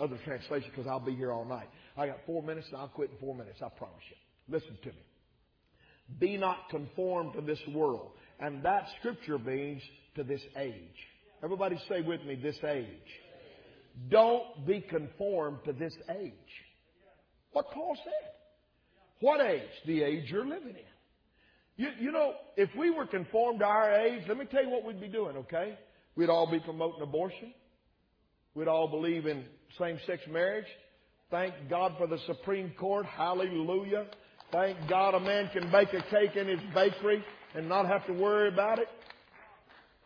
other 0.00 0.18
translation, 0.24 0.70
because 0.74 0.86
I'll 0.88 1.00
be 1.00 1.14
here 1.14 1.32
all 1.32 1.44
night. 1.44 1.68
I 1.98 2.06
got 2.06 2.18
four 2.24 2.42
minutes 2.42 2.68
and 2.70 2.78
I'll 2.78 2.88
quit 2.88 3.10
in 3.10 3.18
four 3.18 3.34
minutes. 3.34 3.58
I 3.60 3.68
promise 3.68 4.02
you. 4.08 4.16
Listen 4.54 4.78
to 4.84 4.88
me. 4.88 5.04
Be 6.18 6.36
not 6.36 6.68
conformed 6.70 7.34
to 7.34 7.40
this 7.40 7.60
world. 7.68 8.12
And 8.42 8.64
that 8.64 8.88
scripture 8.98 9.38
means 9.38 9.80
to 10.16 10.24
this 10.24 10.40
age. 10.58 10.74
Everybody 11.44 11.80
say 11.88 12.02
with 12.02 12.24
me, 12.24 12.34
this 12.34 12.58
age. 12.68 12.86
Don't 14.10 14.66
be 14.66 14.80
conformed 14.80 15.58
to 15.64 15.72
this 15.72 15.94
age. 16.20 16.32
What 17.52 17.70
Paul 17.70 17.96
said. 18.02 18.30
What 19.20 19.40
age? 19.40 19.62
The 19.86 20.02
age 20.02 20.24
you're 20.28 20.44
living 20.44 20.70
in. 20.70 20.92
You, 21.76 21.88
you 22.00 22.10
know, 22.10 22.32
if 22.56 22.68
we 22.76 22.90
were 22.90 23.06
conformed 23.06 23.60
to 23.60 23.64
our 23.64 23.92
age, 23.92 24.24
let 24.26 24.36
me 24.36 24.44
tell 24.44 24.64
you 24.64 24.70
what 24.70 24.84
we'd 24.84 25.00
be 25.00 25.08
doing, 25.08 25.36
okay? 25.36 25.78
We'd 26.16 26.28
all 26.28 26.50
be 26.50 26.58
promoting 26.58 27.00
abortion. 27.00 27.54
We'd 28.56 28.68
all 28.68 28.88
believe 28.88 29.26
in 29.26 29.44
same 29.78 29.98
sex 30.04 30.20
marriage. 30.28 30.66
Thank 31.30 31.54
God 31.70 31.94
for 31.96 32.08
the 32.08 32.18
Supreme 32.26 32.72
Court. 32.78 33.06
Hallelujah. 33.06 34.06
Thank 34.50 34.76
God 34.88 35.14
a 35.14 35.20
man 35.20 35.48
can 35.52 35.70
bake 35.70 35.94
a 35.94 36.02
cake 36.10 36.36
in 36.36 36.48
his 36.48 36.60
bakery 36.74 37.24
and 37.54 37.68
not 37.68 37.86
have 37.86 38.06
to 38.06 38.12
worry 38.12 38.48
about 38.48 38.78
it 38.78 38.88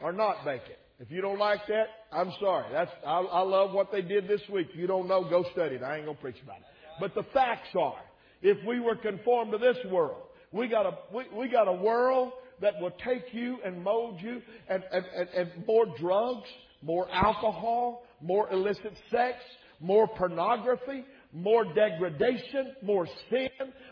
or 0.01 0.13
not 0.13 0.45
bake 0.45 0.63
it. 0.69 0.79
If 0.99 1.11
you 1.11 1.21
don't 1.21 1.39
like 1.39 1.67
that, 1.69 1.87
I'm 2.11 2.33
sorry. 2.41 2.67
That's 2.73 2.91
I, 3.07 3.21
I 3.21 3.43
love 3.43 3.73
what 3.73 3.93
they 3.93 4.01
did 4.03 4.29
this 4.29 4.41
week. 4.51 4.69
If 4.73 4.79
you 4.79 4.87
don't 4.87 5.09
know, 5.09 5.29
go 5.29 5.45
study 5.53 5.77
it. 5.77 5.83
I 5.83 5.97
ain't 5.97 6.07
gonna 6.07 6.19
preach 6.19 6.41
about 6.43 6.59
it. 6.59 6.65
But 6.99 7.15
the 7.15 7.25
facts 7.35 7.69
are, 7.79 8.01
if 8.43 8.57
we 8.67 8.81
were 8.81 8.97
conformed 8.97 9.53
to 9.53 9.59
this 9.59 9.77
world. 9.91 10.23
We 10.53 10.69
got 10.69 10.87
a, 10.87 10.93
we, 11.13 11.25
we 11.37 11.49
got 11.49 11.69
a 11.69 11.73
world 11.73 12.33
that 12.63 12.81
will 12.81 12.93
take 13.05 13.25
you 13.33 13.59
and 13.65 13.83
mold 13.83 14.21
you 14.23 14.41
and, 14.69 14.83
and, 14.91 15.05
and, 15.15 15.29
and 15.29 15.67
more 15.67 15.85
drugs, 15.99 16.49
more 16.83 17.09
alcohol, 17.13 18.05
more 18.23 18.51
illicit 18.51 18.95
sex, 19.11 19.37
more 19.81 20.09
pornography, 20.09 21.05
more 21.37 21.65
degradation, 21.75 22.73
more 22.83 23.07
sin, 23.29 23.51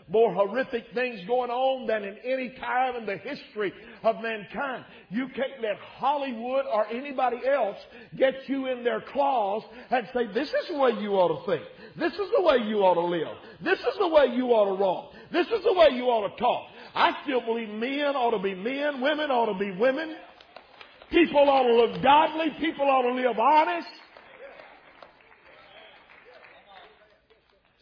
more 0.09 0.33
horrific 0.33 0.85
things 0.95 1.19
going 1.27 1.51
on 1.51 1.85
than 1.85 2.03
in 2.03 2.17
any 2.25 2.49
time 2.59 2.95
in 2.95 3.05
the 3.05 3.17
history 3.17 3.71
of 4.03 4.15
mankind. 4.21 4.83
You 5.09 5.27
can't 5.27 5.61
let 5.61 5.77
Hollywood 5.97 6.65
or 6.65 6.87
anybody 6.87 7.37
else 7.47 7.77
get 8.17 8.33
you 8.47 8.65
in 8.67 8.83
their 8.83 8.99
claws 8.99 9.61
and 9.91 10.07
say, 10.11 10.25
this 10.33 10.47
is 10.47 10.67
the 10.71 10.79
way 10.79 10.91
you 10.99 11.11
ought 11.11 11.39
to 11.39 11.45
think. 11.45 11.63
This 11.97 12.13
is 12.13 12.31
the 12.35 12.41
way 12.41 12.57
you 12.67 12.79
ought 12.79 12.95
to 12.95 13.05
live. 13.05 13.37
This 13.63 13.79
is 13.79 13.97
the 13.99 14.07
way 14.07 14.25
you 14.35 14.47
ought 14.47 14.75
to 14.75 14.81
walk. 14.81 15.11
This 15.31 15.45
is 15.47 15.63
the 15.63 15.73
way 15.73 15.89
you 15.91 16.05
ought 16.05 16.27
to 16.27 16.35
talk. 16.37 16.63
I 16.95 17.11
still 17.23 17.41
believe 17.41 17.69
men 17.69 18.15
ought 18.15 18.31
to 18.31 18.41
be 18.41 18.55
men, 18.55 19.01
women 19.01 19.29
ought 19.29 19.53
to 19.53 19.59
be 19.59 19.71
women. 19.71 20.15
People 21.11 21.47
ought 21.47 21.63
to 21.63 21.75
live 21.75 22.01
godly. 22.01 22.47
People 22.59 22.85
ought 22.89 23.03
to 23.03 23.13
live 23.13 23.37
honest. 23.37 23.87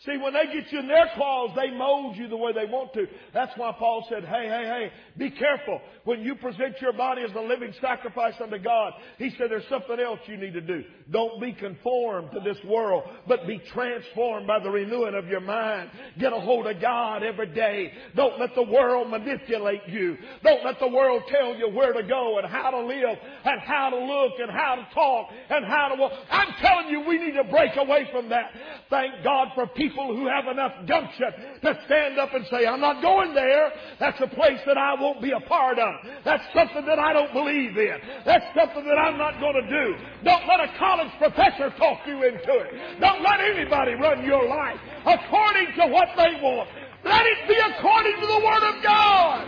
See, 0.05 0.17
when 0.17 0.33
they 0.33 0.51
get 0.51 0.69
you 0.69 0.79
in 0.79 0.87
their 0.89 1.09
claws, 1.15 1.51
they 1.55 1.71
mold 1.71 2.17
you 2.17 2.27
the 2.27 2.35
way 2.35 2.51
they 2.51 2.65
want 2.65 2.93
to. 2.93 3.05
That's 3.33 3.53
why 3.55 3.73
Paul 3.79 4.05
said, 4.09 4.25
hey, 4.25 4.49
hey, 4.49 4.65
hey, 4.65 4.91
be 5.17 5.31
careful. 5.31 5.79
When 6.03 6.21
you 6.23 6.35
present 6.35 6.81
your 6.81 6.91
body 6.91 7.21
as 7.21 7.31
a 7.33 7.39
living 7.39 7.73
sacrifice 7.79 8.33
unto 8.41 8.57
God, 8.57 8.93
he 9.17 9.29
said 9.37 9.47
there's 9.49 9.63
something 9.69 9.97
else 10.01 10.19
you 10.25 10.35
need 10.35 10.53
to 10.53 10.61
do. 10.61 10.83
Don't 11.09 11.39
be 11.39 11.53
conformed 11.53 12.31
to 12.33 12.41
this 12.41 12.61
world, 12.65 13.03
but 13.29 13.47
be 13.47 13.61
transformed 13.73 14.45
by 14.45 14.59
the 14.59 14.69
renewing 14.69 15.15
of 15.15 15.27
your 15.27 15.39
mind. 15.39 15.89
Get 16.19 16.33
a 16.33 16.39
hold 16.39 16.67
of 16.67 16.81
God 16.81 17.23
every 17.23 17.53
day. 17.53 17.93
Don't 18.13 18.37
let 18.41 18.55
the 18.55 18.63
world 18.63 19.09
manipulate 19.09 19.87
you. 19.87 20.17
Don't 20.43 20.65
let 20.65 20.81
the 20.81 20.87
world 20.89 21.23
tell 21.29 21.55
you 21.55 21.69
where 21.69 21.93
to 21.93 22.03
go 22.03 22.39
and 22.39 22.47
how 22.47 22.71
to 22.71 22.81
live 22.85 23.17
and 23.45 23.61
how 23.61 23.89
to 23.89 23.97
look 23.97 24.33
and 24.37 24.51
how 24.51 24.75
to 24.75 24.87
talk 24.93 25.29
and 25.49 25.63
how 25.63 25.87
to 25.95 26.01
walk. 26.01 26.11
I'm 26.29 26.53
telling 26.61 26.89
you, 26.89 27.07
we 27.07 27.19
need 27.19 27.35
to 27.35 27.45
break 27.45 27.71
away 27.77 28.09
from 28.11 28.27
that. 28.29 28.51
Thank 28.89 29.23
God 29.23 29.47
for 29.55 29.65
people 29.67 29.92
people 29.93 30.15
who 30.15 30.27
have 30.27 30.47
enough 30.47 30.73
gumption 30.87 31.31
to 31.61 31.79
stand 31.85 32.17
up 32.17 32.33
and 32.33 32.45
say, 32.49 32.65
I'm 32.65 32.81
not 32.81 33.01
going 33.01 33.33
there. 33.33 33.71
That's 33.99 34.19
a 34.21 34.27
place 34.27 34.59
that 34.65 34.77
I 34.77 34.99
won't 34.99 35.21
be 35.21 35.31
a 35.31 35.39
part 35.41 35.77
of. 35.77 35.93
That's 36.25 36.43
something 36.53 36.85
that 36.85 36.99
I 36.99 37.13
don't 37.13 37.31
believe 37.33 37.77
in. 37.77 37.97
That's 38.25 38.45
something 38.57 38.83
that 38.85 38.97
I'm 38.97 39.17
not 39.17 39.39
going 39.39 39.53
to 39.53 39.69
do. 39.69 39.95
Don't 40.23 40.47
let 40.47 40.59
a 40.59 40.77
college 40.77 41.11
professor 41.19 41.69
talk 41.77 41.99
you 42.07 42.23
into 42.23 42.53
it. 42.57 42.99
Don't 42.99 43.21
let 43.21 43.39
anybody 43.39 43.93
run 43.93 44.25
your 44.25 44.47
life 44.47 44.79
according 45.05 45.67
to 45.77 45.87
what 45.87 46.09
they 46.17 46.41
want. 46.41 46.69
Let 47.05 47.25
it 47.25 47.47
be 47.47 47.57
according 47.77 48.19
to 48.19 48.27
the 48.27 48.41
Word 48.43 48.63
of 48.63 48.83
God. 48.83 49.47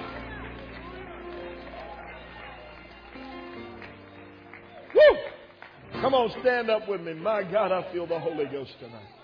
Woo! 4.94 6.02
Come 6.02 6.14
on, 6.14 6.30
stand 6.42 6.70
up 6.70 6.88
with 6.88 7.02
me. 7.02 7.14
My 7.14 7.44
God, 7.44 7.72
I 7.72 7.92
feel 7.92 8.06
the 8.06 8.20
Holy 8.20 8.46
Ghost 8.46 8.74
tonight. 8.80 9.15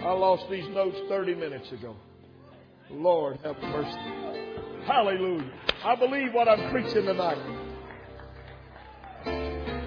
I 0.00 0.12
lost 0.12 0.44
these 0.50 0.68
notes 0.68 0.96
30 1.08 1.34
minutes 1.34 1.70
ago. 1.72 1.96
Lord, 2.90 3.38
have 3.42 3.56
mercy. 3.62 4.46
Hallelujah. 4.86 5.50
I 5.84 5.96
believe 5.96 6.32
what 6.32 6.48
I'm 6.48 6.70
preaching 6.70 7.04
tonight. 7.04 7.38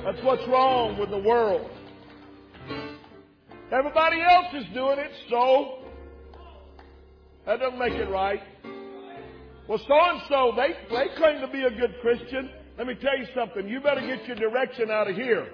That's 0.04 0.24
what's 0.24 0.46
wrong 0.48 0.98
with 1.00 1.10
the 1.10 1.18
world. 1.18 1.70
Everybody 3.72 4.22
else 4.22 4.48
is 4.56 4.66
doing 4.74 5.00
it, 5.00 5.12
so 5.30 5.80
that 7.46 7.60
doesn't 7.60 7.80
make 7.80 7.94
it 7.94 8.10
right. 8.10 8.42
Well, 9.68 9.80
so 9.88 9.94
and 9.94 10.22
so, 10.28 10.54
they, 10.56 10.74
they 10.90 11.16
claim 11.16 11.42
to 11.42 11.48
be 11.48 11.62
a 11.62 11.70
good 11.70 11.96
Christian. 12.02 12.50
Let 12.78 12.88
me 12.88 12.96
tell 12.96 13.18
you 13.18 13.28
something. 13.36 13.68
You 13.68 13.80
better 13.80 14.02
get 14.02 14.26
your 14.26 14.36
direction 14.36 14.90
out 14.90 15.10
of 15.10 15.16
here. 15.16 15.48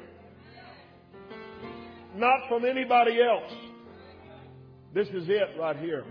Not 2.16 2.48
from 2.48 2.64
anybody 2.64 3.20
else. 3.22 3.52
This 4.96 5.10
is 5.10 5.28
it 5.28 5.60
right 5.60 5.76
here. 5.78 6.06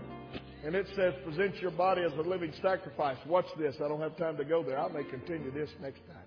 And 0.63 0.75
it 0.75 0.85
says, 0.95 1.13
present 1.25 1.55
your 1.55 1.71
body 1.71 2.03
as 2.03 2.11
a 2.13 2.21
living 2.21 2.53
sacrifice. 2.61 3.17
Watch 3.25 3.47
this. 3.57 3.75
I 3.83 3.87
don't 3.87 3.99
have 3.99 4.15
time 4.15 4.37
to 4.37 4.45
go 4.45 4.63
there. 4.63 4.79
I 4.79 4.87
may 4.91 5.03
continue 5.03 5.51
this 5.51 5.71
next 5.81 6.01
time. 6.07 6.23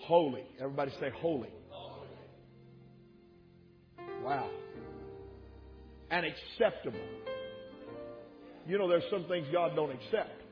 Holy. 0.00 0.42
Everybody 0.58 0.90
say 1.00 1.10
holy. 1.20 1.50
Wow. 4.24 4.48
And 6.10 6.24
acceptable. 6.24 6.98
You 8.66 8.78
know, 8.78 8.88
there's 8.88 9.04
some 9.10 9.26
things 9.28 9.46
God 9.52 9.76
don't 9.76 9.90
accept. 9.90 10.42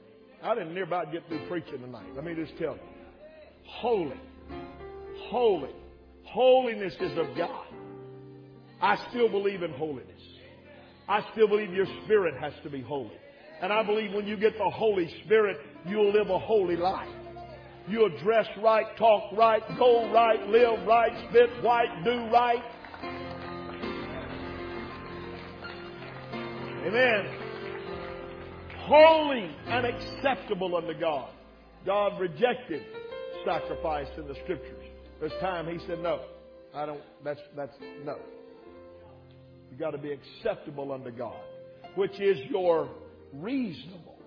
I 0.43 0.55
didn't 0.55 0.75
nearby 0.75 1.07
get 1.07 1.27
through 1.27 1.49
preaching 1.49 1.81
tonight. 1.81 2.07
Let 2.15 2.25
me 2.25 2.35
just 2.35 2.53
tell 2.59 2.75
you. 2.75 2.81
Holy. 3.65 4.21
Holy. 5.31 5.71
Holiness 6.25 6.95
is 7.01 7.17
of 7.17 7.35
God. 7.35 7.67
I 8.83 8.97
still 9.09 9.31
believe 9.31 9.63
in 9.63 9.73
holiness. 9.73 10.16
I 11.09 11.25
still 11.33 11.49
believe 11.49 11.73
your 11.73 11.87
spirit 12.05 12.35
has 12.41 12.53
to 12.65 12.71
be 12.71 12.83
holy. 12.83 13.19
And 13.63 13.73
I 13.73 13.83
believe 13.83 14.13
when 14.13 14.27
you 14.27 14.37
get 14.37 14.59
the 14.59 14.69
Holy 14.71 15.09
Spirit, 15.25 15.59
you'll 15.87 16.13
live 16.13 16.29
a 16.29 16.39
holy 16.39 16.77
life. 16.77 17.09
You'll 17.89 18.19
dress 18.23 18.47
right, 18.61 18.85
talk 18.99 19.33
right, 19.37 19.63
go 19.79 20.13
right, 20.13 20.47
live 20.49 20.87
right, 20.87 21.13
spit 21.29 21.51
right, 21.63 22.05
do 22.05 22.29
right. 22.33 22.63
Amen. 26.85 27.47
Holy 28.81 29.51
and 29.67 29.87
acceptable 29.87 30.77
unto 30.77 30.99
God. 30.99 31.31
God 31.85 32.21
rejected 32.21 32.83
sacrifice 33.45 34.09
in 34.19 34.27
the 34.27 34.35
scriptures. 34.43 34.85
This 35.21 35.33
time 35.41 35.67
he 35.67 35.85
said, 35.87 36.01
no, 36.01 36.23
I 36.75 36.87
don't, 36.87 37.01
that's, 37.25 37.41
that's, 37.57 37.75
no. 38.05 38.19
You've 39.77 39.83
got 39.83 39.91
to 39.91 39.99
be 39.99 40.12
acceptable 40.12 40.91
unto 40.91 41.11
God, 41.11 41.37
which 41.97 42.18
is 42.18 42.39
your 42.49 42.89
reasonable 43.35 44.18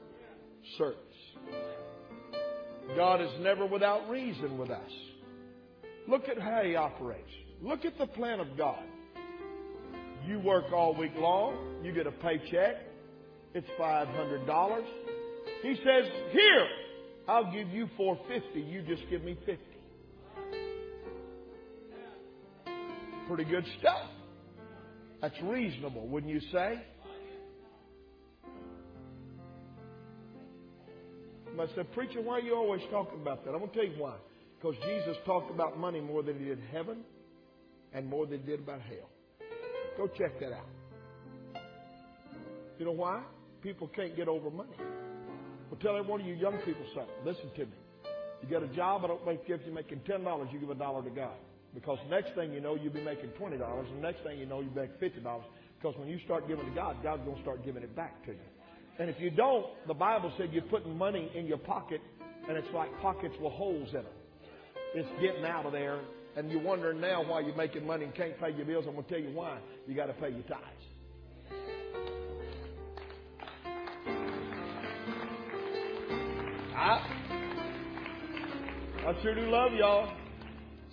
service. 0.78 0.95
God 2.95 3.20
is 3.20 3.32
never 3.39 3.66
without 3.66 4.08
reason 4.12 4.60
with 4.60 4.70
us. 4.70 4.91
Look 6.08 6.30
at 6.30 6.39
how 6.39 6.62
He 6.62 6.76
operates. 6.76 7.32
Look 7.64 7.84
at 7.84 7.97
the 7.97 8.06
plan 8.06 8.39
of 8.39 8.56
God. 8.60 8.84
You 10.28 10.39
work 10.39 10.66
all 10.72 10.93
week 10.93 11.14
long, 11.18 11.80
you 11.84 11.93
get 11.93 12.06
a 12.06 12.12
paycheck, 12.12 12.76
it's 13.56 13.68
$500. 13.80 14.84
He 15.64 15.76
says, 15.78 16.12
Here, 16.32 16.68
I'll 17.28 17.52
give 17.52 17.70
you 17.70 17.89
450 17.97 18.60
you 18.60 18.84
just 18.84 19.10
give 19.10 19.24
me 19.24 19.36
50 19.47 19.64
Pretty 23.28 23.45
good 23.45 23.66
stuff. 23.80 24.10
That's 25.22 25.36
reasonable, 25.44 26.08
wouldn't 26.08 26.32
you 26.32 26.42
say? 26.52 26.82
I 31.60 31.66
said, 31.76 31.92
Preacher, 31.92 32.22
why 32.22 32.36
are 32.36 32.42
you 32.42 32.56
always 32.56 32.82
talking 32.90 33.22
about 33.22 33.44
that? 33.44 33.52
I'm 33.52 33.60
going 33.60 33.72
to 33.72 33.76
tell 33.76 33.86
you 33.86 34.02
why. 34.02 34.16
Because 34.58 34.76
Jesus 34.86 35.18
talked 35.26 35.52
about 35.52 35.78
money 35.78 36.00
more 36.00 36.24
than 36.24 36.40
he 36.40 36.46
did 36.46 36.60
heaven 36.72 37.00
and 37.94 38.08
more 38.08 38.26
than 38.26 38.40
he 38.40 38.46
did 38.46 38.60
about 38.62 38.80
hell. 38.82 39.10
Go 39.98 40.08
check 40.08 40.40
that 40.40 40.54
out. 40.54 41.62
You 42.78 42.86
know 42.86 42.92
why? 42.92 43.22
People 43.62 43.90
can't 43.94 44.16
get 44.16 44.30
over 44.30 44.50
money. 44.50 44.70
Well, 45.70 45.80
tell 45.82 45.98
every 45.98 46.10
one 46.10 46.22
of 46.22 46.28
you 46.28 46.36
young 46.36 46.58
people 46.60 46.84
something. 46.96 47.14
Listen 47.26 47.50
to 47.58 47.66
me. 47.66 47.78
You 48.42 48.48
get 48.48 48.64
a 48.64 48.68
job, 48.68 49.04
I 49.04 49.08
don't 49.08 49.26
make 49.26 49.42
if 49.48 49.60
you're 49.66 49.76
making 49.76 50.00
$10, 50.10 50.54
you 50.54 50.60
give 50.60 50.70
a 50.70 50.76
dollar 50.76 51.04
to 51.04 51.10
God. 51.10 51.36
Because 51.74 52.00
next 52.10 52.34
thing 52.36 52.52
you 52.52 52.62
know, 52.62 52.76
you'll 52.76 52.94
be 52.94 53.02
making 53.02 53.30
$20, 53.40 53.92
and 53.92 54.02
next 54.02 54.24
thing 54.24 54.40
you 54.40 54.46
know, 54.46 54.62
you'll 54.62 54.74
make 54.74 55.00
$50. 55.00 55.42
Because 55.82 55.98
when 55.98 56.08
you 56.08 56.20
start 56.26 56.48
giving 56.48 56.66
to 56.66 56.72
God, 56.72 56.98
God's 57.04 57.24
going 57.24 57.36
to 57.36 57.42
start 57.42 57.64
giving 57.64 57.84
it 57.84 57.96
back 57.96 58.26
to 58.26 58.32
you. 58.32 58.38
And 59.00 59.10
if 59.10 59.16
you 59.20 59.30
don't, 59.30 59.66
the 59.88 59.94
Bible 59.94 60.32
said 60.38 60.50
you're 60.52 60.64
putting 60.64 60.98
money 60.98 61.32
in 61.36 61.46
your 61.46 61.58
pocket, 61.58 62.02
and 62.48 62.58
it's 62.58 62.68
like 62.74 62.90
pockets 63.02 63.36
with 63.42 63.54
holes 63.54 63.88
in 63.90 63.94
them. 63.94 64.06
It's 64.96 65.08
getting 65.22 65.46
out 65.46 65.66
of 65.66 65.72
there, 65.72 66.00
and 66.36 66.52
you're 66.52 66.62
wondering 66.62 67.00
now 67.00 67.24
why 67.24 67.42
you're 67.42 67.56
making 67.56 67.86
money 67.86 68.06
and 68.06 68.16
can't 68.16 68.38
pay 68.40 68.52
your 68.52 68.66
bills. 68.66 68.86
I'm 68.88 68.94
going 68.96 69.06
to 69.06 69.10
tell 69.10 69.20
you 69.20 69.32
why. 69.36 69.60
You 69.88 69.96
got 69.96 70.08
to 70.08 70.14
pay 70.14 70.30
your 70.30 70.44
tithes. 70.44 70.90
I, 76.76 77.04
I 79.06 79.22
sure 79.22 79.36
do 79.36 79.50
love 79.50 79.74
y'all. 79.74 80.10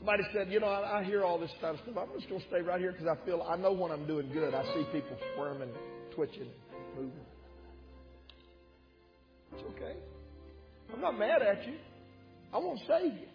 Somebody 0.07 0.29
said, 0.33 0.53
you 0.53 0.61
know, 0.61 0.69
I, 0.69 1.01
I 1.01 1.05
hear 1.05 1.25
all 1.25 1.37
this 1.37 1.51
kind 1.61 1.77
of 1.77 1.83
stuff. 1.83 1.97
I'm 1.99 2.17
just 2.17 2.29
going 2.29 2.41
to 2.41 2.47
stay 2.47 2.61
right 2.61 2.79
here 2.79 2.93
because 2.93 3.09
I 3.09 3.27
feel, 3.27 3.43
I 3.43 3.57
know 3.57 3.73
when 3.73 3.91
I'm 3.91 4.07
doing 4.07 4.31
good, 4.33 4.55
I 4.55 4.63
see 4.73 4.87
people 4.93 5.17
squirming, 5.35 5.71
twitching, 6.15 6.47
moving. 6.95 7.27
It's 9.53 9.65
okay. 9.75 9.97
I'm 10.95 11.01
not 11.01 11.19
mad 11.19 11.43
at 11.43 11.67
you. 11.67 11.75
I 12.55 12.59
want 12.59 12.79
to 12.79 12.87
save 12.87 13.15
you. 13.15 13.27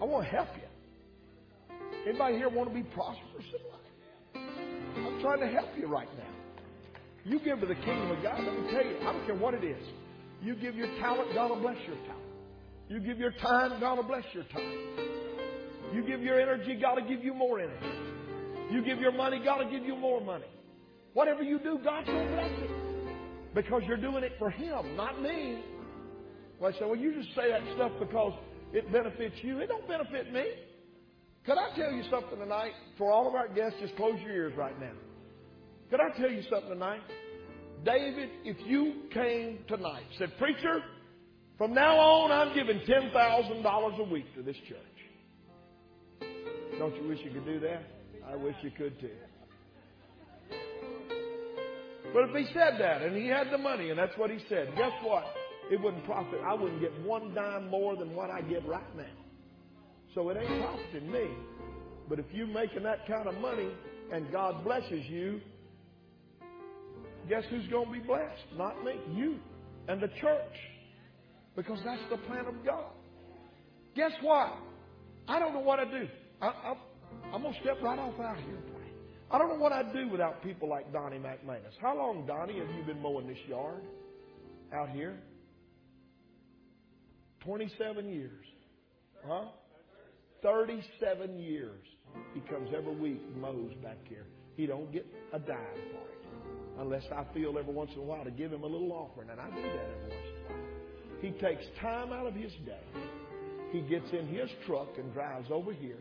I 0.00 0.04
want 0.04 0.24
to 0.24 0.30
help 0.30 0.48
you. 0.56 1.76
Anybody 2.08 2.36
here 2.36 2.48
want 2.48 2.70
to 2.70 2.74
be 2.74 2.82
prosperous 2.82 3.44
in 3.44 4.40
life? 4.40 4.46
I'm 4.96 5.20
trying 5.20 5.40
to 5.40 5.48
help 5.48 5.68
you 5.78 5.86
right 5.86 6.08
now. 6.16 6.32
You 7.26 7.40
give 7.40 7.60
to 7.60 7.66
the 7.66 7.74
kingdom 7.74 8.10
of 8.10 8.22
God, 8.22 8.42
let 8.42 8.58
me 8.58 8.72
tell 8.72 8.86
you, 8.86 8.96
I 9.02 9.12
don't 9.12 9.26
care 9.26 9.36
what 9.36 9.52
it 9.52 9.64
is. 9.64 9.86
You 10.40 10.54
give 10.54 10.76
your 10.76 10.88
talent, 10.98 11.34
God 11.34 11.50
will 11.50 11.60
bless 11.60 11.76
your 11.86 11.96
talent. 12.06 12.29
You 12.90 12.98
give 12.98 13.20
your 13.20 13.30
time, 13.30 13.78
God 13.78 13.98
will 13.98 14.02
bless 14.02 14.24
your 14.32 14.42
time. 14.44 14.88
You 15.94 16.02
give 16.02 16.22
your 16.22 16.40
energy, 16.40 16.76
God 16.82 17.00
will 17.00 17.08
give 17.08 17.22
you 17.24 17.32
more 17.32 17.60
energy. 17.60 17.86
You 18.72 18.82
give 18.84 18.98
your 18.98 19.12
money, 19.12 19.40
God 19.44 19.64
will 19.64 19.70
give 19.70 19.84
you 19.86 19.94
more 19.94 20.20
money. 20.20 20.48
Whatever 21.12 21.44
you 21.44 21.60
do, 21.60 21.78
God's 21.84 22.08
going 22.08 22.26
to 22.28 22.34
bless 22.34 22.50
it. 22.50 22.70
Because 23.54 23.82
you're 23.86 23.96
doing 23.96 24.24
it 24.24 24.32
for 24.40 24.50
Him, 24.50 24.96
not 24.96 25.22
me. 25.22 25.62
Well, 26.58 26.72
I 26.74 26.78
say, 26.80 26.84
well, 26.84 26.96
you 26.96 27.14
just 27.14 27.32
say 27.36 27.48
that 27.50 27.62
stuff 27.76 27.92
because 28.00 28.32
it 28.72 28.92
benefits 28.92 29.36
you. 29.42 29.60
It 29.60 29.68
don't 29.68 29.86
benefit 29.86 30.32
me. 30.32 30.46
Could 31.46 31.58
I 31.58 31.76
tell 31.76 31.92
you 31.92 32.02
something 32.10 32.40
tonight? 32.40 32.72
For 32.98 33.12
all 33.12 33.28
of 33.28 33.36
our 33.36 33.48
guests, 33.48 33.78
just 33.80 33.94
close 33.94 34.18
your 34.20 34.32
ears 34.32 34.54
right 34.56 34.78
now. 34.80 34.94
Could 35.90 36.00
I 36.00 36.16
tell 36.18 36.30
you 36.30 36.42
something 36.50 36.70
tonight? 36.70 37.02
David, 37.84 38.30
if 38.44 38.56
you 38.66 39.02
came 39.14 39.60
tonight, 39.68 40.04
said, 40.18 40.36
Preacher, 40.38 40.80
from 41.60 41.74
now 41.74 41.94
on 41.98 42.32
I'm 42.32 42.54
giving 42.54 42.80
$10,000 42.88 43.98
a 43.98 44.02
week 44.04 44.34
to 44.34 44.42
this 44.42 44.56
church. 44.66 44.78
Don't 46.78 46.96
you 46.96 47.06
wish 47.06 47.18
you 47.22 47.30
could 47.32 47.44
do 47.44 47.60
that? 47.60 47.82
I 48.26 48.34
wish 48.34 48.54
you 48.62 48.70
could 48.70 48.98
too. 48.98 49.10
But 52.14 52.30
if 52.30 52.34
he 52.34 52.46
said 52.54 52.80
that 52.80 53.02
and 53.02 53.14
he 53.14 53.26
had 53.26 53.50
the 53.52 53.58
money 53.58 53.90
and 53.90 53.98
that's 53.98 54.16
what 54.16 54.30
he 54.30 54.38
said, 54.48 54.72
guess 54.74 54.92
what? 55.02 55.24
It 55.70 55.78
wouldn't 55.78 56.02
profit. 56.06 56.40
I 56.42 56.54
wouldn't 56.54 56.80
get 56.80 56.98
one 57.02 57.34
dime 57.34 57.68
more 57.68 57.94
than 57.94 58.16
what 58.16 58.30
I 58.30 58.40
get 58.40 58.66
right 58.66 58.96
now. 58.96 59.04
So 60.14 60.30
it 60.30 60.38
ain't 60.38 60.62
profiting 60.62 61.12
me. 61.12 61.28
But 62.08 62.20
if 62.20 62.24
you're 62.32 62.46
making 62.46 62.84
that 62.84 63.06
kind 63.06 63.28
of 63.28 63.34
money 63.34 63.68
and 64.10 64.32
God 64.32 64.64
blesses 64.64 65.04
you, 65.10 65.42
guess 67.28 67.44
who's 67.50 67.66
going 67.66 67.84
to 67.84 67.92
be 67.92 67.98
blessed? 67.98 68.46
Not 68.56 68.82
me, 68.82 68.94
you 69.12 69.36
and 69.88 70.00
the 70.00 70.08
church. 70.22 70.56
Because 71.60 71.78
that's 71.84 72.00
the 72.08 72.16
plan 72.26 72.46
of 72.46 72.64
God. 72.64 72.90
Guess 73.94 74.12
what? 74.22 74.56
I 75.28 75.38
don't 75.38 75.52
know 75.52 75.60
what 75.60 75.78
I 75.78 75.84
do. 75.84 76.08
I, 76.40 76.74
am 77.34 77.42
going 77.42 77.52
to 77.52 77.60
step 77.60 77.76
right 77.82 77.98
off 77.98 78.18
out 78.18 78.38
here. 78.38 78.56
I 79.30 79.36
don't 79.36 79.50
know 79.50 79.62
what 79.62 79.70
I'd 79.70 79.92
do 79.92 80.08
without 80.08 80.42
people 80.42 80.70
like 80.70 80.90
Donnie 80.90 81.18
McManus. 81.18 81.76
How 81.82 81.94
long, 81.94 82.24
Donnie, 82.26 82.58
have 82.60 82.70
you 82.74 82.82
been 82.86 83.02
mowing 83.02 83.26
this 83.26 83.36
yard 83.46 83.82
out 84.72 84.88
here? 84.88 85.18
27 87.44 88.08
years. 88.08 88.46
Huh? 89.28 89.48
37 90.42 91.38
years. 91.38 91.84
He 92.32 92.40
comes 92.40 92.70
every 92.74 92.96
week, 92.96 93.20
mows 93.36 93.72
back 93.82 93.98
here. 94.08 94.24
He 94.56 94.64
don't 94.64 94.90
get 94.90 95.06
a 95.34 95.38
dime 95.38 95.58
for 95.92 96.08
it. 96.08 96.80
Unless 96.80 97.04
I 97.14 97.26
feel 97.34 97.58
every 97.58 97.74
once 97.74 97.90
in 97.92 97.98
a 97.98 98.04
while 98.04 98.24
to 98.24 98.30
give 98.30 98.50
him 98.50 98.62
a 98.62 98.66
little 98.66 98.92
offering, 98.92 99.28
and 99.28 99.38
I 99.38 99.50
do 99.50 99.60
that 99.60 99.90
every 99.98 100.08
once 100.08 100.26
in 100.26 100.54
a 100.54 100.58
while. 100.58 100.69
He 101.20 101.30
takes 101.32 101.64
time 101.80 102.12
out 102.12 102.26
of 102.26 102.34
his 102.34 102.52
day. 102.64 102.86
He 103.72 103.82
gets 103.82 104.10
in 104.12 104.26
his 104.26 104.48
truck 104.66 104.88
and 104.98 105.12
drives 105.12 105.48
over 105.50 105.72
here. 105.72 105.98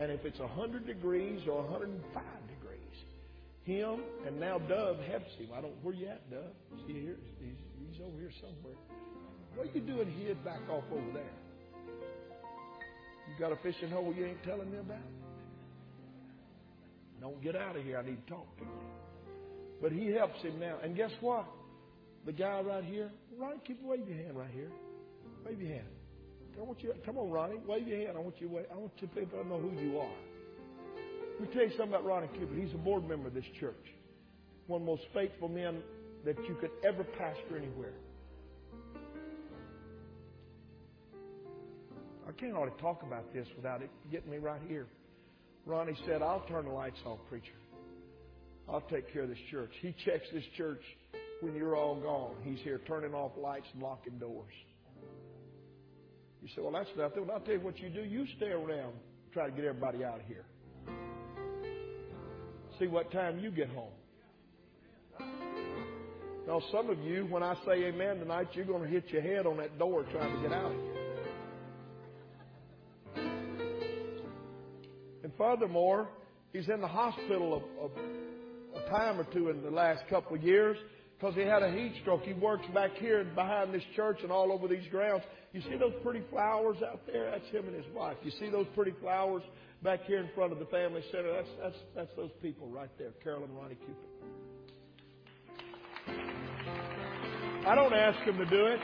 And 0.00 0.12
if 0.12 0.24
it's 0.24 0.38
100 0.38 0.86
degrees 0.86 1.40
or 1.48 1.62
105 1.62 2.22
degrees, 2.48 2.78
him 3.64 4.00
and 4.26 4.38
now 4.38 4.58
Dove 4.58 4.98
helps 5.10 5.32
him. 5.36 5.48
I 5.56 5.60
don't. 5.60 5.72
Where 5.82 5.94
you 5.94 6.06
at, 6.06 6.30
Dove? 6.30 6.44
Is 6.74 6.80
he 6.86 6.92
here? 6.92 7.16
He's, 7.40 7.56
he's 7.90 8.00
over 8.00 8.18
here 8.18 8.30
somewhere. 8.40 8.78
What 9.54 9.68
are 9.68 9.70
you 9.74 9.80
doing 9.80 10.10
hid 10.10 10.44
back 10.44 10.60
off 10.70 10.84
over 10.92 11.12
there? 11.12 11.34
You 13.28 13.38
got 13.40 13.52
a 13.52 13.56
fishing 13.56 13.90
hole 13.90 14.14
you 14.16 14.26
ain't 14.26 14.42
telling 14.44 14.70
me 14.70 14.78
about? 14.78 14.98
Don't 17.20 17.42
get 17.42 17.56
out 17.56 17.76
of 17.76 17.82
here. 17.84 17.98
I 17.98 18.02
need 18.02 18.24
to 18.26 18.32
talk 18.32 18.56
to 18.58 18.64
you. 18.64 18.70
But 19.82 19.92
he 19.92 20.08
helps 20.08 20.40
him 20.42 20.58
now. 20.60 20.76
And 20.82 20.96
guess 20.96 21.10
what? 21.20 21.46
The 22.26 22.32
guy 22.32 22.60
right 22.60 22.84
here, 22.84 23.10
Ronnie, 23.38 23.60
keep 23.66 23.82
wave 23.82 24.06
your 24.06 24.18
hand 24.18 24.36
right 24.36 24.50
here. 24.52 24.70
Wave 25.46 25.60
your 25.60 25.72
hand. 25.72 25.88
I 26.58 26.62
want 26.62 26.82
you. 26.82 26.92
Come 27.06 27.18
on, 27.18 27.30
Ronnie. 27.30 27.60
Wave 27.66 27.86
your 27.86 27.98
hand. 27.98 28.16
I 28.16 28.20
want 28.20 28.40
you. 28.40 28.48
I 28.70 28.76
want 28.76 28.92
you 28.98 29.08
people 29.08 29.40
to 29.40 29.48
know 29.48 29.58
who 29.58 29.70
you 29.80 29.98
are. 29.98 30.10
Let 31.38 31.48
me 31.48 31.54
tell 31.54 31.62
you 31.62 31.70
something 31.70 31.90
about 31.90 32.04
Ronnie 32.04 32.28
Cooper. 32.38 32.54
He's 32.54 32.74
a 32.74 32.78
board 32.78 33.08
member 33.08 33.28
of 33.28 33.34
this 33.34 33.44
church. 33.60 33.76
One 34.66 34.82
of 34.82 34.86
the 34.86 34.92
most 34.92 35.04
faithful 35.14 35.48
men 35.48 35.78
that 36.24 36.36
you 36.48 36.56
could 36.60 36.70
ever 36.84 37.04
pastor 37.04 37.56
anywhere. 37.56 37.94
I 42.28 42.32
can't 42.32 42.52
hardly 42.52 42.74
talk 42.80 43.02
about 43.02 43.32
this 43.32 43.46
without 43.56 43.82
it 43.82 43.90
getting 44.10 44.30
me 44.30 44.38
right 44.38 44.60
here. 44.68 44.86
Ronnie 45.64 45.96
said, 46.06 46.22
I'll 46.22 46.44
turn 46.48 46.64
the 46.64 46.72
lights 46.72 46.98
off, 47.06 47.18
preacher. 47.28 47.54
I'll 48.68 48.82
take 48.82 49.12
care 49.12 49.22
of 49.22 49.28
this 49.28 49.38
church. 49.50 49.70
He 49.80 49.94
checks 50.04 50.26
this 50.32 50.44
church 50.56 50.82
when 51.40 51.54
you're 51.54 51.76
all 51.76 51.96
gone. 51.96 52.34
He's 52.42 52.58
here 52.60 52.80
turning 52.86 53.14
off 53.14 53.32
lights 53.36 53.66
and 53.72 53.82
locking 53.82 54.18
doors. 54.18 54.52
You 56.42 56.48
say, 56.54 56.62
well, 56.62 56.72
that's 56.72 56.90
nothing. 56.96 57.26
Well, 57.26 57.36
I'll 57.36 57.40
tell 57.40 57.54
you 57.54 57.60
what 57.60 57.78
you 57.78 57.88
do. 57.88 58.02
You 58.02 58.26
stay 58.36 58.50
around, 58.50 58.94
try 59.32 59.46
to 59.46 59.52
get 59.52 59.64
everybody 59.64 60.04
out 60.04 60.20
of 60.20 60.26
here. 60.26 60.44
See 62.78 62.86
what 62.86 63.10
time 63.10 63.40
you 63.40 63.50
get 63.50 63.68
home. 63.70 63.92
Now, 66.46 66.62
some 66.72 66.88
of 66.88 66.98
you, 67.00 67.26
when 67.28 67.42
I 67.42 67.54
say 67.66 67.84
amen 67.84 68.20
tonight, 68.20 68.48
you're 68.52 68.64
going 68.64 68.82
to 68.82 68.88
hit 68.88 69.10
your 69.10 69.20
head 69.20 69.46
on 69.46 69.58
that 69.58 69.78
door 69.78 70.04
trying 70.10 70.34
to 70.36 70.42
get 70.42 70.52
out 70.52 70.72
of 70.72 70.78
here. 70.78 70.94
And 75.24 75.32
furthermore, 75.36 76.08
he's 76.52 76.68
in 76.68 76.80
the 76.80 76.88
hospital 76.88 77.62
a, 77.82 78.80
a, 78.80 78.82
a 78.82 78.88
time 78.88 79.20
or 79.20 79.24
two 79.24 79.50
in 79.50 79.62
the 79.62 79.70
last 79.70 80.04
couple 80.08 80.36
of 80.36 80.42
years 80.42 80.78
because 81.18 81.34
he 81.34 81.40
had 81.42 81.62
a 81.62 81.70
heat 81.70 81.94
stroke. 82.02 82.22
He 82.22 82.32
works 82.32 82.66
back 82.72 82.92
here 82.94 83.24
behind 83.24 83.74
this 83.74 83.82
church 83.96 84.18
and 84.22 84.30
all 84.30 84.52
over 84.52 84.68
these 84.68 84.86
grounds. 84.90 85.24
You 85.52 85.60
see 85.62 85.76
those 85.76 85.94
pretty 86.02 86.22
flowers 86.30 86.76
out 86.88 87.00
there? 87.06 87.30
That's 87.30 87.48
him 87.50 87.66
and 87.66 87.74
his 87.74 87.92
wife. 87.94 88.16
You 88.22 88.30
see 88.38 88.50
those 88.50 88.66
pretty 88.74 88.94
flowers 89.00 89.42
back 89.82 90.04
here 90.04 90.18
in 90.18 90.28
front 90.34 90.52
of 90.52 90.58
the 90.58 90.66
family 90.66 91.02
center? 91.10 91.32
That's 91.32 91.48
that's 91.60 91.76
that's 91.96 92.10
those 92.16 92.30
people 92.40 92.68
right 92.68 92.90
there, 92.98 93.10
Carol 93.22 93.44
and 93.44 93.56
Ronnie 93.56 93.76
Cooper. 93.76 94.08
I 97.66 97.74
don't 97.74 97.92
ask 97.92 98.24
them 98.24 98.38
to 98.38 98.46
do 98.46 98.66
it. 98.66 98.80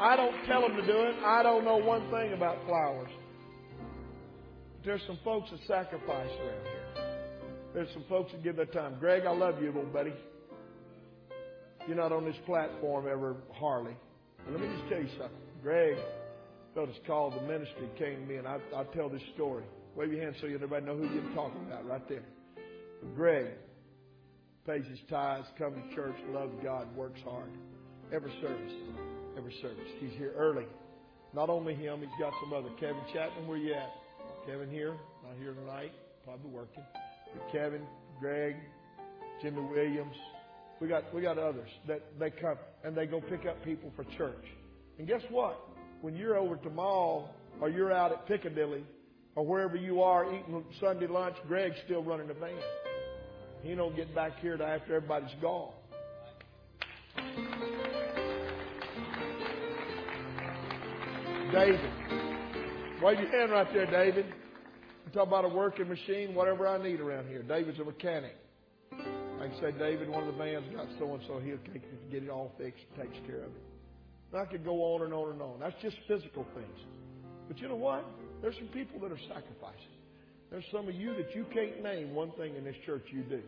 I 0.00 0.16
don't 0.16 0.46
tell 0.46 0.62
them 0.62 0.76
to 0.76 0.86
do 0.86 1.00
it. 1.02 1.16
I 1.24 1.42
don't 1.42 1.64
know 1.64 1.76
one 1.76 2.08
thing 2.10 2.32
about 2.32 2.58
flowers. 2.66 3.10
There's 4.84 5.02
some 5.06 5.18
folks 5.24 5.50
that 5.50 5.60
sacrifice 5.66 6.30
around 6.30 6.64
here. 6.64 6.82
There's 7.74 7.92
some 7.92 8.04
folks 8.08 8.32
that 8.32 8.42
give 8.42 8.56
their 8.56 8.66
time. 8.66 8.96
Greg, 8.98 9.24
I 9.26 9.32
love 9.32 9.60
you, 9.60 9.66
little 9.66 9.84
buddy. 9.84 10.12
You're 11.86 11.96
not 11.96 12.12
on 12.12 12.24
this 12.24 12.36
platform 12.46 13.06
ever, 13.10 13.36
Harley. 13.54 13.96
And 14.46 14.54
let 14.54 14.62
me 14.62 14.74
just 14.76 14.88
tell 14.88 15.00
you 15.00 15.08
something. 15.18 15.38
Greg 15.62 15.96
felt 16.74 16.88
it's 16.88 16.98
call 17.06 17.30
the 17.30 17.40
ministry 17.42 17.88
came 17.98 18.20
to 18.20 18.26
me, 18.26 18.36
and 18.36 18.46
I, 18.46 18.58
I'll 18.74 18.84
tell 18.86 19.08
this 19.08 19.22
story. 19.34 19.64
Wave 19.96 20.12
your 20.12 20.22
hand 20.22 20.36
so 20.40 20.46
you 20.46 20.54
everybody 20.54 20.86
know 20.86 20.96
who 20.96 21.08
you're 21.08 21.34
talking 21.34 21.60
about 21.66 21.86
right 21.86 22.06
there. 22.08 22.22
But 23.00 23.14
Greg 23.14 23.46
pays 24.66 24.84
his 24.88 24.98
tithes, 25.10 25.46
comes 25.58 25.76
to 25.76 25.94
church, 25.94 26.14
loves 26.30 26.54
God, 26.62 26.94
works 26.96 27.20
hard. 27.24 27.50
Every 28.12 28.32
service, 28.40 28.72
every 29.36 29.54
service. 29.60 29.88
He's 29.98 30.12
here 30.16 30.34
early. 30.36 30.66
Not 31.34 31.50
only 31.50 31.74
him, 31.74 32.00
he's 32.00 32.08
got 32.20 32.32
some 32.42 32.52
other. 32.52 32.68
Kevin 32.78 33.02
Chapman, 33.12 33.48
where 33.48 33.58
you 33.58 33.74
at? 33.74 33.90
Kevin 34.46 34.70
here, 34.70 34.94
not 35.24 35.36
here 35.38 35.54
tonight, 35.54 35.92
probably 36.24 36.50
working. 36.50 36.82
But 37.34 37.52
Kevin, 37.52 37.82
Greg, 38.20 38.56
Jimmy 39.40 39.62
Williams, 39.62 40.16
we 40.82 40.88
got 40.88 41.14
we 41.14 41.22
got 41.22 41.38
others 41.38 41.68
that 41.86 42.02
they 42.18 42.30
come 42.30 42.56
and 42.82 42.96
they 42.96 43.06
go 43.06 43.20
pick 43.20 43.46
up 43.46 43.64
people 43.64 43.92
for 43.94 44.02
church. 44.18 44.44
And 44.98 45.06
guess 45.06 45.22
what? 45.30 45.56
When 46.00 46.16
you're 46.16 46.36
over 46.36 46.56
at 46.56 46.64
the 46.64 46.70
mall 46.70 47.32
or 47.60 47.68
you're 47.70 47.92
out 47.92 48.10
at 48.10 48.26
Piccadilly 48.26 48.84
or 49.36 49.46
wherever 49.46 49.76
you 49.76 50.02
are 50.02 50.26
eating 50.26 50.64
Sunday 50.80 51.06
lunch, 51.06 51.36
Greg's 51.46 51.76
still 51.84 52.02
running 52.02 52.26
the 52.26 52.34
van. 52.34 52.58
He 53.62 53.76
don't 53.76 53.94
get 53.94 54.12
back 54.12 54.40
here 54.40 54.56
till 54.56 54.66
after 54.66 54.96
everybody's 54.96 55.30
gone. 55.40 55.72
David. 61.52 61.80
Wave 63.00 63.20
your 63.20 63.30
hand 63.30 63.52
right 63.52 63.72
there, 63.72 63.86
David. 63.86 64.26
You 65.06 65.12
talk 65.12 65.28
about 65.28 65.44
a 65.44 65.48
working 65.48 65.88
machine, 65.88 66.34
whatever 66.34 66.66
I 66.66 66.82
need 66.82 66.98
around 66.98 67.28
here. 67.28 67.42
David's 67.42 67.78
a 67.78 67.84
mechanic. 67.84 68.34
I 69.42 69.48
can 69.48 69.60
say, 69.60 69.72
David, 69.76 70.08
one 70.08 70.22
of 70.22 70.32
the 70.32 70.38
vans 70.38 70.64
got 70.72 70.86
so 71.00 71.14
and 71.14 71.22
so. 71.26 71.40
He'll 71.40 71.58
take, 71.72 71.82
get 72.12 72.22
it 72.22 72.30
all 72.30 72.52
fixed, 72.58 72.84
takes 72.96 73.18
care 73.26 73.42
of 73.42 73.50
it. 73.50 73.62
And 74.30 74.40
I 74.40 74.44
could 74.44 74.64
go 74.64 74.94
on 74.94 75.02
and 75.02 75.12
on 75.12 75.32
and 75.32 75.42
on. 75.42 75.58
That's 75.58 75.74
just 75.82 75.96
physical 76.06 76.46
things. 76.54 76.78
But 77.48 77.58
you 77.58 77.66
know 77.66 77.74
what? 77.74 78.04
There's 78.40 78.54
some 78.54 78.68
people 78.68 79.00
that 79.00 79.10
are 79.10 79.18
sacrificing. 79.26 79.98
There's 80.48 80.64
some 80.70 80.86
of 80.88 80.94
you 80.94 81.14
that 81.16 81.34
you 81.34 81.44
can't 81.52 81.82
name 81.82 82.14
one 82.14 82.30
thing 82.38 82.54
in 82.54 82.62
this 82.62 82.76
church 82.86 83.02
you 83.10 83.22
do. 83.22 83.42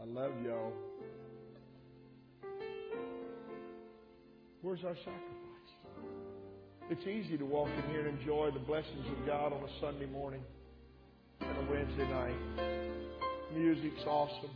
I 0.00 0.04
love 0.04 0.32
y'all. 0.44 0.72
Where's 4.62 4.82
our 4.84 4.96
sacrifice? 4.96 5.47
It's 6.90 7.06
easy 7.06 7.36
to 7.36 7.44
walk 7.44 7.68
in 7.68 7.90
here 7.90 8.06
and 8.06 8.18
enjoy 8.18 8.50
the 8.50 8.60
blessings 8.60 9.06
of 9.12 9.26
God 9.26 9.52
on 9.52 9.62
a 9.62 9.68
Sunday 9.80 10.06
morning. 10.06 10.40
And 11.40 11.68
a 11.68 11.70
Wednesday 11.70 12.08
night. 12.08 12.34
Music's 13.54 14.04
awesome. 14.06 14.50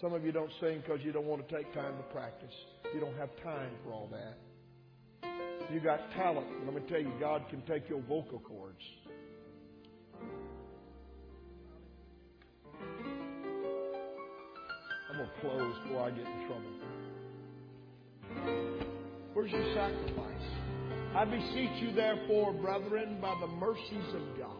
Some 0.00 0.12
of 0.12 0.24
you 0.24 0.30
don't 0.30 0.50
sing 0.60 0.80
because 0.80 1.00
you 1.02 1.10
don't 1.10 1.26
want 1.26 1.46
to 1.46 1.56
take 1.56 1.74
time 1.74 1.96
to 1.96 2.02
practice. 2.14 2.54
You 2.94 3.00
don't 3.00 3.16
have 3.16 3.30
time 3.42 3.70
for 3.84 3.92
all 3.92 4.08
that. 4.12 4.38
You 5.72 5.80
got 5.80 5.98
talent. 6.12 6.46
Let 6.66 6.74
me 6.74 6.82
tell 6.88 7.00
you, 7.00 7.10
God 7.18 7.42
can 7.50 7.62
take 7.62 7.88
your 7.88 8.00
vocal 8.02 8.38
cords. 8.38 8.78
I'm 15.10 15.16
going 15.16 15.28
to 15.28 15.40
close 15.40 15.74
before 15.82 16.02
I 16.02 16.10
get 16.10 16.26
in 16.26 16.46
trouble. 16.46 16.72
Where's 19.32 19.50
your 19.50 19.74
sacrifice? 19.74 20.33
I 21.16 21.24
beseech 21.24 21.82
you, 21.82 21.92
therefore, 21.94 22.52
brethren, 22.52 23.18
by 23.20 23.34
the 23.40 23.46
mercies 23.46 24.14
of 24.14 24.38
God, 24.38 24.50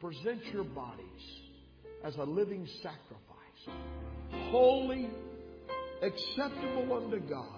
present 0.00 0.44
your 0.52 0.64
bodies 0.64 1.04
as 2.04 2.16
a 2.16 2.24
living 2.24 2.66
sacrifice, 2.82 3.78
holy, 4.50 5.08
acceptable 6.02 7.02
unto 7.02 7.20
God 7.28 7.56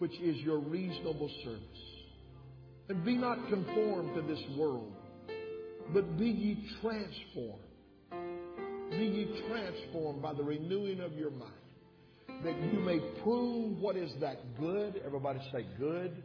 which 0.00 0.18
is 0.20 0.36
your 0.38 0.58
reasonable 0.58 1.30
service. 1.44 1.62
And 2.88 3.04
be 3.04 3.16
not 3.16 3.38
conformed 3.48 4.14
to 4.16 4.22
this 4.22 4.42
world, 4.56 4.92
but 5.92 6.18
be 6.18 6.26
ye 6.26 6.70
transformed. 6.80 7.60
Be 8.90 9.04
ye 9.04 9.42
transformed 9.48 10.20
by 10.20 10.32
the 10.32 10.42
renewing 10.42 11.00
of 11.00 11.12
your 11.12 11.30
mind, 11.30 11.52
that 12.42 12.60
you 12.72 12.80
may 12.80 12.98
prove 13.22 13.78
what 13.78 13.96
is 13.96 14.10
that 14.20 14.58
good, 14.58 15.00
everybody 15.04 15.38
say 15.52 15.64
good, 15.78 16.22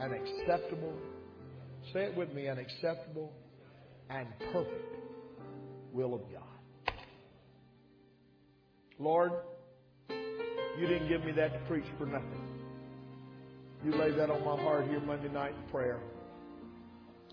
and 0.00 0.12
acceptable. 0.12 0.94
Say 1.92 2.04
it 2.04 2.16
with 2.16 2.32
me, 2.32 2.46
an 2.46 2.58
acceptable 2.58 3.32
and 4.10 4.26
perfect 4.52 4.96
will 5.92 6.14
of 6.14 6.20
God. 6.32 6.94
Lord, 8.98 9.32
you 10.08 10.86
didn't 10.86 11.08
give 11.08 11.24
me 11.24 11.32
that 11.32 11.52
to 11.52 11.58
preach 11.68 11.84
for 11.98 12.06
nothing. 12.06 12.46
You 13.84 13.94
laid 13.94 14.16
that 14.18 14.30
on 14.30 14.44
my 14.44 14.62
heart 14.62 14.88
here 14.88 15.00
Monday 15.00 15.28
night 15.28 15.52
in 15.52 15.70
prayer. 15.70 16.00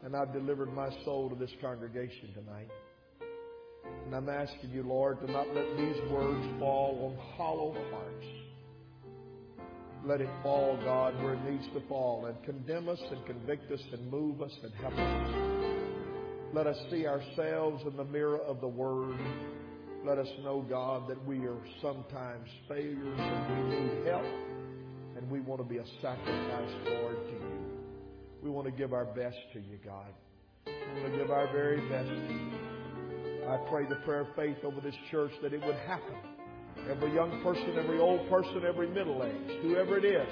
And 0.03 0.15
I've 0.15 0.33
delivered 0.33 0.73
my 0.73 0.89
soul 1.05 1.29
to 1.29 1.35
this 1.35 1.51
congregation 1.61 2.33
tonight. 2.33 2.69
And 4.05 4.13
I'm 4.13 4.29
asking 4.29 4.71
you, 4.71 4.83
Lord, 4.83 5.19
to 5.21 5.31
not 5.31 5.47
let 5.55 5.65
these 5.77 5.95
words 6.11 6.45
fall 6.59 7.17
on 7.17 7.37
hollow 7.37 7.73
hearts. 7.91 8.27
Let 10.05 10.19
it 10.19 10.29
fall, 10.41 10.77
God, 10.83 11.15
where 11.23 11.33
it 11.35 11.43
needs 11.49 11.65
to 11.73 11.81
fall 11.87 12.25
and 12.25 12.35
condemn 12.43 12.89
us 12.89 12.99
and 13.09 13.25
convict 13.25 13.71
us 13.71 13.79
and 13.93 14.11
move 14.11 14.41
us 14.41 14.51
and 14.61 14.73
help 14.73 14.93
us. 14.93 15.53
Let 16.53 16.67
us 16.67 16.77
see 16.91 17.07
ourselves 17.07 17.83
in 17.87 17.95
the 17.95 18.03
mirror 18.03 18.39
of 18.39 18.59
the 18.59 18.67
Word. 18.67 19.17
Let 20.05 20.17
us 20.17 20.27
know, 20.43 20.65
God, 20.69 21.07
that 21.07 21.25
we 21.25 21.45
are 21.45 21.57
sometimes 21.81 22.49
failures 22.67 23.17
and 23.17 23.69
we 23.69 23.75
need 23.75 24.07
help 24.07 24.25
and 25.15 25.31
we 25.31 25.39
want 25.39 25.61
to 25.61 25.67
be 25.67 25.77
a 25.77 25.85
sacrifice, 26.01 26.71
Lord, 26.85 27.15
to 27.25 27.31
you. 27.31 27.63
We 28.41 28.49
want 28.49 28.65
to 28.65 28.73
give 28.73 28.91
our 28.91 29.05
best 29.05 29.37
to 29.53 29.59
you, 29.59 29.79
God. 29.85 30.11
We 30.65 31.01
want 31.01 31.13
to 31.13 31.17
give 31.17 31.31
our 31.31 31.49
very 31.53 31.79
best 31.87 32.09
to 32.09 32.33
you. 32.33 33.47
I 33.47 33.57
pray 33.69 33.87
the 33.87 33.95
prayer 34.03 34.21
of 34.21 34.35
faith 34.35 34.57
over 34.65 34.81
this 34.81 34.95
church 35.11 35.31
that 35.41 35.53
it 35.53 35.65
would 35.65 35.75
happen. 35.87 36.32
Every 36.89 37.13
young 37.13 37.41
person, 37.43 37.77
every 37.77 37.99
old 37.99 38.29
person, 38.29 38.63
every 38.67 38.89
middle 38.89 39.23
age, 39.23 39.61
whoever 39.61 39.97
it 39.97 40.05
is, 40.05 40.27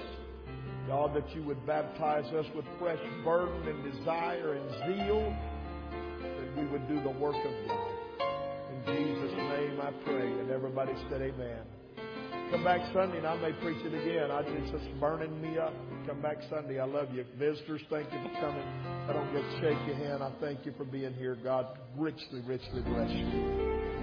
God, 0.88 1.16
that 1.16 1.34
you 1.34 1.44
would 1.44 1.66
baptize 1.66 2.26
us 2.34 2.46
with 2.56 2.66
fresh 2.80 3.00
burden 3.24 3.68
and 3.68 3.94
desire 3.94 4.54
and 4.56 4.70
zeal, 4.86 5.36
that 6.22 6.58
we 6.58 6.68
would 6.68 6.88
do 6.88 7.02
the 7.02 7.18
work 7.18 7.36
of 7.36 7.68
God. 7.68 8.02
In 8.72 8.96
Jesus' 8.96 9.38
name 9.38 9.80
I 9.82 9.92
pray. 10.04 10.32
And 10.32 10.50
everybody 10.50 10.94
said, 11.10 11.22
Amen. 11.22 11.62
Come 12.52 12.66
back 12.66 12.82
Sunday 12.94 13.20
and 13.20 13.28
I 13.28 13.38
may 13.38 13.54
preach 13.54 13.80
it 13.86 13.94
again. 13.94 14.30
I, 14.30 14.42
it's 14.42 14.72
just 14.72 15.00
burning 15.00 15.42
me 15.42 15.58
up. 15.58 15.74
Come 16.06 16.22
back 16.22 16.38
Sunday. 16.50 16.80
I 16.80 16.86
love 16.86 17.08
you. 17.14 17.24
Visitors, 17.40 17.82
thank 17.90 18.12
you 18.12 18.20
for 18.20 18.42
coming. 18.42 18.68
I 19.08 19.14
don't 19.14 19.32
get 19.32 19.42
to 19.42 19.52
shake 19.62 19.88
your 19.88 19.96
hand. 19.96 20.22
I 20.22 20.32
thank 20.42 20.66
you 20.66 20.74
for 20.76 20.84
being 20.84 21.14
here. 21.14 21.38
God 21.42 21.68
richly, 21.96 22.42
richly 22.42 22.82
bless 22.82 23.12
you. 23.12 24.01